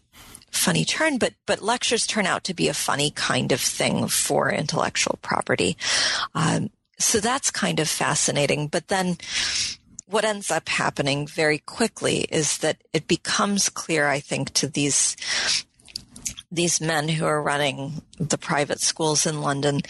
funny 0.53 0.85
turn, 0.85 1.17
but, 1.17 1.33
but 1.45 1.61
lectures 1.61 2.07
turn 2.07 2.25
out 2.25 2.43
to 2.45 2.53
be 2.53 2.67
a 2.67 2.73
funny 2.73 3.11
kind 3.11 3.51
of 3.51 3.59
thing 3.59 4.07
for 4.07 4.51
intellectual 4.51 5.19
property. 5.21 5.75
Um, 6.35 6.69
so 6.99 7.19
that's 7.19 7.51
kind 7.51 7.79
of 7.79 7.89
fascinating. 7.89 8.67
But 8.67 8.87
then 8.87 9.17
what 10.05 10.23
ends 10.23 10.51
up 10.51 10.69
happening 10.69 11.27
very 11.27 11.57
quickly 11.57 12.27
is 12.29 12.59
that 12.59 12.77
it 12.93 13.07
becomes 13.07 13.69
clear, 13.69 14.07
I 14.07 14.19
think, 14.19 14.53
to 14.53 14.67
these 14.67 15.17
these 16.51 16.79
men 16.79 17.09
who 17.09 17.25
are 17.25 17.41
running 17.41 18.03
the 18.19 18.37
private 18.37 18.79
schools 18.79 19.25
in 19.25 19.41
London 19.41 19.81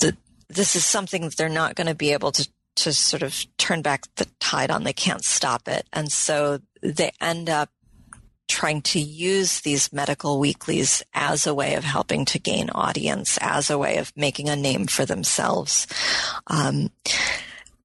that 0.00 0.16
this 0.48 0.74
is 0.74 0.84
something 0.84 1.22
that 1.22 1.36
they're 1.36 1.48
not 1.48 1.76
going 1.76 1.86
to 1.86 1.94
be 1.94 2.12
able 2.12 2.32
to 2.32 2.48
to 2.74 2.92
sort 2.92 3.22
of 3.22 3.46
turn 3.56 3.82
back 3.82 4.02
the 4.16 4.26
tide 4.40 4.70
on. 4.70 4.82
They 4.84 4.92
can't 4.92 5.24
stop 5.24 5.68
it, 5.68 5.86
and 5.92 6.10
so 6.10 6.60
they 6.82 7.12
end 7.20 7.48
up 7.48 7.70
trying 8.48 8.82
to 8.82 8.98
use 8.98 9.60
these 9.60 9.92
medical 9.92 10.40
weeklies 10.40 11.02
as 11.14 11.46
a 11.46 11.54
way 11.54 11.74
of 11.74 11.84
helping 11.84 12.24
to 12.24 12.38
gain 12.38 12.70
audience, 12.70 13.38
as 13.40 13.70
a 13.70 13.78
way 13.78 13.98
of 13.98 14.12
making 14.16 14.48
a 14.48 14.56
name 14.56 14.86
for 14.86 15.04
themselves. 15.04 15.86
Um, 16.46 16.90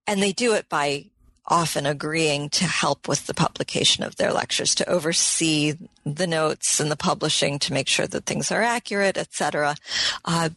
and 0.08 0.22
they 0.22 0.32
do 0.32 0.54
it 0.54 0.70
by 0.70 1.06
often 1.48 1.86
agreeing 1.86 2.50
to 2.50 2.66
help 2.66 3.08
with 3.08 3.28
the 3.28 3.34
publication 3.34 4.04
of 4.04 4.16
their 4.16 4.32
lectures, 4.32 4.74
to 4.76 4.90
oversee 4.90 5.74
the 6.06 6.28
notes 6.28 6.80
and 6.80 6.90
the 6.90 6.96
publishing 6.96 7.60
to 7.60 7.74
make 7.74 7.88
sure 7.88 8.08
that 8.08 8.26
things 8.26 8.52
are 8.52 8.62
accurate, 8.62 9.18
etc. 9.18 9.76
Uh, 10.24 10.50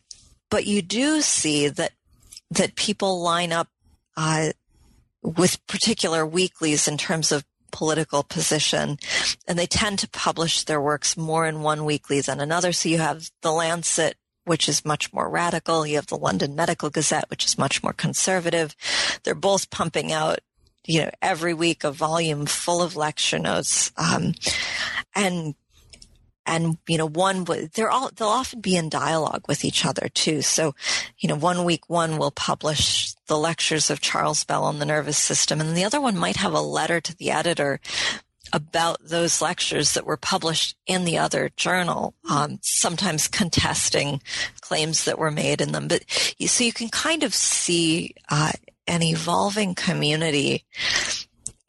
but 0.51 0.67
you 0.67 0.83
do 0.83 1.21
see 1.21 1.69
that 1.69 1.93
that 2.51 2.77
people 2.77 3.21
line 3.21 3.53
up 3.53 3.69
uh, 4.17 4.51
with 5.23 5.65
particular 5.67 6.25
weeklies 6.25 6.87
in 6.87 6.97
terms 6.97 7.33
of 7.33 7.45
political 7.77 8.23
position, 8.23 8.97
and 9.47 9.59
they 9.59 9.67
tend 9.67 9.99
to 9.99 10.09
publish 10.09 10.65
their 10.65 10.81
works 10.81 11.15
more 11.15 11.47
in 11.47 11.61
one 11.61 11.85
weekly 11.85 12.23
than 12.23 12.41
another. 12.41 12.73
So 12.73 12.89
you 12.89 12.99
have 12.99 13.31
the 13.43 13.53
Lancet 13.53 14.17
which 14.45 14.69
is 14.69 14.85
much 14.85 15.13
more 15.13 15.29
radical. 15.29 15.85
You 15.85 15.97
have 15.97 16.07
the 16.07 16.17
London 16.17 16.55
Medical 16.55 16.89
Gazette, 16.89 17.29
which 17.31 17.45
is 17.45 17.59
much 17.59 17.83
more 17.83 17.93
conservative. 17.93 18.77
They're 19.25 19.35
both 19.35 19.71
pumping 19.71 20.13
out 20.13 20.39
you 20.87 21.03
know, 21.03 21.11
every 21.21 21.53
week 21.53 21.85
a 21.85 21.91
volume 21.91 22.47
full 22.47 22.81
of 22.81 22.97
lecture 22.97 23.41
notes. 23.41 23.93
Um, 23.97 24.35
and, 25.15 25.55
and, 26.47 26.79
you 26.89 26.97
know, 26.97 27.07
one, 27.07 27.45
they're 27.75 27.91
all, 27.91 28.11
they'll 28.15 28.29
often 28.29 28.61
be 28.61 28.77
in 28.77 28.89
dialogue 28.89 29.45
with 29.49 29.65
each 29.65 29.85
other 29.85 30.09
too. 30.09 30.43
So, 30.43 30.75
you 31.19 31.29
know, 31.29 31.35
one 31.35 31.65
week 31.65 31.91
one 31.91 32.17
will 32.17 32.31
publish 32.31 33.13
the 33.27 33.37
lectures 33.37 33.91
of 33.91 34.01
Charles 34.01 34.45
Bell 34.45 34.65
on 34.65 34.79
the 34.79 34.87
nervous 34.87 35.19
system 35.19 35.61
and 35.61 35.77
the 35.77 35.85
other 35.85 36.01
one 36.01 36.17
might 36.17 36.37
have 36.37 36.53
a 36.53 36.61
letter 36.61 37.01
to 37.01 37.17
the 37.17 37.31
editor 37.31 37.81
about 38.53 38.99
those 39.03 39.43
lectures 39.43 39.93
that 39.93 40.07
were 40.07 40.17
published 40.17 40.77
in 40.87 41.05
the 41.05 41.19
other 41.19 41.51
journal, 41.57 42.15
um, 42.31 42.59
sometimes 42.63 43.29
contesting 43.29 44.23
claims 44.61 45.05
that 45.05 45.19
were 45.19 45.31
made 45.31 45.61
in 45.61 45.73
them. 45.73 45.89
But 45.89 46.05
you, 46.39 46.49
so 46.49 46.65
you 46.65 46.73
can 46.73 46.89
kind 46.89 47.25
of 47.25 47.35
see 47.35 48.15
uh, 48.29 48.53
an 48.87 49.03
evolving 49.03 49.75
community 49.75 50.65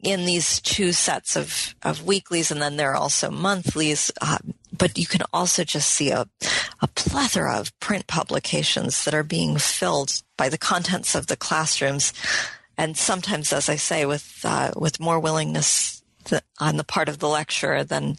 in 0.02 0.24
these 0.24 0.60
two 0.60 0.92
sets 0.92 1.36
of, 1.36 1.74
of 1.82 2.06
weeklies 2.06 2.50
and 2.50 2.62
then 2.62 2.76
there 2.76 2.92
are 2.92 2.96
also 2.96 3.30
monthlies. 3.30 4.10
Um, 4.20 4.54
but 4.76 4.96
you 4.96 5.06
can 5.06 5.22
also 5.32 5.64
just 5.64 5.90
see 5.90 6.10
a, 6.10 6.28
a 6.80 6.86
plethora 6.88 7.58
of 7.58 7.78
print 7.80 8.06
publications 8.06 9.04
that 9.04 9.14
are 9.14 9.24
being 9.24 9.58
filled 9.58 10.22
by 10.36 10.48
the 10.48 10.58
contents 10.58 11.14
of 11.14 11.26
the 11.26 11.36
classrooms. 11.36 12.12
And 12.76 12.96
sometimes, 12.96 13.52
as 13.52 13.68
I 13.68 13.74
say, 13.74 14.06
with, 14.06 14.40
uh, 14.44 14.70
with 14.76 15.00
more 15.00 15.18
willingness 15.18 16.02
on 16.60 16.76
the 16.76 16.84
part 16.84 17.08
of 17.08 17.18
the 17.18 17.28
lecturer 17.28 17.82
than 17.82 18.16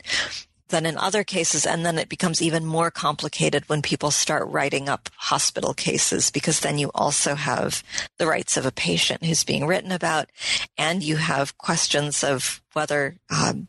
than 0.69 0.85
in 0.85 0.97
other 0.97 1.23
cases. 1.23 1.65
And 1.65 1.85
then 1.85 1.97
it 1.97 2.09
becomes 2.09 2.41
even 2.41 2.65
more 2.65 2.89
complicated 2.89 3.67
when 3.67 3.81
people 3.81 4.11
start 4.11 4.47
writing 4.47 4.87
up 4.87 5.09
hospital 5.15 5.73
cases 5.73 6.31
because 6.31 6.61
then 6.61 6.77
you 6.77 6.89
also 6.95 7.35
have 7.35 7.83
the 8.17 8.27
rights 8.27 8.57
of 8.57 8.65
a 8.65 8.71
patient 8.71 9.25
who's 9.25 9.43
being 9.43 9.67
written 9.67 9.91
about 9.91 10.29
and 10.77 11.03
you 11.03 11.17
have 11.17 11.57
questions 11.57 12.23
of 12.23 12.61
whether, 12.73 13.17
um, 13.29 13.67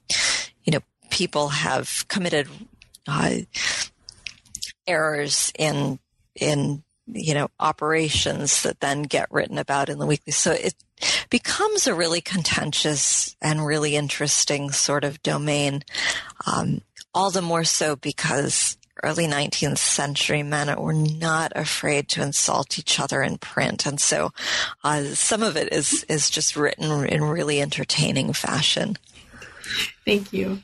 you 0.64 0.72
know, 0.72 0.80
people 1.10 1.48
have 1.48 2.06
committed 2.08 2.48
uh, 3.08 3.36
errors 4.86 5.52
in, 5.58 5.98
in, 6.34 6.82
you 7.06 7.34
know, 7.34 7.48
operations 7.58 8.62
that 8.62 8.80
then 8.80 9.02
get 9.02 9.32
written 9.32 9.58
about 9.58 9.88
in 9.88 9.98
the 9.98 10.06
weekly. 10.06 10.32
So 10.32 10.52
it, 10.52 10.74
becomes 11.30 11.86
a 11.86 11.94
really 11.94 12.20
contentious 12.20 13.36
and 13.40 13.64
really 13.64 13.96
interesting 13.96 14.70
sort 14.70 15.04
of 15.04 15.22
domain. 15.22 15.82
Um, 16.46 16.82
all 17.14 17.30
the 17.30 17.42
more 17.42 17.64
so 17.64 17.96
because 17.96 18.76
early 19.02 19.26
19th 19.26 19.78
century 19.78 20.42
men 20.42 20.74
were 20.80 20.92
not 20.92 21.52
afraid 21.54 22.08
to 22.08 22.22
insult 22.22 22.78
each 22.78 23.00
other 23.00 23.22
in 23.22 23.38
print. 23.38 23.86
And 23.86 24.00
so 24.00 24.32
uh, 24.84 25.04
some 25.14 25.42
of 25.42 25.56
it 25.56 25.72
is, 25.72 26.04
is 26.04 26.28
just 26.30 26.56
written 26.56 27.06
in 27.06 27.24
really 27.24 27.60
entertaining 27.60 28.32
fashion. 28.32 28.96
Thank 30.04 30.32
you. 30.32 30.62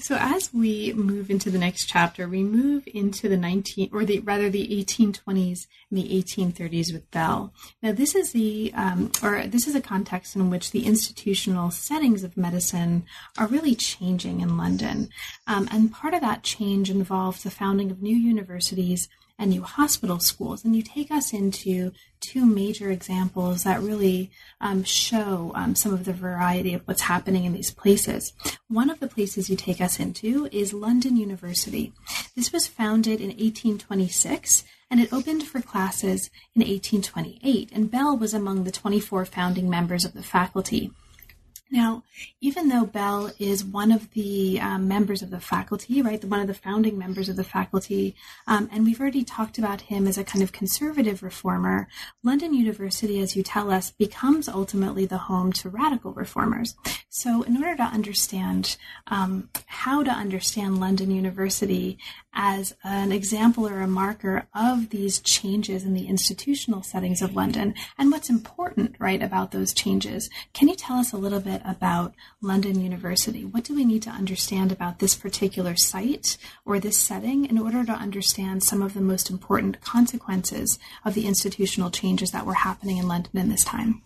So 0.00 0.16
as 0.18 0.54
we 0.54 0.92
move 0.92 1.28
into 1.28 1.50
the 1.50 1.58
next 1.58 1.86
chapter, 1.86 2.28
we 2.28 2.42
move 2.42 2.86
into 2.86 3.28
the 3.28 3.36
19 3.36 3.90
or 3.92 4.04
the 4.04 4.20
rather 4.20 4.48
the 4.48 4.84
1820s 4.84 5.66
and 5.90 5.98
the 5.98 6.22
1830s 6.22 6.92
with 6.92 7.10
Bell. 7.10 7.52
Now 7.82 7.92
this 7.92 8.14
is 8.14 8.32
the 8.32 8.72
um, 8.74 9.10
or 9.22 9.46
this 9.46 9.66
is 9.66 9.74
a 9.74 9.80
context 9.80 10.36
in 10.36 10.50
which 10.50 10.70
the 10.70 10.86
institutional 10.86 11.70
settings 11.70 12.22
of 12.22 12.36
medicine 12.36 13.04
are 13.38 13.48
really 13.48 13.74
changing 13.74 14.40
in 14.40 14.56
London, 14.56 15.10
um, 15.46 15.68
and 15.72 15.92
part 15.92 16.14
of 16.14 16.20
that 16.20 16.44
change 16.44 16.90
involves 16.90 17.42
the 17.42 17.50
founding 17.50 17.90
of 17.90 18.00
new 18.00 18.16
universities 18.16 19.08
and 19.38 19.50
new 19.50 19.62
hospital 19.62 20.18
schools. 20.18 20.64
And 20.64 20.74
you 20.74 20.82
take 20.82 21.10
us 21.10 21.32
into 21.32 21.92
two 22.20 22.44
major 22.44 22.90
examples 22.90 23.62
that 23.62 23.80
really 23.80 24.30
um, 24.60 24.82
show 24.82 25.52
um, 25.54 25.74
some 25.74 25.94
of 25.94 26.04
the 26.04 26.12
variety 26.12 26.74
of 26.74 26.82
what's 26.86 27.02
happening 27.02 27.44
in 27.44 27.52
these 27.52 27.70
places. 27.70 28.32
One 28.68 28.90
of 28.90 29.00
the 29.00 29.08
places 29.08 29.48
you 29.48 29.56
take 29.56 29.80
us 29.80 30.00
into 30.00 30.48
is 30.50 30.72
London 30.72 31.16
University. 31.16 31.92
This 32.34 32.52
was 32.52 32.66
founded 32.66 33.20
in 33.20 33.28
1826 33.28 34.64
and 34.90 35.00
it 35.00 35.12
opened 35.12 35.44
for 35.44 35.60
classes 35.60 36.30
in 36.54 36.60
1828, 36.60 37.70
and 37.72 37.90
Bell 37.90 38.16
was 38.16 38.32
among 38.32 38.64
the 38.64 38.72
24 38.72 39.26
founding 39.26 39.68
members 39.68 40.04
of 40.04 40.14
the 40.14 40.22
faculty. 40.22 40.90
Now, 41.70 42.02
even 42.40 42.68
though 42.68 42.86
Bell 42.86 43.30
is 43.38 43.62
one 43.62 43.92
of 43.92 44.10
the 44.12 44.58
um, 44.58 44.88
members 44.88 45.20
of 45.20 45.30
the 45.30 45.40
faculty, 45.40 46.00
right, 46.00 46.24
one 46.24 46.40
of 46.40 46.46
the 46.46 46.54
founding 46.54 46.96
members 46.96 47.28
of 47.28 47.36
the 47.36 47.44
faculty, 47.44 48.16
um, 48.46 48.70
and 48.72 48.86
we've 48.86 49.00
already 49.00 49.22
talked 49.22 49.58
about 49.58 49.82
him 49.82 50.06
as 50.06 50.16
a 50.16 50.24
kind 50.24 50.42
of 50.42 50.52
conservative 50.52 51.22
reformer, 51.22 51.88
London 52.24 52.54
University, 52.54 53.20
as 53.20 53.36
you 53.36 53.42
tell 53.42 53.70
us, 53.70 53.90
becomes 53.90 54.48
ultimately 54.48 55.04
the 55.04 55.18
home 55.18 55.52
to 55.54 55.68
radical 55.68 56.12
reformers. 56.12 56.74
So, 57.10 57.42
in 57.42 57.56
order 57.56 57.76
to 57.76 57.82
understand 57.82 58.76
um, 59.08 59.50
how 59.66 60.02
to 60.02 60.10
understand 60.10 60.80
London 60.80 61.10
University 61.10 61.98
as 62.32 62.74
an 62.84 63.10
example 63.10 63.66
or 63.66 63.80
a 63.80 63.88
marker 63.88 64.46
of 64.54 64.90
these 64.90 65.18
changes 65.18 65.84
in 65.84 65.92
the 65.92 66.06
institutional 66.06 66.82
settings 66.82 67.20
of 67.20 67.34
London 67.34 67.74
and 67.98 68.12
what's 68.12 68.30
important, 68.30 68.94
right, 68.98 69.22
about 69.22 69.50
those 69.50 69.74
changes. 69.74 70.30
Can 70.52 70.68
you 70.68 70.76
tell 70.76 70.98
us 70.98 71.12
a 71.12 71.16
little 71.16 71.40
bit 71.40 71.57
about 71.64 72.14
London 72.40 72.80
University? 72.80 73.44
What 73.44 73.64
do 73.64 73.74
we 73.74 73.84
need 73.84 74.02
to 74.02 74.10
understand 74.10 74.72
about 74.72 74.98
this 74.98 75.14
particular 75.14 75.76
site 75.76 76.36
or 76.64 76.78
this 76.78 76.98
setting 76.98 77.44
in 77.44 77.58
order 77.58 77.84
to 77.84 77.92
understand 77.92 78.62
some 78.62 78.82
of 78.82 78.94
the 78.94 79.00
most 79.00 79.30
important 79.30 79.80
consequences 79.80 80.78
of 81.04 81.14
the 81.14 81.26
institutional 81.26 81.90
changes 81.90 82.30
that 82.30 82.46
were 82.46 82.54
happening 82.54 82.98
in 82.98 83.08
London 83.08 83.38
in 83.38 83.48
this 83.48 83.64
time? 83.64 84.02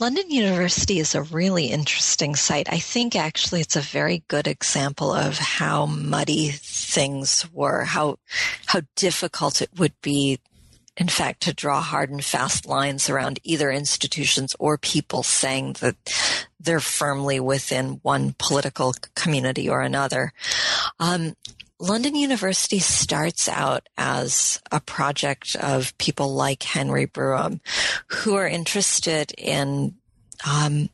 London 0.00 0.30
University 0.30 0.98
is 0.98 1.14
a 1.14 1.22
really 1.22 1.66
interesting 1.66 2.34
site. 2.34 2.72
I 2.72 2.78
think 2.78 3.14
actually 3.14 3.60
it's 3.60 3.76
a 3.76 3.80
very 3.80 4.24
good 4.26 4.48
example 4.48 5.12
of 5.12 5.38
how 5.38 5.86
muddy 5.86 6.48
things 6.48 7.46
were, 7.52 7.84
how, 7.84 8.18
how 8.66 8.80
difficult 8.96 9.62
it 9.62 9.70
would 9.78 9.92
be, 10.02 10.40
in 10.96 11.08
fact, 11.08 11.42
to 11.42 11.54
draw 11.54 11.80
hard 11.80 12.10
and 12.10 12.24
fast 12.24 12.66
lines 12.66 13.08
around 13.08 13.40
either 13.42 13.70
institutions 13.70 14.54
or 14.58 14.76
people 14.76 15.22
saying 15.22 15.76
that 15.80 15.96
they're 16.60 16.80
firmly 16.80 17.40
within 17.40 18.00
one 18.02 18.34
political 18.38 18.94
community 19.14 19.68
or 19.68 19.80
another. 19.80 20.32
Um, 21.00 21.34
London 21.78 22.14
University 22.14 22.78
starts 22.78 23.48
out 23.48 23.88
as 23.98 24.60
a 24.70 24.80
project 24.80 25.56
of 25.56 25.96
people 25.98 26.32
like 26.32 26.62
Henry 26.62 27.06
Brougham 27.06 27.60
who 28.06 28.36
are 28.36 28.46
interested 28.46 29.32
in 29.36 29.96
um, 30.46 30.90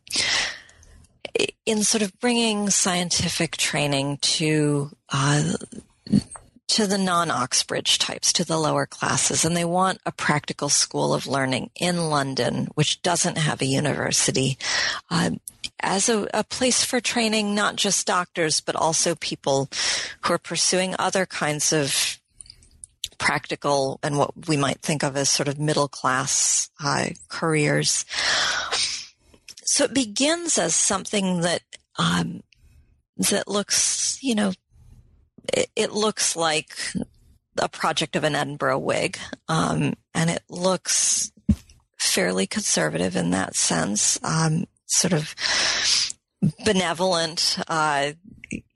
in 1.67 1.83
sort 1.83 2.03
of 2.03 2.19
bringing 2.21 2.71
scientific 2.71 3.57
training 3.57 4.19
to 4.19 4.91
uh, 5.11 5.53
to 6.69 6.87
the 6.87 6.99
non-Oxbridge 6.99 7.99
types, 7.99 8.33
to 8.35 8.45
the 8.45 8.59
lower 8.59 8.87
classes, 8.87 9.45
and 9.45 9.57
they 9.57 9.65
want 9.65 10.01
a 10.05 10.13
practical 10.13 10.69
school 10.69 11.15
of 11.15 11.27
learning 11.27 11.71
in 11.75 12.11
London, 12.11 12.69
which 12.75 13.03
doesn't 13.03 13.39
have 13.39 13.61
a 13.61 13.67
university, 13.67 14.59
uh, 15.11 15.31
as 15.81 16.09
a, 16.09 16.29
a, 16.35 16.45
place 16.45 16.85
for 16.85 17.01
training 17.01 17.55
not 17.55 17.77
just 17.77 18.07
doctors, 18.07 18.61
but 18.61 18.77
also 18.77 19.15
people 19.15 19.69
who 20.23 20.35
are 20.35 20.39
pursuing 20.39 20.95
other 20.99 21.25
kinds 21.25 21.73
of 21.73 22.19
practical 23.19 23.99
and 24.03 24.19
what 24.19 24.49
we 24.49 24.57
might 24.57 24.81
think 24.81 25.03
of 25.03 25.17
as 25.17 25.29
sort 25.29 25.49
of 25.49 25.59
middle 25.59 25.89
class 25.89 26.71
uh, 26.83 27.09
careers. 27.29 28.05
So 29.65 29.85
it 29.85 29.95
begins 29.95 30.59
as 30.59 30.75
something 30.75 31.41
that 31.43 31.63
um, 31.99 32.43
that 33.31 33.49
looks, 33.49 34.19
you 34.23 34.35
know, 34.35 34.53
it, 35.53 35.93
looks 35.93 36.37
like 36.37 36.77
a 37.59 37.69
project 37.69 38.17
of 38.17 38.25
an 38.25 38.35
Edinburgh 38.35 38.79
Whig, 38.79 39.19
um, 39.49 39.95
and 40.15 40.31
it 40.31 40.43
looks 40.49 41.33
fairly 41.99 42.47
conservative 42.47 43.17
in 43.17 43.31
that 43.31 43.57
sense, 43.57 44.19
um, 44.23 44.65
sort 44.87 45.13
of 45.13 45.35
benevolent, 46.65 47.59
uh, 47.69 48.13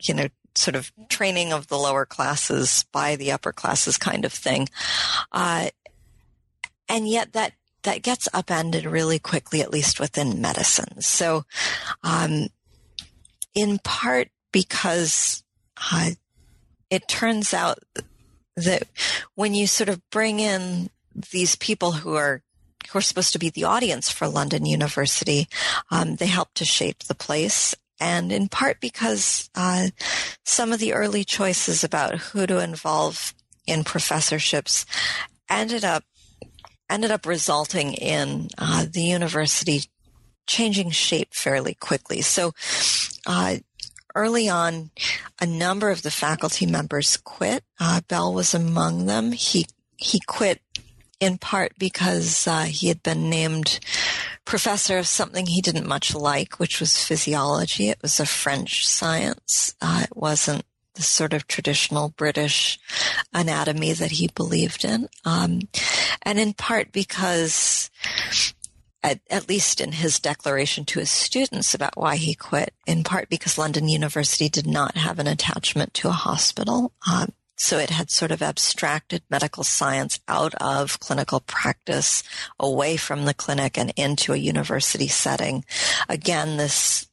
you 0.01 0.15
know, 0.15 0.29
sort 0.55 0.75
of 0.75 0.93
training 1.09 1.53
of 1.53 1.69
the 1.69 1.79
lower 1.79 2.05
classes 2.05 2.85
by 2.93 3.17
the 3.17 3.33
upper 3.33 3.53
classes 3.53 3.97
kind 3.97 4.25
of 4.25 4.33
thing. 4.33 4.69
Uh, 5.31 5.69
and 6.89 7.09
yet 7.09 7.33
that 7.33 7.55
that 7.85 8.03
gets 8.03 8.29
upended 8.33 8.85
really 8.85 9.19
quickly, 9.19 9.61
at 9.61 9.73
least 9.73 9.99
within 9.99 10.41
medicine. 10.41 11.01
So, 11.01 11.45
um, 12.05 12.49
in 13.55 13.79
part 13.79 14.29
because 14.53 15.43
uh, 15.91 16.11
it 16.93 17.09
turns 17.09 17.55
out 17.55 17.79
that 18.55 18.83
when 19.35 19.55
you 19.55 19.67
sort 19.67 19.89
of 19.89 20.03
bring 20.11 20.41
in 20.41 20.91
these 21.33 21.57
people 21.57 21.93
who 21.93 22.15
are 22.15 22.43
who 22.91 22.99
are 22.99 23.03
supposed 23.03 23.33
to 23.33 23.39
be 23.39 23.49
the 23.49 23.65
audience 23.65 24.11
for 24.11 24.29
London 24.29 24.67
University, 24.67 25.49
um, 25.91 26.17
they 26.17 26.27
help 26.27 26.53
to 26.53 26.65
shape 26.67 27.05
the 27.05 27.15
place. 27.15 27.75
And 27.99 28.31
in 28.31 28.49
part 28.49 28.79
because 28.81 29.49
uh, 29.55 29.89
some 30.45 30.73
of 30.73 30.81
the 30.81 30.93
early 30.93 31.25
choices 31.25 31.83
about 31.83 32.19
who 32.19 32.47
to 32.47 32.59
involve 32.59 33.33
in 33.67 33.85
professorships 33.85 34.85
ended 35.49 35.85
up 35.85 36.05
ended 36.91 37.11
up 37.11 37.25
resulting 37.25 37.95
in 37.95 38.49
uh, 38.59 38.85
the 38.91 39.03
university 39.03 39.85
changing 40.47 40.91
shape 40.91 41.33
fairly 41.33 41.73
quickly. 41.73 42.21
So 42.21 42.53
uh, 43.27 43.57
early 44.15 44.49
on, 44.49 44.91
a 45.41 45.47
number 45.47 45.91
of 45.91 46.03
the 46.03 46.11
faculty 46.11 46.67
members 46.67 47.17
quit. 47.17 47.65
Uh, 47.81 48.01
Bell 48.09 48.33
was 48.33 48.55
among 48.55 49.07
them. 49.07 49.33
He 49.33 49.67
he 49.97 50.21
quit 50.27 50.61
in 51.21 51.39
part 51.39 51.73
because 51.79 52.49
uh, 52.49 52.63
he 52.63 52.89
had 52.89 53.03
been 53.03 53.31
named 53.31 53.79
professor 54.45 54.99
of 54.99 55.07
something 55.07 55.47
he 55.47 55.61
didn't 55.61 55.87
much 55.87 56.15
like, 56.15 56.59
which 56.59 56.81
was 56.81 57.03
physiology. 57.03 57.89
It 57.89 58.03
was 58.03 58.19
a 58.19 58.27
French 58.27 58.87
science. 58.87 59.75
Uh, 59.81 60.01
it 60.03 60.17
wasn't 60.17 60.65
the 60.95 61.03
sort 61.03 61.33
of 61.33 61.47
traditional 61.47 62.11
British 62.11 62.79
anatomy 63.33 63.93
that 63.93 64.11
he 64.11 64.29
believed 64.29 64.85
in, 64.85 65.09
um, 65.25 65.61
and 66.23 66.39
in 66.39 66.53
part 66.53 66.93
because 66.93 67.91
at, 69.03 69.21
at, 69.31 69.49
least 69.49 69.81
in 69.81 69.93
his 69.93 70.19
declaration 70.21 70.85
to 70.87 71.01
his 71.01 71.11
students 71.11 71.75
about 71.75 71.97
why 71.97 72.17
he 72.17 72.35
quit, 72.35 72.73
in 72.87 73.05
part 73.05 73.29
because 73.29 73.59
London 73.59 73.89
University 73.89 74.49
did 74.49 74.67
not 74.67 74.97
have 74.97 75.19
an 75.19 75.27
attachment 75.27 75.95
to 75.95 76.09
a 76.09 76.13
hospital. 76.13 76.93
Um, 77.11 77.33
so 77.57 77.79
it 77.79 77.91
had 77.91 78.11
sort 78.11 78.33
of 78.33 78.43
abstracted 78.43 79.23
medical 79.31 79.63
science 79.63 80.19
out 80.27 80.53
of 80.57 80.99
clinical 80.99 81.41
practice, 81.41 82.25
away 82.59 82.97
from 82.97 83.25
the 83.25 83.35
clinic 83.35 83.79
and 83.79 83.93
into 83.97 84.33
a 84.33 84.37
university 84.37 85.07
setting. 85.07 85.65
Again, 86.09 86.57
this 86.57 87.07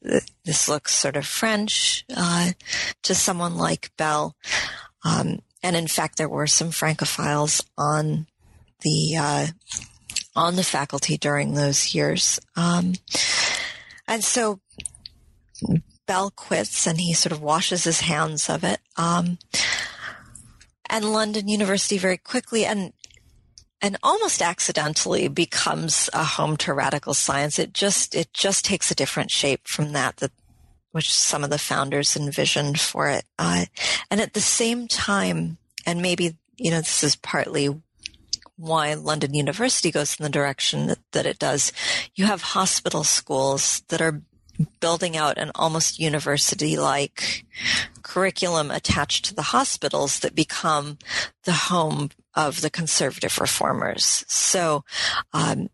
this 0.44 0.68
looks 0.68 0.94
sort 0.94 1.16
of 1.16 1.24
French 1.24 2.04
uh, 2.16 2.50
to 3.02 3.14
someone 3.14 3.56
like 3.56 3.92
Bell, 3.96 4.34
um, 5.04 5.38
and 5.62 5.76
in 5.76 5.86
fact, 5.86 6.18
there 6.18 6.28
were 6.28 6.48
some 6.48 6.70
Francophiles 6.70 7.62
on 7.78 8.26
the 8.80 9.16
uh, 9.18 9.46
on 10.36 10.56
the 10.56 10.64
faculty 10.64 11.16
during 11.16 11.54
those 11.54 11.94
years. 11.94 12.38
Um, 12.56 12.94
and 14.06 14.24
so 14.24 14.60
Bell 16.06 16.30
quits 16.30 16.86
and 16.86 17.00
he 17.00 17.12
sort 17.12 17.32
of 17.32 17.42
washes 17.42 17.84
his 17.84 18.00
hands 18.00 18.48
of 18.48 18.64
it. 18.64 18.80
Um, 18.96 19.38
and 20.88 21.04
London 21.04 21.48
University 21.48 21.98
very 21.98 22.18
quickly 22.18 22.64
and 22.64 22.92
and 23.82 23.96
almost 24.02 24.42
accidentally 24.42 25.26
becomes 25.28 26.10
a 26.12 26.22
home 26.22 26.56
to 26.58 26.74
radical 26.74 27.14
science. 27.14 27.58
It 27.58 27.72
just 27.72 28.14
it 28.14 28.32
just 28.34 28.64
takes 28.64 28.90
a 28.90 28.94
different 28.94 29.30
shape 29.30 29.66
from 29.66 29.92
that 29.92 30.16
that 30.18 30.32
which 30.92 31.14
some 31.14 31.44
of 31.44 31.50
the 31.50 31.58
founders 31.58 32.16
envisioned 32.16 32.80
for 32.80 33.08
it. 33.08 33.24
Uh, 33.38 33.66
and 34.10 34.20
at 34.20 34.34
the 34.34 34.40
same 34.40 34.88
time, 34.88 35.58
and 35.86 36.02
maybe 36.02 36.36
you 36.56 36.70
know 36.70 36.78
this 36.78 37.04
is 37.04 37.16
partly 37.16 37.68
why 38.60 38.94
London 38.94 39.34
University 39.34 39.90
goes 39.90 40.16
in 40.18 40.22
the 40.22 40.28
direction 40.28 40.86
that, 40.86 40.98
that 41.12 41.26
it 41.26 41.38
does. 41.38 41.72
You 42.14 42.26
have 42.26 42.42
hospital 42.42 43.04
schools 43.04 43.82
that 43.88 44.02
are 44.02 44.22
building 44.80 45.16
out 45.16 45.38
an 45.38 45.50
almost 45.54 45.98
university 45.98 46.76
like 46.76 47.46
curriculum 48.02 48.70
attached 48.70 49.24
to 49.24 49.34
the 49.34 49.42
hospitals 49.42 50.20
that 50.20 50.34
become 50.34 50.98
the 51.44 51.52
home 51.52 52.10
of 52.34 52.60
the 52.60 52.70
conservative 52.70 53.38
reformers. 53.38 54.24
So, 54.28 54.84
um, 55.32 55.70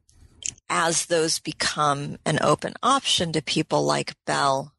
as 0.68 1.06
those 1.06 1.38
become 1.38 2.18
an 2.24 2.38
open 2.42 2.74
option 2.82 3.32
to 3.32 3.42
people 3.42 3.84
like 3.84 4.14
Bell, 4.26 4.72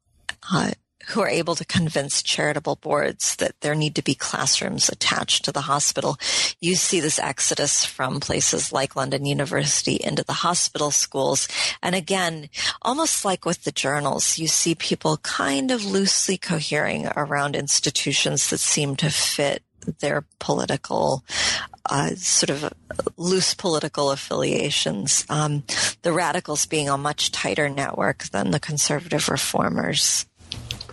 uh, 0.52 0.72
who 1.08 1.20
are 1.20 1.28
able 1.28 1.54
to 1.54 1.64
convince 1.64 2.22
charitable 2.22 2.76
boards 2.76 3.36
that 3.36 3.60
there 3.60 3.74
need 3.74 3.94
to 3.94 4.02
be 4.02 4.14
classrooms 4.14 4.88
attached 4.88 5.44
to 5.44 5.52
the 5.52 5.62
hospital. 5.62 6.18
You 6.60 6.74
see 6.74 7.00
this 7.00 7.18
exodus 7.18 7.84
from 7.84 8.20
places 8.20 8.72
like 8.72 8.96
London 8.96 9.24
University 9.24 9.94
into 9.94 10.24
the 10.24 10.32
hospital 10.32 10.90
schools. 10.90 11.48
And 11.82 11.94
again, 11.94 12.48
almost 12.82 13.24
like 13.24 13.44
with 13.44 13.64
the 13.64 13.72
journals, 13.72 14.38
you 14.38 14.48
see 14.48 14.74
people 14.74 15.16
kind 15.18 15.70
of 15.70 15.84
loosely 15.84 16.36
cohering 16.36 17.08
around 17.16 17.56
institutions 17.56 18.50
that 18.50 18.58
seem 18.58 18.96
to 18.96 19.10
fit 19.10 19.62
their 20.00 20.26
political 20.38 21.24
uh, 21.88 22.14
sort 22.16 22.50
of 22.50 22.72
loose 23.16 23.54
political 23.54 24.10
affiliations. 24.10 25.24
Um, 25.30 25.64
the 26.02 26.12
radicals 26.12 26.66
being 26.66 26.88
a 26.88 26.98
much 26.98 27.32
tighter 27.32 27.68
network 27.68 28.24
than 28.24 28.50
the 28.50 28.60
conservative 28.60 29.28
reformers. 29.28 30.26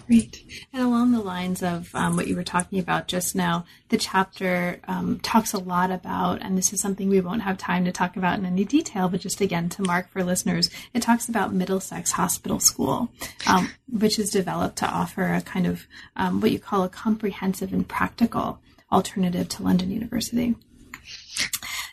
Great. 0.08 0.43
And 0.72 0.84
along 0.84 1.12
the 1.12 1.20
lines 1.20 1.64
of 1.64 1.93
um, 1.95 2.16
what 2.16 2.28
you 2.28 2.36
were 2.36 2.43
talking 2.43 2.78
about 2.78 3.08
just 3.08 3.36
now, 3.36 3.66
the 3.89 3.97
chapter 3.97 4.80
um, 4.88 5.20
talks 5.20 5.53
a 5.53 5.58
lot 5.58 5.89
about, 5.89 6.43
and 6.43 6.56
this 6.56 6.72
is 6.72 6.80
something 6.80 7.10
we 7.10 7.22
won't 7.22 7.41
have 7.41 7.58
time 7.58 7.86
to 7.86 7.91
talk 7.91 8.16
about 8.16 8.38
in 8.38 8.45
any 8.45 8.66
detail, 8.66 9.10
but 9.10 9.22
just 9.22 9.41
again 9.41 9.68
to 9.70 9.82
mark 9.82 10.10
for 10.10 10.24
listeners, 10.24 10.70
it 10.93 11.01
talks 11.01 11.28
about 11.28 11.53
Middlesex 11.53 12.12
Hospital 12.12 12.60
School, 12.60 13.10
um, 13.47 13.72
which 13.89 14.20
is 14.20 14.30
developed 14.30 14.78
to 14.78 14.88
offer 14.88 15.34
a 15.34 15.41
kind 15.41 15.66
of 15.66 15.88
um, 16.16 16.39
what 16.39 16.51
you 16.51 16.60
call 16.60 16.84
a 16.84 16.89
comprehensive 16.89 17.74
and 17.74 17.88
practical 17.88 18.60
alternative 18.91 19.49
to 19.49 19.64
London 19.64 19.89
University. 19.89 20.56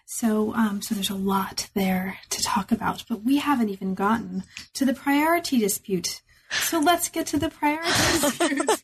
So, 0.04 0.54
um, 0.54 0.82
so 0.82 0.94
there's 0.94 1.10
a 1.10 1.14
lot 1.14 1.70
there 1.74 2.18
to 2.30 2.42
talk 2.42 2.70
about, 2.70 3.04
but 3.08 3.24
we 3.24 3.38
haven't 3.38 3.70
even 3.70 3.94
gotten 3.94 4.44
to 4.74 4.84
the 4.84 4.94
priority 4.94 5.58
dispute 5.58 6.20
so 6.52 6.80
let's 6.80 7.08
get 7.08 7.26
to 7.28 7.38
the 7.38 7.50
priorities. 7.50 8.82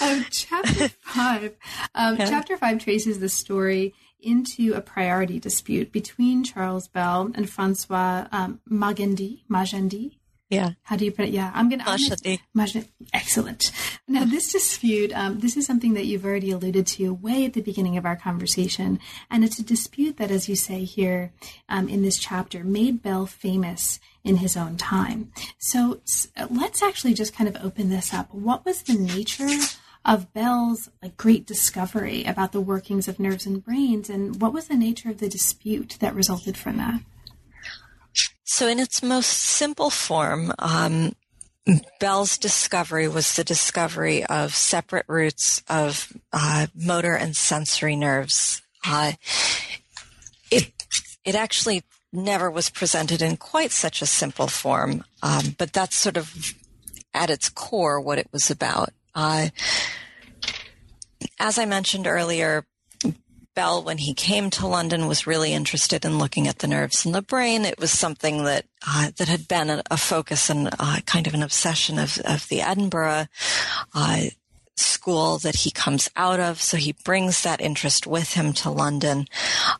um, 0.00 0.24
chapter 0.30 0.88
five. 0.88 1.56
Um, 1.94 2.14
okay. 2.14 2.26
Chapter 2.26 2.56
five 2.56 2.78
traces 2.78 3.20
the 3.20 3.28
story 3.28 3.94
into 4.20 4.72
a 4.74 4.80
priority 4.80 5.38
dispute 5.38 5.92
between 5.92 6.44
Charles 6.44 6.88
Bell 6.88 7.30
and 7.34 7.48
Francois 7.48 8.26
um, 8.32 8.60
Magendie. 8.68 9.42
Magendie. 9.48 10.16
Yeah. 10.50 10.70
How 10.82 10.96
do 10.96 11.04
you 11.04 11.12
put 11.12 11.26
it? 11.26 11.30
Yeah, 11.30 11.52
I'm 11.54 11.68
going 11.68 11.80
to. 11.80 11.84
Magendie. 12.56 12.88
Excellent. 13.12 13.70
Now, 14.06 14.24
this 14.24 14.50
dispute, 14.50 15.12
um, 15.14 15.40
this 15.40 15.58
is 15.58 15.66
something 15.66 15.92
that 15.94 16.06
you've 16.06 16.24
already 16.24 16.50
alluded 16.50 16.86
to 16.86 17.12
way 17.12 17.44
at 17.44 17.52
the 17.52 17.60
beginning 17.60 17.98
of 17.98 18.06
our 18.06 18.16
conversation, 18.16 18.98
and 19.30 19.44
it's 19.44 19.58
a 19.58 19.64
dispute 19.64 20.16
that, 20.16 20.30
as 20.30 20.48
you 20.48 20.56
say 20.56 20.84
here 20.84 21.32
um, 21.68 21.88
in 21.88 22.00
this 22.00 22.18
chapter, 22.18 22.64
made 22.64 23.02
Bell 23.02 23.26
famous 23.26 24.00
in 24.24 24.36
his 24.36 24.56
own 24.56 24.76
time. 24.76 25.32
So 25.58 26.00
let's 26.50 26.82
actually 26.82 27.14
just 27.14 27.34
kind 27.34 27.48
of 27.48 27.62
open 27.64 27.88
this 27.88 28.12
up. 28.12 28.32
What 28.32 28.64
was 28.64 28.82
the 28.82 28.94
nature 28.94 29.48
of 30.04 30.32
Bell's 30.32 30.88
like 31.02 31.16
great 31.16 31.46
discovery 31.46 32.24
about 32.24 32.52
the 32.52 32.60
workings 32.60 33.08
of 33.08 33.20
nerves 33.20 33.46
and 33.46 33.64
brains, 33.64 34.08
and 34.08 34.40
what 34.40 34.52
was 34.52 34.68
the 34.68 34.76
nature 34.76 35.10
of 35.10 35.18
the 35.18 35.28
dispute 35.28 35.96
that 36.00 36.14
resulted 36.14 36.56
from 36.56 36.76
that? 36.78 37.00
So, 38.44 38.66
in 38.66 38.78
its 38.78 39.02
most 39.02 39.28
simple 39.28 39.90
form, 39.90 40.52
um, 40.58 41.14
Bell's 42.00 42.38
discovery 42.38 43.08
was 43.08 43.34
the 43.34 43.44
discovery 43.44 44.24
of 44.24 44.54
separate 44.54 45.04
roots 45.08 45.62
of 45.68 46.12
uh, 46.32 46.66
motor 46.74 47.14
and 47.14 47.36
sensory 47.36 47.94
nerves. 47.94 48.62
Uh, 48.86 49.12
it 50.50 50.72
it 51.24 51.34
actually 51.34 51.82
never 52.12 52.50
was 52.50 52.70
presented 52.70 53.22
in 53.22 53.36
quite 53.36 53.70
such 53.70 54.02
a 54.02 54.06
simple 54.06 54.48
form, 54.48 55.04
um, 55.22 55.54
but 55.58 55.72
that's 55.72 55.96
sort 55.96 56.16
of 56.16 56.54
at 57.14 57.30
its 57.30 57.48
core 57.48 58.00
what 58.00 58.18
it 58.18 58.28
was 58.32 58.50
about. 58.50 58.90
Uh, 59.14 59.48
as 61.38 61.58
I 61.58 61.64
mentioned 61.64 62.06
earlier, 62.06 62.64
Bell, 63.54 63.82
when 63.82 63.98
he 63.98 64.14
came 64.14 64.50
to 64.50 64.68
London, 64.68 65.08
was 65.08 65.26
really 65.26 65.52
interested 65.52 66.04
in 66.04 66.18
looking 66.18 66.46
at 66.46 66.60
the 66.60 66.68
nerves 66.68 67.04
in 67.04 67.10
the 67.10 67.22
brain. 67.22 67.64
It 67.64 67.80
was 67.80 67.90
something 67.90 68.44
that 68.44 68.66
uh, 68.86 69.10
that 69.16 69.26
had 69.26 69.48
been 69.48 69.68
a, 69.68 69.82
a 69.90 69.96
focus 69.96 70.48
and 70.48 70.68
uh, 70.78 71.00
kind 71.06 71.26
of 71.26 71.34
an 71.34 71.42
obsession 71.42 71.98
of, 71.98 72.18
of 72.24 72.46
the 72.48 72.60
Edinburgh 72.60 73.26
uh, 73.94 74.20
school 74.76 75.38
that 75.38 75.56
he 75.56 75.72
comes 75.72 76.08
out 76.14 76.38
of. 76.38 76.62
So 76.62 76.76
he 76.76 76.94
brings 77.04 77.42
that 77.42 77.60
interest 77.60 78.06
with 78.06 78.34
him 78.34 78.52
to 78.54 78.70
London, 78.70 79.26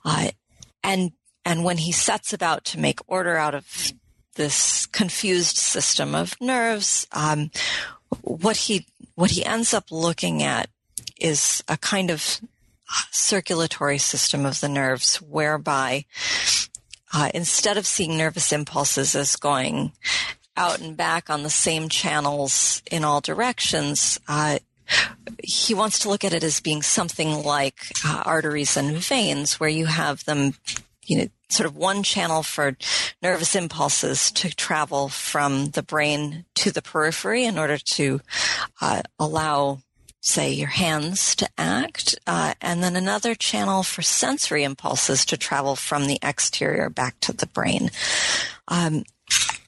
uh, 0.05 0.31
and 0.83 1.13
and 1.49 1.65
when 1.65 1.79
he 1.79 1.93
sets 1.93 2.35
about 2.35 2.67
to 2.67 2.79
make 2.79 3.01
order 3.07 3.39
out 3.39 3.55
of 3.55 3.95
this 4.35 4.85
confused 4.85 5.57
system 5.57 6.15
of 6.15 6.39
nerves, 6.43 7.07
um, 7.13 7.51
what 8.21 8.57
he 8.57 8.87
what 9.15 9.31
he 9.31 9.47
ends 9.47 9.73
up 9.73 9.91
looking 9.91 10.43
at 10.43 10.69
is 11.19 11.65
a 11.67 11.79
kind 11.79 12.11
of 12.11 12.43
circulatory 13.11 13.97
system 13.97 14.45
of 14.45 14.61
the 14.61 14.69
nerves 14.69 15.23
whereby 15.23 16.05
uh, 17.15 17.31
instead 17.33 17.79
of 17.79 17.87
seeing 17.87 18.19
nervous 18.19 18.53
impulses 18.53 19.15
as 19.15 19.35
going 19.37 19.93
out 20.55 20.81
and 20.81 20.99
back 20.99 21.31
on 21.31 21.45
the 21.45 21.51
same 21.51 21.89
channels 21.89 22.83
in 22.91 23.05
all 23.05 23.23
directions, 23.23 24.21
uh, 24.29 24.59
he 25.43 25.73
wants 25.73 26.01
to 26.01 26.11
look 26.11 26.25
at 26.25 26.35
it 26.35 26.45
as 26.45 26.61
being 26.61 26.83
something 26.83 27.43
like 27.43 27.79
uh, 28.05 28.23
arteries 28.27 28.77
and 28.77 28.99
veins, 28.99 29.59
where 29.59 29.71
you 29.71 29.87
have 29.87 30.23
them, 30.27 30.53
you 31.07 31.17
know, 31.17 31.29
sort 31.51 31.67
of 31.67 31.77
one 31.77 32.03
channel 32.03 32.43
for 32.43 32.77
nervous 33.23 33.55
impulses 33.55 34.31
to 34.33 34.55
travel 34.55 35.09
from 35.09 35.71
the 35.71 35.83
brain 35.83 36.45
to 36.55 36.71
the 36.71 36.83
periphery 36.83 37.45
in 37.45 37.59
order 37.59 37.79
to 37.79 38.21
uh, 38.81 39.03
allow 39.19 39.81
say 40.21 40.53
your 40.53 40.69
hands 40.69 41.35
to 41.37 41.49
act, 41.57 42.19
uh, 42.27 42.53
and 42.61 42.83
then 42.83 42.97
another 42.97 43.35
channel 43.35 43.83
for 43.83 44.03
sensory 44.03 44.65
impulses 44.65 45.25
to 45.25 45.37
travel 45.37 45.77
from 45.77 46.07
the 46.07 46.19
exterior 46.23 46.91
back 46.91 47.19
to 47.21 47.33
the 47.33 47.47
brain. 47.47 47.91
Um, 48.67 49.05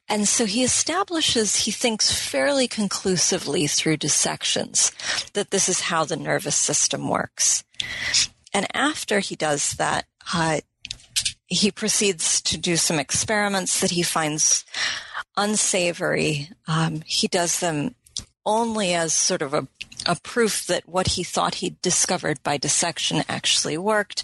and 0.09 0.27
so 0.27 0.45
he 0.45 0.65
establishes, 0.65 1.55
he 1.55 1.71
thinks 1.71 2.13
fairly 2.13 2.67
conclusively 2.67 3.69
through 3.69 3.99
dissections 3.99 4.91
that 5.35 5.51
this 5.51 5.69
is 5.69 5.83
how 5.83 6.05
the 6.05 6.17
nervous 6.17 6.57
system 6.57 7.09
works. 7.09 7.63
And 8.53 8.67
after 8.75 9.21
he 9.21 9.37
does 9.37 9.75
that, 9.75 10.07
uh, 10.35 10.61
he 11.51 11.71
proceeds 11.71 12.41
to 12.43 12.57
do 12.57 12.77
some 12.77 12.99
experiments 12.99 13.81
that 13.81 13.91
he 13.91 14.03
finds 14.03 14.65
unsavory. 15.37 16.49
Um, 16.67 17.03
he 17.05 17.29
does 17.29 17.61
them 17.61 17.95
only 18.47 18.95
as 18.95 19.13
sort 19.13 19.43
of 19.43 19.53
a 19.53 19.69
a 20.07 20.17
proof 20.17 20.67
that 20.67 20.89
what 20.89 21.09
he 21.09 21.25
thought 21.25 21.57
he'd 21.57 21.81
discovered 21.83 22.43
by 22.43 22.57
dissection 22.57 23.23
actually 23.29 23.77
worked. 23.77 24.23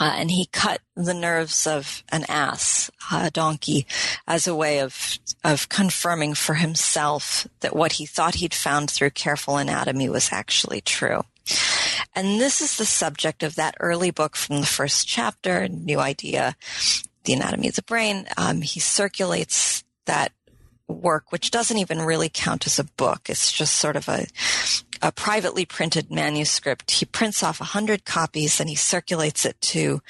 Uh, 0.00 0.14
and 0.16 0.30
he 0.30 0.46
cut 0.46 0.80
the 0.94 1.14
nerves 1.14 1.66
of 1.66 2.04
an 2.10 2.24
ass, 2.28 2.88
a 3.12 3.30
donkey, 3.32 3.84
as 4.28 4.46
a 4.46 4.54
way 4.54 4.80
of 4.80 5.18
of 5.42 5.68
confirming 5.68 6.34
for 6.34 6.54
himself 6.54 7.48
that 7.60 7.74
what 7.74 7.92
he 7.92 8.06
thought 8.06 8.36
he'd 8.36 8.54
found 8.54 8.90
through 8.90 9.10
careful 9.10 9.56
anatomy 9.56 10.08
was 10.08 10.30
actually 10.30 10.80
true. 10.80 11.22
And 12.14 12.40
this 12.40 12.60
is 12.60 12.76
the 12.76 12.84
subject 12.84 13.42
of 13.42 13.54
that 13.56 13.76
early 13.80 14.10
book 14.10 14.36
from 14.36 14.60
the 14.60 14.66
first 14.66 15.06
chapter, 15.06 15.68
New 15.68 16.00
Idea, 16.00 16.56
The 17.24 17.34
Anatomy 17.34 17.68
of 17.68 17.76
the 17.76 17.82
Brain. 17.82 18.26
Um, 18.36 18.62
he 18.62 18.80
circulates 18.80 19.84
that 20.06 20.32
work, 20.88 21.30
which 21.30 21.50
doesn't 21.50 21.76
even 21.76 22.00
really 22.00 22.30
count 22.32 22.66
as 22.66 22.78
a 22.78 22.84
book. 22.84 23.28
It's 23.28 23.52
just 23.52 23.76
sort 23.76 23.96
of 23.96 24.08
a, 24.08 24.26
a 25.02 25.12
privately 25.12 25.64
printed 25.64 26.10
manuscript. 26.10 26.90
He 26.90 27.04
prints 27.04 27.42
off 27.42 27.60
a 27.60 27.64
hundred 27.64 28.04
copies 28.04 28.58
and 28.58 28.68
he 28.68 28.74
circulates 28.74 29.44
it 29.44 29.60
to 29.60 30.00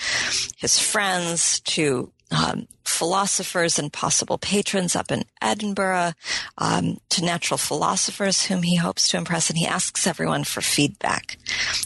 his 0.56 0.78
friends, 0.78 1.60
to 1.60 2.12
um, 2.30 2.68
philosophers 2.98 3.78
and 3.78 3.92
possible 3.92 4.38
patrons 4.38 4.96
up 4.96 5.12
in 5.12 5.22
Edinburgh, 5.40 6.12
um, 6.58 6.98
to 7.10 7.24
natural 7.24 7.58
philosophers 7.58 8.46
whom 8.46 8.62
he 8.62 8.74
hopes 8.74 9.08
to 9.08 9.16
impress, 9.16 9.48
and 9.48 9.58
he 9.58 9.66
asks 9.66 10.06
everyone 10.06 10.42
for 10.42 10.60
feedback. 10.60 11.38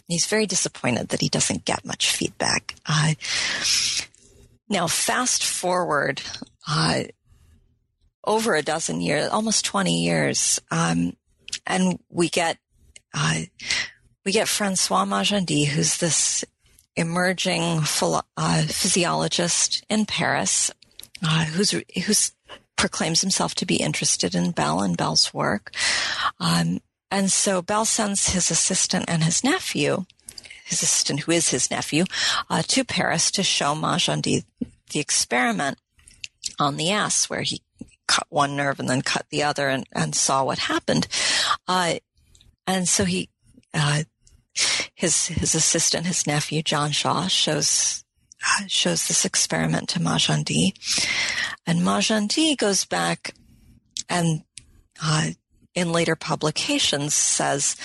He's 0.08 0.26
very 0.26 0.46
disappointed 0.46 1.08
that 1.08 1.20
he 1.20 1.28
doesn't 1.28 1.66
get 1.66 1.84
much 1.84 2.10
feedback. 2.10 2.74
Uh, 2.86 3.12
now, 4.70 4.86
fast 4.86 5.44
forward 5.44 6.22
uh, 6.66 7.02
over 8.24 8.54
a 8.54 8.62
dozen 8.62 9.02
years, 9.02 9.28
almost 9.28 9.66
20 9.66 10.02
years. 10.02 10.60
Um, 10.70 11.14
and 11.66 11.98
we 12.08 12.30
get, 12.30 12.56
uh, 13.12 13.40
we 14.24 14.32
get 14.32 14.48
Francois 14.48 15.04
Magendie, 15.04 15.66
who's 15.66 15.98
this 15.98 16.42
emerging 16.96 17.82
philo- 17.82 18.22
uh, 18.36 18.62
physiologist 18.62 19.84
in 19.90 20.06
Paris, 20.06 20.70
uh, 21.22 21.44
who's, 21.44 21.74
who's 22.04 22.32
proclaims 22.76 23.20
himself 23.20 23.54
to 23.54 23.66
be 23.66 23.76
interested 23.76 24.34
in 24.34 24.50
Bell 24.50 24.82
and 24.82 24.96
Bell's 24.96 25.32
work. 25.32 25.72
Um, 26.40 26.80
and 27.10 27.30
so 27.30 27.62
Bell 27.62 27.84
sends 27.84 28.30
his 28.30 28.50
assistant 28.50 29.04
and 29.06 29.22
his 29.22 29.44
nephew, 29.44 30.06
his 30.64 30.82
assistant 30.82 31.20
who 31.20 31.32
is 31.32 31.50
his 31.50 31.70
nephew, 31.70 32.04
uh, 32.50 32.62
to 32.68 32.84
Paris 32.84 33.30
to 33.32 33.42
show 33.42 33.74
Magendie 33.74 34.44
the 34.90 34.98
experiment 34.98 35.78
on 36.58 36.76
the 36.76 36.90
ass 36.90 37.30
where 37.30 37.42
he 37.42 37.62
cut 38.08 38.26
one 38.28 38.56
nerve 38.56 38.80
and 38.80 38.88
then 38.88 39.02
cut 39.02 39.26
the 39.30 39.42
other 39.42 39.68
and, 39.68 39.86
and 39.94 40.14
saw 40.14 40.42
what 40.42 40.58
happened. 40.58 41.06
Uh, 41.68 41.94
and 42.66 42.88
so 42.88 43.04
he, 43.04 43.28
uh, 43.74 44.02
his, 44.94 45.26
his 45.26 45.54
assistant, 45.54 46.06
his 46.06 46.26
nephew, 46.26 46.62
John 46.62 46.90
Shaw, 46.90 47.26
shows, 47.26 48.01
shows 48.66 49.06
this 49.06 49.24
experiment 49.24 49.88
to 49.90 50.00
Magendie. 50.00 50.72
And 51.66 51.80
Magendie 51.80 52.56
goes 52.56 52.84
back 52.84 53.34
and, 54.08 54.42
uh, 55.02 55.30
in 55.74 55.92
later 55.92 56.16
publications 56.16 57.14
says, 57.14 57.76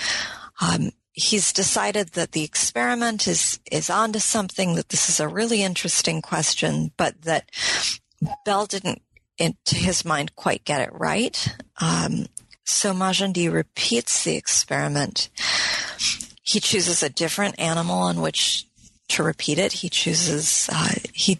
um, 0.60 0.90
he's 1.12 1.52
decided 1.52 2.10
that 2.10 2.32
the 2.32 2.44
experiment 2.44 3.26
is 3.26 3.58
is 3.72 3.90
onto 3.90 4.20
something 4.20 4.74
that 4.74 4.90
this 4.90 5.08
is 5.08 5.18
a 5.18 5.26
really 5.26 5.62
interesting 5.62 6.22
question 6.22 6.92
but 6.96 7.22
that 7.22 7.50
Bell 8.44 8.66
didn't 8.66 9.02
into 9.36 9.74
his 9.74 10.04
mind 10.04 10.34
quite 10.36 10.64
get 10.64 10.80
it 10.80 10.90
right. 10.92 11.56
Um, 11.80 12.26
so 12.64 12.92
Magendie 12.92 13.52
repeats 13.52 14.24
the 14.24 14.36
experiment. 14.36 15.28
He 16.42 16.60
chooses 16.60 17.02
a 17.02 17.08
different 17.08 17.58
animal 17.58 17.98
on 17.98 18.20
which 18.20 18.67
to 19.08 19.22
repeat 19.22 19.58
it. 19.58 19.72
He 19.72 19.88
chooses, 19.88 20.68
uh, 20.72 20.94
he, 21.12 21.38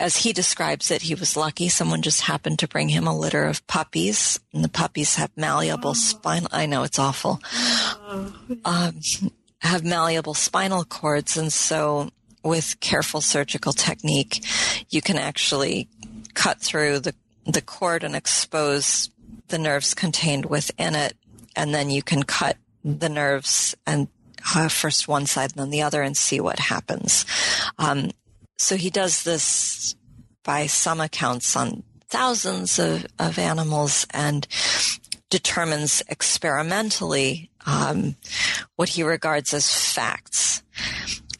as 0.00 0.16
he 0.16 0.32
describes 0.32 0.90
it, 0.90 1.02
he 1.02 1.14
was 1.14 1.36
lucky. 1.36 1.68
Someone 1.68 2.02
just 2.02 2.22
happened 2.22 2.58
to 2.60 2.68
bring 2.68 2.88
him 2.88 3.06
a 3.06 3.16
litter 3.16 3.44
of 3.44 3.66
puppies, 3.66 4.40
and 4.52 4.64
the 4.64 4.68
puppies 4.68 5.16
have 5.16 5.30
malleable 5.36 5.90
oh. 5.90 5.94
spinal. 5.94 6.48
I 6.52 6.66
know 6.66 6.82
it's 6.82 6.98
awful. 6.98 7.40
Oh. 7.44 8.34
Um, 8.64 9.00
have 9.60 9.84
malleable 9.84 10.34
spinal 10.34 10.84
cords, 10.84 11.36
and 11.36 11.52
so 11.52 12.10
with 12.42 12.80
careful 12.80 13.20
surgical 13.20 13.72
technique, 13.72 14.44
you 14.90 15.00
can 15.00 15.16
actually 15.16 15.88
cut 16.34 16.60
through 16.60 16.98
the 17.00 17.14
the 17.44 17.60
cord 17.62 18.04
and 18.04 18.14
expose 18.14 19.10
the 19.48 19.58
nerves 19.58 19.94
contained 19.94 20.46
within 20.46 20.94
it. 20.94 21.16
And 21.56 21.74
then 21.74 21.90
you 21.90 22.02
can 22.02 22.22
cut 22.22 22.56
the 22.84 23.08
nerves 23.08 23.74
and 23.86 24.08
uh, 24.54 24.68
first 24.68 25.08
one 25.08 25.26
side 25.26 25.52
and 25.52 25.60
then 25.60 25.70
the 25.70 25.82
other 25.82 26.02
and 26.02 26.16
see 26.16 26.40
what 26.40 26.58
happens. 26.58 27.24
Um, 27.78 28.10
so 28.58 28.76
he 28.76 28.90
does 28.90 29.24
this 29.24 29.94
by 30.44 30.66
some 30.66 31.00
accounts 31.00 31.56
on 31.56 31.82
thousands 32.08 32.78
of, 32.78 33.06
of 33.18 33.38
animals 33.38 34.06
and 34.10 34.46
determines 35.30 36.02
experimentally 36.08 37.50
um, 37.64 38.16
what 38.76 38.90
he 38.90 39.02
regards 39.02 39.54
as 39.54 39.74
facts. 39.94 40.62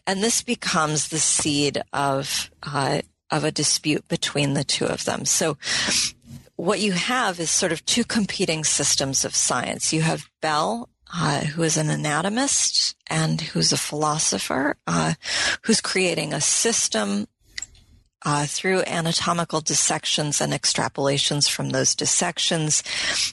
And 0.06 0.22
this 0.22 0.42
becomes 0.42 1.08
the 1.08 1.18
seed 1.18 1.82
of 1.92 2.50
uh, 2.62 3.02
of 3.30 3.44
a 3.44 3.50
dispute 3.50 4.06
between 4.08 4.54
the 4.54 4.64
two 4.64 4.84
of 4.84 5.04
them. 5.04 5.24
So 5.24 5.56
what 6.56 6.80
you 6.80 6.92
have 6.92 7.40
is 7.40 7.50
sort 7.50 7.72
of 7.72 7.84
two 7.86 8.04
competing 8.04 8.62
systems 8.62 9.24
of 9.24 9.34
science. 9.34 9.92
You 9.92 10.02
have 10.02 10.30
Bell, 10.40 10.88
uh, 11.14 11.40
who 11.40 11.62
is 11.62 11.76
an 11.76 11.90
anatomist 11.90 12.96
and 13.08 13.40
who's 13.40 13.72
a 13.72 13.76
philosopher, 13.76 14.76
uh, 14.86 15.14
who's 15.62 15.80
creating 15.80 16.32
a 16.32 16.40
system 16.40 17.26
uh, 18.24 18.46
through 18.46 18.82
anatomical 18.86 19.60
dissections 19.60 20.40
and 20.40 20.52
extrapolations 20.52 21.50
from 21.50 21.70
those 21.70 21.94
dissections. 21.94 22.82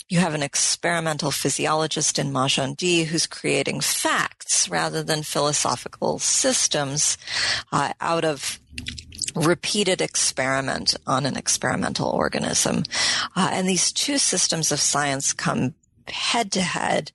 You 0.10 0.20
have 0.20 0.34
an 0.34 0.44
experimental 0.44 1.32
physiologist 1.32 2.18
in 2.18 2.32
Magendie 2.32 3.06
who's 3.06 3.28
creating 3.28 3.82
facts 3.82 4.68
rather 4.68 5.04
than 5.04 5.24
philosophical 5.24 6.20
systems 6.20 7.18
uh, 7.72 7.94
out 8.02 8.26
of 8.26 8.60
repeated 9.36 10.02
experiment 10.02 10.96
on 11.06 11.26
an 11.26 11.38
experimental 11.38 12.10
organism. 12.10 12.84
Uh, 13.36 13.50
and 13.54 13.68
these 13.68 13.92
two 13.92 14.18
systems 14.18 14.72
of 14.72 14.80
science 14.80 15.34
come 15.34 15.76
head 16.12 16.52
to 16.54 16.62
head 16.62 17.12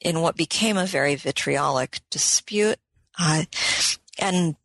in 0.00 0.20
what 0.20 0.36
became 0.36 0.76
a 0.76 0.86
very 0.86 1.14
vitriolic 1.14 2.00
dispute. 2.10 2.78
Uh, 3.18 3.44
and 4.18 4.56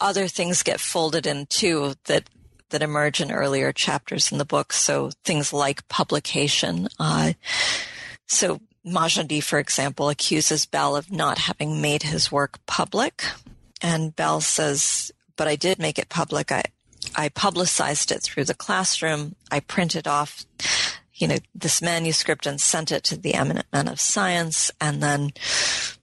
other 0.00 0.28
things 0.28 0.62
get 0.62 0.80
folded 0.80 1.26
in 1.26 1.46
too 1.46 1.94
that 2.04 2.28
that 2.70 2.82
emerge 2.82 3.20
in 3.20 3.30
earlier 3.30 3.72
chapters 3.72 4.32
in 4.32 4.38
the 4.38 4.44
book. 4.44 4.72
So 4.72 5.10
things 5.24 5.52
like 5.52 5.86
publication. 5.88 6.88
Uh, 6.98 7.34
so 8.26 8.60
Magendie, 8.84 9.42
for 9.42 9.58
example, 9.58 10.08
accuses 10.08 10.66
Bell 10.66 10.96
of 10.96 11.12
not 11.12 11.38
having 11.38 11.80
made 11.80 12.02
his 12.02 12.32
work 12.32 12.58
public. 12.66 13.24
And 13.80 14.16
Bell 14.16 14.40
says, 14.40 15.12
but 15.36 15.46
I 15.46 15.56
did 15.56 15.78
make 15.78 15.98
it 15.98 16.08
public. 16.08 16.50
I, 16.50 16.64
I 17.14 17.28
publicized 17.28 18.10
it 18.10 18.22
through 18.22 18.44
the 18.44 18.54
classroom. 18.54 19.36
I 19.50 19.60
printed 19.60 20.08
off, 20.08 20.44
you 21.14 21.28
know, 21.28 21.38
this 21.54 21.80
manuscript 21.80 22.46
and 22.46 22.60
sent 22.60 22.90
it 22.90 23.04
to 23.04 23.16
the 23.16 23.34
eminent 23.34 23.66
men 23.72 23.88
of 23.88 24.00
science. 24.00 24.70
And 24.80 25.02
then 25.02 25.30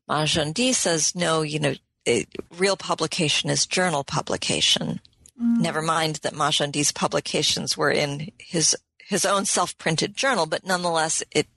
Magendie 0.10 0.74
says, 0.74 1.16
no, 1.16 1.42
you 1.42 1.60
know, 1.60 1.74
it, 2.06 2.30
real 2.58 2.78
publication 2.78 3.50
is 3.50 3.66
journal 3.66 4.04
publication. 4.04 5.02
Mm. 5.42 5.60
Never 5.60 5.82
mind 5.82 6.18
that 6.18 6.34
Magendie's 6.34 6.92
publications 6.92 7.78
were 7.78 7.92
in 7.92 8.32
his 8.40 8.76
his 9.08 9.26
own 9.26 9.44
self-printed 9.44 10.16
journal, 10.16 10.46
but 10.46 10.66
nonetheless, 10.66 11.22
it 11.32 11.48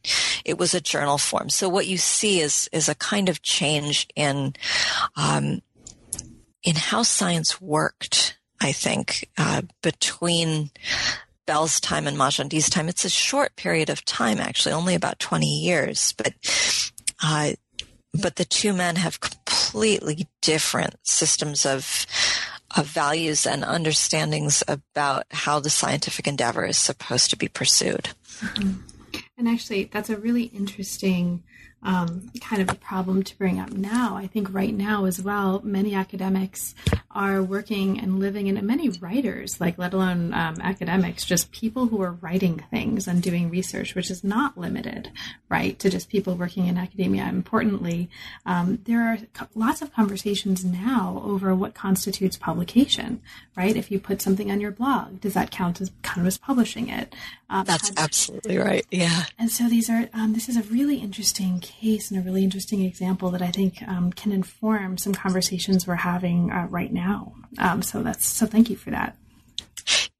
it 0.44 0.58
was 0.58 0.74
a 0.74 0.80
journal 0.80 1.18
form. 1.18 1.48
So 1.48 1.68
what 1.68 1.86
you 1.86 1.98
see 1.98 2.40
is 2.40 2.68
is 2.72 2.88
a 2.88 2.96
kind 2.96 3.28
of 3.28 3.42
change 3.42 4.08
in 4.16 4.54
um, 5.16 5.62
in 6.64 6.74
how 6.74 7.04
science 7.04 7.60
worked. 7.60 8.36
I 8.60 8.72
think 8.72 9.28
uh, 9.36 9.62
between 9.82 10.70
Bell's 11.46 11.80
time 11.80 12.06
and 12.06 12.16
Magendie's 12.16 12.70
time, 12.70 12.88
it's 12.88 13.04
a 13.04 13.10
short 13.10 13.56
period 13.56 13.90
of 13.90 14.04
time, 14.04 14.38
actually, 14.38 14.72
only 14.72 14.94
about 14.94 15.18
twenty 15.18 15.60
years, 15.60 16.14
but. 16.16 16.32
Uh, 17.22 17.52
but 18.20 18.36
the 18.36 18.44
two 18.44 18.72
men 18.72 18.96
have 18.96 19.18
completely 19.18 20.28
different 20.40 20.94
systems 21.02 21.66
of 21.66 22.06
of 22.76 22.86
values 22.86 23.46
and 23.46 23.64
understandings 23.64 24.62
about 24.66 25.24
how 25.30 25.60
the 25.60 25.70
scientific 25.70 26.26
endeavor 26.26 26.64
is 26.64 26.76
supposed 26.76 27.30
to 27.30 27.36
be 27.36 27.48
pursued. 27.48 28.10
Mm-hmm. 28.40 28.80
And 29.38 29.48
actually, 29.48 29.84
that's 29.84 30.10
a 30.10 30.16
really 30.16 30.44
interesting 30.44 31.44
um, 31.82 32.30
kind 32.40 32.62
of 32.62 32.70
a 32.70 32.78
problem 32.78 33.22
to 33.22 33.38
bring 33.38 33.60
up 33.60 33.70
now. 33.72 34.16
I 34.16 34.26
think 34.26 34.52
right 34.52 34.74
now 34.74 35.04
as 35.04 35.20
well, 35.20 35.60
many 35.62 35.94
academics 35.94 36.74
are 37.14 37.42
working 37.42 38.00
and 38.00 38.18
living 38.18 38.48
in 38.48 38.66
many 38.66 38.88
writers, 38.88 39.60
like 39.60 39.78
let 39.78 39.94
alone 39.94 40.34
um, 40.34 40.56
academics, 40.60 41.24
just 41.24 41.52
people 41.52 41.86
who 41.86 42.02
are 42.02 42.12
writing 42.12 42.62
things 42.70 43.06
and 43.06 43.22
doing 43.22 43.50
research, 43.50 43.94
which 43.94 44.10
is 44.10 44.24
not 44.24 44.58
limited, 44.58 45.10
right, 45.48 45.78
to 45.78 45.88
just 45.88 46.08
people 46.08 46.34
working 46.34 46.66
in 46.66 46.76
academia. 46.76 47.24
Importantly, 47.28 48.10
um, 48.44 48.80
there 48.84 49.02
are 49.02 49.18
lots 49.54 49.80
of 49.82 49.92
conversations 49.92 50.64
now 50.64 51.22
over 51.24 51.54
what 51.54 51.74
constitutes 51.74 52.36
publication, 52.36 53.20
right? 53.56 53.76
If 53.76 53.90
you 53.90 54.00
put 54.00 54.20
something 54.20 54.50
on 54.50 54.60
your 54.60 54.72
blog, 54.72 55.20
does 55.20 55.34
that 55.34 55.50
count 55.50 55.80
as 55.80 55.92
kind 56.02 56.20
of 56.20 56.26
as 56.26 56.38
publishing 56.38 56.88
it? 56.88 57.14
Uh, 57.48 57.62
That's 57.62 57.92
absolutely 57.96 58.58
right. 58.58 58.84
Yeah. 58.90 59.26
And 59.38 59.50
so 59.50 59.68
these 59.68 59.88
are, 59.88 60.08
um, 60.12 60.32
this 60.32 60.48
is 60.48 60.56
a 60.56 60.62
really 60.64 60.96
interesting 60.96 61.60
case 61.60 62.10
and 62.10 62.18
a 62.18 62.22
really 62.22 62.42
interesting 62.42 62.84
example 62.84 63.30
that 63.30 63.42
I 63.42 63.50
think 63.52 63.86
um, 63.86 64.12
can 64.12 64.32
inform 64.32 64.98
some 64.98 65.14
conversations 65.14 65.86
we're 65.86 65.94
having 65.96 66.50
uh, 66.50 66.66
right 66.68 66.92
now. 66.92 67.03
Um, 67.58 67.82
so 67.82 68.02
that's, 68.02 68.26
so 68.26 68.46
thank 68.46 68.70
you 68.70 68.76
for 68.76 68.90
that. 68.90 69.16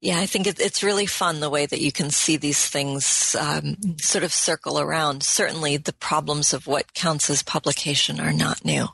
Yeah, 0.01 0.19
I 0.19 0.27
think 0.27 0.45
it, 0.45 0.59
it's 0.59 0.83
really 0.83 1.07
fun 1.07 1.39
the 1.39 1.49
way 1.49 1.65
that 1.65 1.81
you 1.81 1.91
can 1.91 2.11
see 2.11 2.37
these 2.37 2.67
things 2.67 3.35
um, 3.39 3.97
sort 3.97 4.23
of 4.23 4.31
circle 4.31 4.79
around. 4.79 5.23
Certainly, 5.23 5.77
the 5.77 5.93
problems 5.93 6.53
of 6.53 6.67
what 6.67 6.93
counts 6.93 7.29
as 7.29 7.41
publication 7.41 8.19
are 8.19 8.33
not 8.33 8.63
new. 8.63 8.87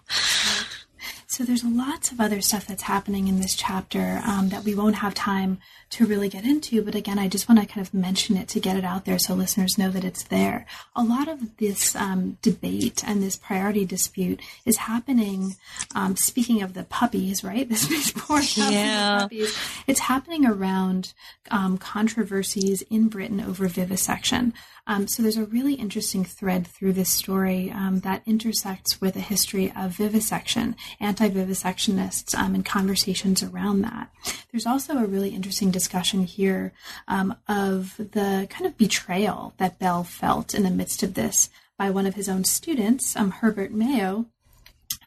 So 1.27 1.43
there's 1.43 1.63
lots 1.63 2.11
of 2.11 2.21
other 2.21 2.41
stuff 2.41 2.67
that's 2.67 2.83
happening 2.83 3.27
in 3.27 3.39
this 3.39 3.55
chapter 3.55 4.21
um, 4.25 4.49
that 4.49 4.63
we 4.63 4.75
won't 4.75 4.95
have 4.95 5.13
time 5.13 5.59
to 5.91 6.05
really 6.05 6.29
get 6.29 6.45
into. 6.45 6.81
But 6.81 6.95
again, 6.95 7.19
I 7.19 7.27
just 7.27 7.47
want 7.47 7.61
to 7.61 7.67
kind 7.67 7.85
of 7.85 7.93
mention 7.93 8.37
it 8.37 8.47
to 8.49 8.59
get 8.59 8.77
it 8.77 8.83
out 8.83 9.05
there 9.05 9.19
so 9.19 9.33
listeners 9.33 9.77
know 9.77 9.89
that 9.91 10.03
it's 10.03 10.23
there. 10.23 10.65
A 10.95 11.03
lot 11.03 11.27
of 11.27 11.57
this 11.57 11.95
um, 11.95 12.37
debate 12.41 13.03
and 13.05 13.21
this 13.21 13.37
priority 13.37 13.85
dispute 13.85 14.41
is 14.65 14.77
happening. 14.77 15.55
Um, 15.93 16.15
speaking 16.15 16.61
of 16.61 16.73
the 16.73 16.83
puppies, 16.83 17.43
right? 17.43 17.69
This 17.81 18.11
poor 18.11 18.41
yeah. 18.55 19.19
puppies. 19.21 19.57
It's 19.87 19.99
happening 19.99 20.45
around 20.45 21.13
um, 21.49 21.77
controversies 21.77 22.81
in 22.83 23.07
Britain 23.07 23.41
over 23.41 23.67
vivisection. 23.67 24.53
Um, 24.87 25.07
so 25.07 25.21
there's 25.21 25.37
a 25.37 25.45
really 25.45 25.75
interesting 25.75 26.25
thread 26.25 26.65
through 26.67 26.93
this 26.93 27.09
story 27.09 27.71
um, 27.71 27.99
that 27.99 28.23
intersects 28.25 28.99
with 28.99 29.15
a 29.15 29.21
history 29.21 29.71
of 29.75 29.91
vivisection, 29.95 30.75
anti-vivisectionists, 30.99 32.35
um, 32.35 32.55
and 32.55 32.65
conversations 32.65 33.43
around 33.43 33.81
that. 33.81 34.09
There's 34.51 34.65
also 34.65 34.97
a 34.97 35.05
really 35.05 35.29
interesting 35.29 35.71
discussion 35.81 36.25
here 36.25 36.73
um, 37.07 37.35
of 37.47 37.95
the 37.97 38.45
kind 38.51 38.67
of 38.67 38.77
betrayal 38.77 39.55
that 39.57 39.79
Bell 39.79 40.03
felt 40.03 40.53
in 40.53 40.61
the 40.61 40.69
midst 40.69 41.01
of 41.01 41.15
this 41.15 41.49
by 41.75 41.89
one 41.89 42.05
of 42.05 42.13
his 42.13 42.29
own 42.29 42.43
students, 42.43 43.15
um, 43.15 43.31
Herbert 43.31 43.71
Mayo, 43.71 44.27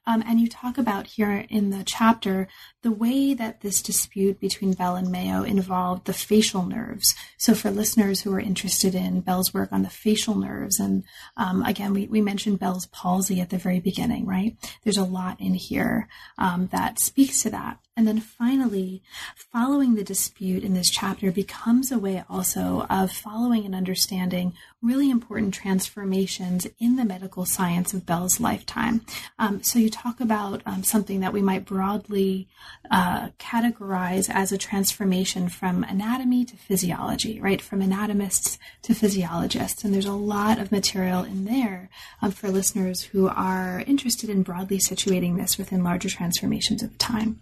um, 0.05 0.25
and 0.27 0.41
you 0.41 0.49
talk 0.49 0.77
about 0.77 1.07
here 1.07 1.47
in 1.49 1.71
the 1.71 1.85
chapter 1.85 2.49
the 2.85 2.93
way 2.93 3.33
that 3.33 3.63
this 3.63 3.81
dispute 3.81 4.39
between 4.39 4.75
Bell 4.75 4.95
and 4.95 5.11
Mayo 5.11 5.43
involved 5.43 6.05
the 6.05 6.13
facial 6.13 6.65
nerves. 6.67 7.15
So, 7.39 7.55
for 7.55 7.71
listeners 7.71 8.21
who 8.21 8.33
are 8.35 8.41
interested 8.41 8.95
in 8.95 9.23
Bell's 9.23 9.55
work 9.55 9.73
on 9.73 9.83
the 9.83 9.89
facial 9.89 10.35
nerves, 10.35 10.79
and 10.79 11.03
um, 11.39 11.63
again, 11.63 11.95
we, 11.95 12.07
we 12.07 12.21
mentioned 12.21 12.61
Bell's 12.61 12.87
palsy 12.87 13.41
at 13.41 13.49
the 13.49 13.57
very 13.57 13.81
beginning, 13.81 14.27
right? 14.27 14.55
There's 14.83 14.99
a 14.99 15.05
lot 15.05 15.41
in 15.41 15.55
here 15.55 16.09
um, 16.37 16.69
that 16.73 16.99
speaks 16.99 17.43
to 17.43 17.51
that. 17.51 17.79
And 17.97 18.09
then 18.09 18.19
finally, 18.19 19.03
following 19.37 19.95
the 19.95 20.03
dispute 20.03 20.65
in 20.65 20.75
this 20.75 20.91
chapter 20.91 21.31
becomes 21.31 21.93
a 21.93 21.99
way 21.99 22.25
also 22.29 22.87
of 22.91 23.13
following 23.13 23.65
and 23.65 23.75
understanding 23.75 24.53
really 24.83 25.11
important 25.11 25.55
transformations 25.55 26.67
in 26.81 26.97
the 26.97 27.05
medical 27.05 27.47
science 27.47 27.95
of 27.95 28.05
Bell's 28.05 28.41
lifetime. 28.41 29.03
Um, 29.39 29.63
so 29.63 29.79
you 29.79 29.91
talk 29.91 30.21
about 30.21 30.61
um, 30.67 30.83
something 30.83 31.21
that 31.21 31.33
we 31.33 31.41
might 31.41 31.65
broadly 31.65 32.49
uh, 32.91 33.29
categorize 33.39 34.29
as 34.33 34.53
a 34.53 34.59
transformation 34.59 35.49
from 35.49 35.85
anatomy 35.85 36.45
to 36.45 36.57
physiology, 36.57 37.41
right? 37.41 37.61
From 37.61 37.83
anatomists 37.83 38.59
to 38.83 38.95
physiologists. 38.95 39.85
And 39.85 39.95
there's 39.95 40.07
a 40.07 40.13
lot 40.13 40.59
of 40.59 40.73
material 40.73 41.25
in 41.25 41.45
there 41.45 41.89
um, 42.21 42.31
for 42.31 42.51
listeners 42.51 43.03
who 43.03 43.29
are 43.29 43.83
interested 43.87 44.31
in 44.31 44.43
broadly 44.43 44.79
situating 44.79 45.37
this 45.37 45.59
within 45.59 45.83
larger 45.83 46.09
transformations 46.09 46.83
of 46.83 46.97
time. 46.99 47.41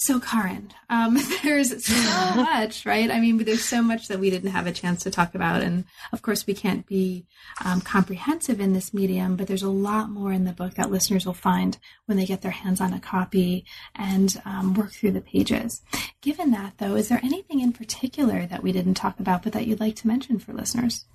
So, 0.00 0.20
Carin, 0.20 0.70
um, 0.88 1.18
there's 1.42 1.84
so 1.84 1.94
much, 2.36 2.86
right? 2.86 3.10
I 3.10 3.18
mean, 3.18 3.38
there's 3.38 3.64
so 3.64 3.82
much 3.82 4.06
that 4.06 4.20
we 4.20 4.30
didn't 4.30 4.52
have 4.52 4.68
a 4.68 4.72
chance 4.72 5.02
to 5.02 5.10
talk 5.10 5.34
about. 5.34 5.60
And 5.60 5.86
of 6.12 6.22
course, 6.22 6.46
we 6.46 6.54
can't 6.54 6.86
be 6.86 7.26
um, 7.64 7.80
comprehensive 7.80 8.60
in 8.60 8.74
this 8.74 8.94
medium, 8.94 9.34
but 9.34 9.48
there's 9.48 9.64
a 9.64 9.68
lot 9.68 10.08
more 10.08 10.32
in 10.32 10.44
the 10.44 10.52
book 10.52 10.74
that 10.74 10.92
listeners 10.92 11.26
will 11.26 11.34
find 11.34 11.78
when 12.06 12.16
they 12.16 12.26
get 12.26 12.42
their 12.42 12.52
hands 12.52 12.80
on 12.80 12.92
a 12.92 13.00
copy 13.00 13.64
and 13.96 14.40
um, 14.44 14.72
work 14.74 14.92
through 14.92 15.10
the 15.10 15.20
pages. 15.20 15.82
Given 16.20 16.52
that, 16.52 16.74
though, 16.78 16.94
is 16.94 17.08
there 17.08 17.20
anything 17.24 17.58
in 17.58 17.72
particular 17.72 18.46
that 18.46 18.62
we 18.62 18.70
didn't 18.70 18.94
talk 18.94 19.18
about, 19.18 19.42
but 19.42 19.52
that 19.52 19.66
you'd 19.66 19.80
like 19.80 19.96
to 19.96 20.06
mention 20.06 20.38
for 20.38 20.52
listeners? 20.52 21.06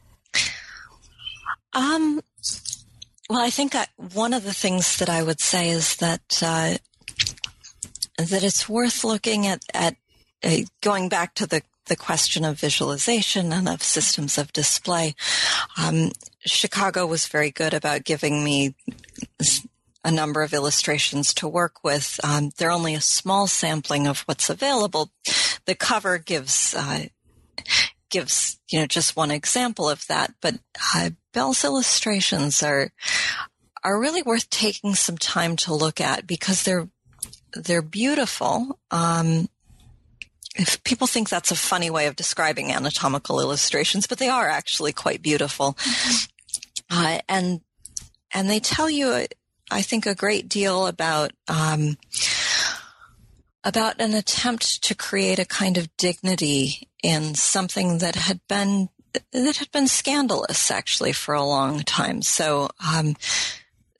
Um, 1.71 2.19
well, 3.29 3.39
I 3.39 3.49
think 3.49 3.75
I, 3.75 3.87
one 4.13 4.33
of 4.33 4.43
the 4.43 4.53
things 4.53 4.97
that 4.97 5.09
I 5.09 5.23
would 5.23 5.39
say 5.39 5.69
is 5.69 5.95
that 5.97 6.21
uh, 6.41 6.75
that 8.25 8.43
it's 8.43 8.67
worth 8.69 9.03
looking 9.03 9.47
at, 9.47 9.61
at 9.73 9.95
uh, 10.43 10.57
going 10.81 11.09
back 11.09 11.33
to 11.35 11.47
the, 11.47 11.61
the 11.87 11.95
question 11.95 12.45
of 12.45 12.59
visualization 12.59 13.51
and 13.53 13.67
of 13.67 13.83
systems 13.83 14.37
of 14.37 14.53
display. 14.53 15.15
Um, 15.77 16.11
Chicago 16.45 17.05
was 17.05 17.27
very 17.27 17.51
good 17.51 17.73
about 17.73 18.03
giving 18.03 18.43
me 18.43 18.75
a 20.03 20.11
number 20.11 20.41
of 20.41 20.53
illustrations 20.53 21.33
to 21.35 21.47
work 21.47 21.83
with. 21.83 22.19
Um, 22.23 22.51
they're 22.57 22.71
only 22.71 22.93
a 22.93 23.01
small 23.01 23.47
sampling 23.47 24.07
of 24.07 24.21
what's 24.21 24.49
available. 24.49 25.11
The 25.65 25.75
cover 25.75 26.17
gives 26.17 26.75
uh, 26.77 27.05
gives 28.09 28.59
you 28.69 28.79
know 28.79 28.85
just 28.85 29.15
one 29.15 29.31
example 29.31 29.89
of 29.89 30.05
that, 30.07 30.33
but 30.41 30.55
uh, 30.93 31.11
Bell's 31.33 31.63
illustrations 31.63 32.61
are 32.61 32.91
are 33.83 33.99
really 33.99 34.21
worth 34.21 34.49
taking 34.49 34.95
some 34.95 35.17
time 35.17 35.55
to 35.57 35.73
look 35.73 35.99
at 35.99 36.27
because 36.27 36.63
they're 36.63 36.89
they're 37.55 37.81
beautiful. 37.81 38.79
Um, 38.91 39.47
if 40.55 40.83
people 40.83 41.07
think 41.07 41.29
that's 41.29 41.51
a 41.51 41.55
funny 41.55 41.89
way 41.89 42.07
of 42.07 42.15
describing 42.15 42.71
anatomical 42.71 43.39
illustrations, 43.39 44.05
but 44.05 44.19
they 44.19 44.29
are 44.29 44.49
actually 44.49 44.93
quite 44.93 45.21
beautiful. 45.21 45.73
Mm-hmm. 45.73 46.25
Uh, 46.91 47.19
and 47.27 47.61
and 48.31 48.49
they 48.49 48.59
tell 48.59 48.89
you, 48.89 49.25
I 49.71 49.81
think, 49.81 50.05
a 50.05 50.15
great 50.15 50.47
deal 50.47 50.85
about 50.85 51.31
um, 51.47 51.97
about 53.63 53.99
an 53.99 54.13
attempt 54.13 54.83
to 54.83 54.95
create 54.95 55.39
a 55.39 55.45
kind 55.45 55.77
of 55.77 55.95
dignity 55.97 56.89
in 57.01 57.35
something 57.35 57.99
that 57.99 58.15
had 58.15 58.39
been 58.47 58.89
that 59.31 59.57
had 59.57 59.71
been 59.71 59.87
scandalous 59.87 60.69
actually 60.71 61.13
for 61.13 61.33
a 61.33 61.43
long 61.43 61.81
time. 61.81 62.21
So, 62.21 62.69
um, 62.85 63.15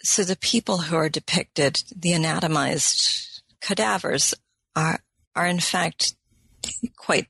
so 0.01 0.24
the 0.24 0.36
people 0.36 0.80
who 0.80 0.95
are 0.95 1.10
depicted, 1.10 1.84
the 1.95 2.14
anatomized 2.14 3.32
cadavers, 3.64 4.34
are 4.76 4.99
are 5.36 5.47
in 5.47 5.59
fact 5.59 6.16
quite 6.95 7.28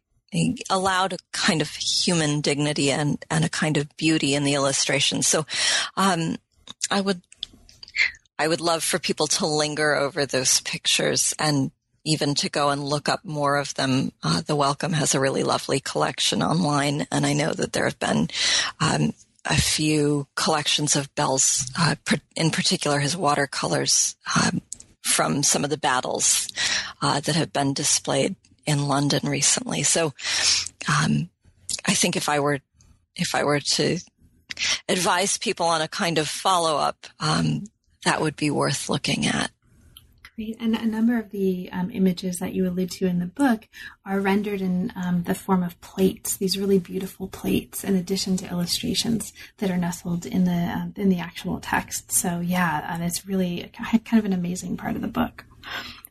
allowed 0.70 1.14
a 1.14 1.18
kind 1.32 1.62
of 1.62 1.70
human 1.70 2.42
dignity 2.42 2.92
and, 2.92 3.24
and 3.30 3.46
a 3.46 3.50
kind 3.50 3.78
of 3.78 3.96
beauty 3.98 4.36
in 4.36 4.44
the 4.44 4.56
illustration. 4.56 5.22
So, 5.22 5.46
um, 5.96 6.38
I 6.90 7.02
would, 7.02 7.22
I 8.40 8.48
would 8.48 8.62
love 8.62 8.84
for 8.84 9.00
people 9.00 9.28
to 9.28 9.46
linger 9.46 9.96
over 9.96 10.26
those 10.26 10.62
pictures 10.62 11.34
and 11.38 11.72
even 12.06 12.36
to 12.36 12.50
go 12.50 12.70
and 12.70 12.84
look 12.84 13.08
up 13.08 13.24
more 13.24 13.58
of 13.58 13.74
them. 13.76 14.12
Uh, 14.24 14.42
the 14.42 14.56
Wellcome 14.56 14.94
has 14.94 15.16
a 15.16 15.20
really 15.20 15.44
lovely 15.44 15.80
collection 15.80 16.42
online, 16.42 17.08
and 17.12 17.26
I 17.26 17.34
know 17.34 17.54
that 17.54 17.74
there 17.74 17.86
have 17.86 18.00
been 18.00 18.28
um, 18.82 19.14
a 19.46 19.56
few 19.56 20.28
collections 20.36 20.96
of 20.96 21.14
Bell's, 21.16 21.72
uh, 21.80 21.96
in 22.36 22.52
particular 22.52 23.00
his 23.00 23.16
watercolors 23.16 24.16
um, 24.36 24.62
from 25.04 25.44
some 25.44 25.64
of 25.64 25.70
the 25.70 25.78
battles 25.78 26.48
uh, 27.02 27.20
that 27.20 27.36
have 27.36 27.54
been 27.54 27.74
displayed 27.74 28.36
in 28.66 28.88
London 28.88 29.30
recently. 29.30 29.84
So, 29.84 30.14
um, 30.88 31.30
I 31.86 31.94
think 31.94 32.16
if 32.16 32.30
I 32.30 32.40
were 32.40 32.60
if 33.16 33.36
I 33.36 33.44
were 33.44 33.60
to 33.60 34.00
advise 34.88 35.38
people 35.38 35.66
on 35.66 35.82
a 35.82 35.88
kind 35.88 36.18
of 36.18 36.28
follow 36.28 36.78
up, 36.78 37.08
um, 37.20 37.66
that 38.06 38.22
would 38.22 38.36
be 38.36 38.52
worth 38.52 38.90
looking 38.90 39.26
at. 39.26 39.52
And 40.38 40.76
a 40.76 40.86
number 40.86 41.20
of 41.20 41.30
the 41.30 41.70
um, 41.72 41.92
images 41.92 42.38
that 42.38 42.54
you 42.54 42.68
allude 42.68 42.90
to 42.92 43.06
in 43.06 43.20
the 43.20 43.28
book 43.28 43.68
are 44.06 44.20
rendered 44.20 44.62
in 44.62 44.92
um, 44.96 45.24
the 45.24 45.36
form 45.36 45.62
of 45.62 45.80
plates. 45.82 46.38
These 46.38 46.58
really 46.58 46.80
beautiful 46.80 47.28
plates, 47.28 47.84
in 47.84 47.96
addition 47.96 48.38
to 48.38 48.50
illustrations 48.50 49.32
that 49.58 49.70
are 49.70 49.78
nestled 49.78 50.26
in 50.26 50.46
the 50.46 50.52
uh, 50.52 50.86
in 50.96 51.10
the 51.10 51.20
actual 51.20 51.60
text. 51.60 52.12
So 52.12 52.40
yeah, 52.40 52.88
um, 52.90 53.02
it's 53.02 53.28
really 53.28 53.70
kind 53.74 54.20
of 54.20 54.26
an 54.26 54.34
amazing 54.34 54.78
part 54.78 54.96
of 54.96 55.02
the 55.02 55.08
book. 55.08 55.46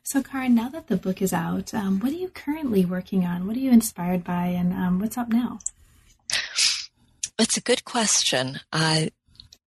So, 0.05 0.21
Carin, 0.21 0.53
now 0.53 0.69
that 0.69 0.87
the 0.87 0.97
book 0.97 1.21
is 1.21 1.31
out, 1.31 1.73
um, 1.73 1.99
what 1.99 2.11
are 2.11 2.17
you 2.17 2.27
currently 2.29 2.83
working 2.85 3.25
on? 3.25 3.47
What 3.47 3.55
are 3.55 3.61
you 3.61 3.71
inspired 3.71 4.23
by, 4.23 4.47
and 4.47 4.73
um, 4.73 4.99
what's 4.99 5.17
up 5.17 5.29
now? 5.29 5.59
It's 7.39 7.57
a 7.57 7.61
good 7.61 7.85
question. 7.85 8.59
Uh, 8.71 9.07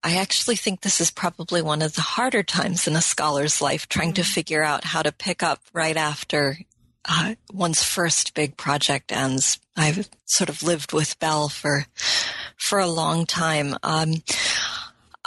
I 0.03 0.17
actually 0.17 0.57
think 0.57 0.81
this 0.81 1.01
is 1.01 1.11
probably 1.11 1.63
one 1.63 1.83
of 1.83 1.95
the 1.95 2.01
harder 2.01 2.43
times 2.43 2.87
in 2.87 2.95
a 2.95 3.01
scholar's 3.01 3.61
life, 3.61 3.89
trying 3.89 4.13
to 4.15 4.23
mm-hmm. 4.23 4.31
figure 4.31 4.63
out 4.63 4.85
how 4.85 5.03
to 5.03 5.13
pick 5.13 5.43
up 5.43 5.61
right 5.73 5.97
after 5.97 6.59
uh, 7.09 7.35
one's 7.53 7.83
first 7.83 8.35
big 8.35 8.57
project 8.57 9.13
ends. 9.13 9.59
I've 9.77 10.09
sort 10.25 10.49
of 10.49 10.63
lived 10.63 10.93
with 10.93 11.19
Bell 11.19 11.49
for 11.49 11.87
for 12.57 12.79
a 12.79 12.87
long 12.87 13.27
time. 13.27 13.77
Um, 13.83 14.23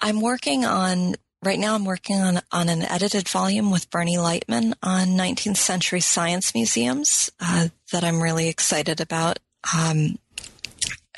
I'm 0.01 0.21
working 0.21 0.65
on 0.65 1.15
right 1.43 1.59
now 1.59 1.75
I'm 1.75 1.85
working 1.85 2.19
on, 2.19 2.41
on 2.51 2.69
an 2.69 2.81
edited 2.83 3.27
volume 3.27 3.71
with 3.71 3.89
Bernie 3.89 4.17
Lightman 4.17 4.73
on 4.83 5.09
19th 5.09 5.57
century 5.57 6.01
science 6.01 6.53
museums 6.53 7.29
uh, 7.39 7.69
that 7.91 8.03
I'm 8.03 8.21
really 8.21 8.49
excited 8.49 8.99
about. 8.99 9.39
Um, 9.73 10.19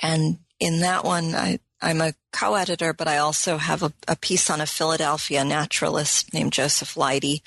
and 0.02 0.40
in 0.60 0.82
that 0.82 1.04
one, 1.04 1.36
I, 1.36 1.60
I'm 1.82 2.02
a 2.02 2.14
co-editor, 2.32 2.94
but 2.94 3.08
I 3.08 3.18
also 3.18 3.58
have 3.58 3.84
a, 3.84 3.92
a, 4.08 4.16
piece 4.16 4.50
on 4.50 4.62
a 4.62 4.66
Philadelphia 4.66 5.44
naturalist 5.44 6.34
named 6.34 6.54
Joseph 6.54 6.96
Leidy, 6.96 7.42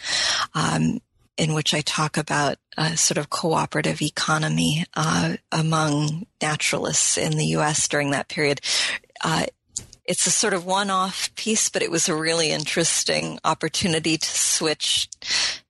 um, 0.55 1.01
in 1.37 1.55
which 1.55 1.73
I 1.73 1.81
talk 1.81 2.17
about 2.17 2.57
a 2.77 2.97
sort 2.97 3.19
of 3.19 3.31
cooperative 3.31 4.03
economy 4.03 4.85
uh, 4.95 5.37
among 5.53 6.27
naturalists 6.43 7.17
in 7.17 7.37
the 7.37 7.47
U.S. 7.47 7.87
during 7.89 8.11
that 8.11 8.29
period. 8.29 8.61
Uh, 9.23 9.47
it's 10.05 10.27
a 10.27 10.31
sort 10.31 10.53
of 10.53 10.67
one-off 10.67 11.35
piece, 11.35 11.69
but 11.69 11.83
it 11.83 11.91
was 11.91 12.09
a 12.09 12.15
really 12.15 12.51
interesting 12.51 13.39
opportunity 13.45 14.19
to 14.19 14.29
switch 14.29 15.09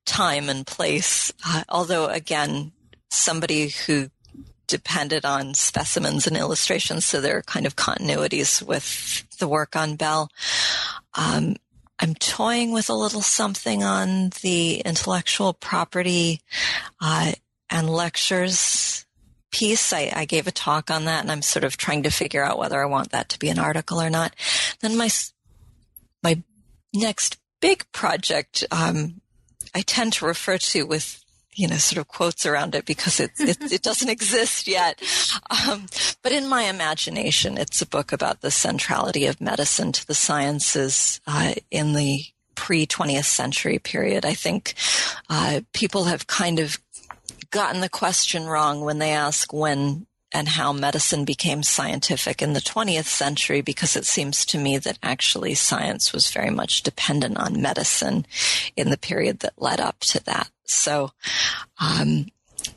time 0.04 0.48
and 0.48 0.66
place. 0.66 1.32
Uh, 1.46 1.62
although 1.68 2.06
again, 2.06 2.72
somebody 3.10 3.68
who 3.68 4.10
depended 4.74 5.24
on 5.24 5.54
specimens 5.54 6.26
and 6.26 6.36
illustrations, 6.36 7.04
so 7.04 7.20
there 7.20 7.36
are 7.36 7.42
kind 7.42 7.64
of 7.64 7.76
continuities 7.76 8.60
with 8.60 9.24
the 9.38 9.46
work 9.46 9.76
on 9.76 9.94
Bell. 9.94 10.28
Um, 11.14 11.54
I'm 12.00 12.16
toying 12.16 12.72
with 12.72 12.90
a 12.90 12.94
little 12.94 13.20
something 13.20 13.84
on 13.84 14.30
the 14.42 14.80
intellectual 14.80 15.52
property 15.52 16.40
uh, 17.00 17.34
and 17.70 17.88
lectures 17.88 19.06
piece. 19.52 19.92
I, 19.92 20.12
I, 20.12 20.24
gave 20.24 20.48
a 20.48 20.50
talk 20.50 20.90
on 20.90 21.04
that 21.04 21.22
and 21.22 21.30
I'm 21.30 21.42
sort 21.42 21.62
of 21.62 21.76
trying 21.76 22.02
to 22.02 22.10
figure 22.10 22.42
out 22.42 22.58
whether 22.58 22.82
I 22.82 22.86
want 22.86 23.12
that 23.12 23.28
to 23.28 23.38
be 23.38 23.48
an 23.48 23.60
article 23.60 24.00
or 24.00 24.10
not. 24.10 24.34
Then 24.80 24.96
my, 24.96 25.08
my 26.20 26.42
next 26.92 27.38
big 27.60 27.84
project, 27.92 28.64
um, 28.72 29.20
I 29.72 29.82
tend 29.82 30.14
to 30.14 30.26
refer 30.26 30.58
to 30.58 30.84
with, 30.84 31.23
you 31.54 31.68
know, 31.68 31.76
sort 31.76 31.98
of 31.98 32.08
quotes 32.08 32.46
around 32.46 32.74
it 32.74 32.84
because 32.84 33.20
it, 33.20 33.32
it, 33.38 33.72
it 33.72 33.82
doesn't 33.88 34.08
exist 34.08 34.66
yet. 34.66 35.00
Um, 35.50 35.86
but 36.22 36.32
in 36.32 36.48
my 36.48 36.64
imagination, 36.64 37.58
it's 37.58 37.82
a 37.82 37.86
book 37.86 38.12
about 38.12 38.40
the 38.40 38.50
centrality 38.50 39.26
of 39.26 39.40
medicine 39.40 39.92
to 39.92 40.06
the 40.06 40.14
sciences, 40.14 41.20
uh, 41.26 41.54
in 41.70 41.92
the 41.94 42.24
pre 42.54 42.86
20th 42.86 43.24
century 43.24 43.78
period. 43.78 44.24
I 44.24 44.34
think, 44.34 44.74
uh, 45.28 45.60
people 45.72 46.04
have 46.04 46.26
kind 46.26 46.58
of 46.58 46.78
gotten 47.50 47.80
the 47.80 47.88
question 47.88 48.46
wrong 48.46 48.80
when 48.80 48.98
they 48.98 49.12
ask 49.12 49.52
when 49.52 50.06
and 50.34 50.48
how 50.48 50.72
medicine 50.72 51.24
became 51.24 51.62
scientific 51.62 52.42
in 52.42 52.52
the 52.52 52.60
20th 52.60 53.04
century 53.04 53.60
because 53.60 53.94
it 53.94 54.04
seems 54.04 54.44
to 54.44 54.58
me 54.58 54.76
that 54.78 54.98
actually 55.00 55.54
science 55.54 56.12
was 56.12 56.32
very 56.32 56.50
much 56.50 56.82
dependent 56.82 57.38
on 57.38 57.62
medicine 57.62 58.26
in 58.76 58.90
the 58.90 58.98
period 58.98 59.38
that 59.38 59.52
led 59.56 59.80
up 59.80 60.00
to 60.00 60.22
that. 60.24 60.50
So, 60.66 61.10
um, 61.80 62.26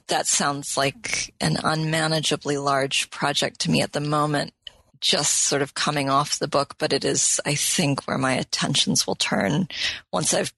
that 0.08 0.28
sounds 0.28 0.78
like 0.78 1.34
an 1.40 1.58
unmanageably 1.64 2.58
large 2.58 3.10
project 3.10 3.60
to 3.62 3.72
me 3.72 3.82
at 3.82 3.94
the 3.94 4.00
moment, 4.00 4.54
just 5.00 5.44
sort 5.44 5.62
of 5.62 5.74
coming 5.74 6.10
off 6.10 6.40
the 6.40 6.48
book, 6.48 6.76
but 6.78 6.94
it 6.94 7.06
is, 7.06 7.40
I 7.46 7.56
think, 7.56 8.08
where 8.08 8.18
my 8.18 8.34
attentions 8.34 9.06
will 9.06 9.16
turn 9.16 9.68
once 10.12 10.34
I've 10.34 10.54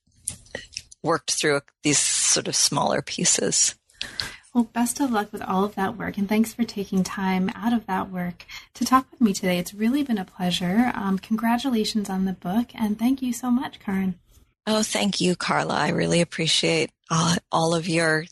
worked 1.03 1.31
through 1.31 1.61
these 1.83 1.99
sort 1.99 2.47
of 2.47 2.55
smaller 2.55 3.01
pieces. 3.01 3.75
Well, 4.53 4.63
best 4.63 4.99
of 4.99 5.11
luck 5.11 5.31
with 5.31 5.43
all 5.43 5.63
of 5.63 5.75
that 5.75 5.95
work, 5.95 6.17
and 6.17 6.27
thanks 6.27 6.53
for 6.53 6.63
taking 6.63 7.03
time 7.03 7.51
out 7.53 7.71
of 7.71 7.85
that 7.85 8.09
work 8.09 8.45
to 8.73 8.85
talk 8.85 9.05
with 9.11 9.21
me 9.21 9.31
today. 9.31 9.59
It's 9.59 9.73
really 9.73 10.03
been 10.03 10.17
a 10.17 10.25
pleasure. 10.25 10.91
Um, 10.95 11.19
congratulations 11.19 12.09
on 12.09 12.25
the 12.25 12.33
book, 12.33 12.69
and 12.73 12.97
thank 12.97 13.21
you 13.21 13.31
so 13.31 13.51
much, 13.51 13.79
Carin. 13.79 14.15
Oh, 14.71 14.83
thank 14.83 15.19
you, 15.19 15.35
Carla. 15.35 15.73
I 15.73 15.89
really 15.89 16.21
appreciate 16.21 16.91
all, 17.09 17.35
all 17.51 17.73
of 17.73 17.87
your 17.87 18.25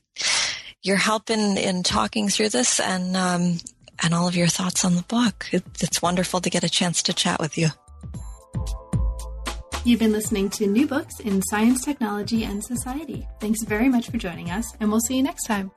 your 0.83 0.95
help 0.95 1.31
in 1.31 1.57
in 1.57 1.81
talking 1.81 2.29
through 2.29 2.49
this, 2.49 2.79
and 2.79 3.17
um, 3.17 3.57
and 4.03 4.13
all 4.13 4.27
of 4.27 4.35
your 4.35 4.45
thoughts 4.45 4.85
on 4.85 4.93
the 4.93 5.01
book. 5.01 5.47
It, 5.51 5.63
it's 5.81 5.99
wonderful 5.99 6.39
to 6.41 6.51
get 6.51 6.63
a 6.63 6.69
chance 6.69 7.01
to 7.03 7.13
chat 7.13 7.39
with 7.39 7.57
you. 7.57 7.69
You've 9.83 9.99
been 9.99 10.11
listening 10.11 10.51
to 10.51 10.67
New 10.67 10.85
Books 10.85 11.19
in 11.21 11.41
Science, 11.49 11.83
Technology, 11.83 12.43
and 12.43 12.63
Society. 12.63 13.27
Thanks 13.39 13.63
very 13.63 13.89
much 13.89 14.11
for 14.11 14.17
joining 14.17 14.51
us, 14.51 14.71
and 14.79 14.91
we'll 14.91 14.99
see 14.99 15.17
you 15.17 15.23
next 15.23 15.45
time. 15.45 15.71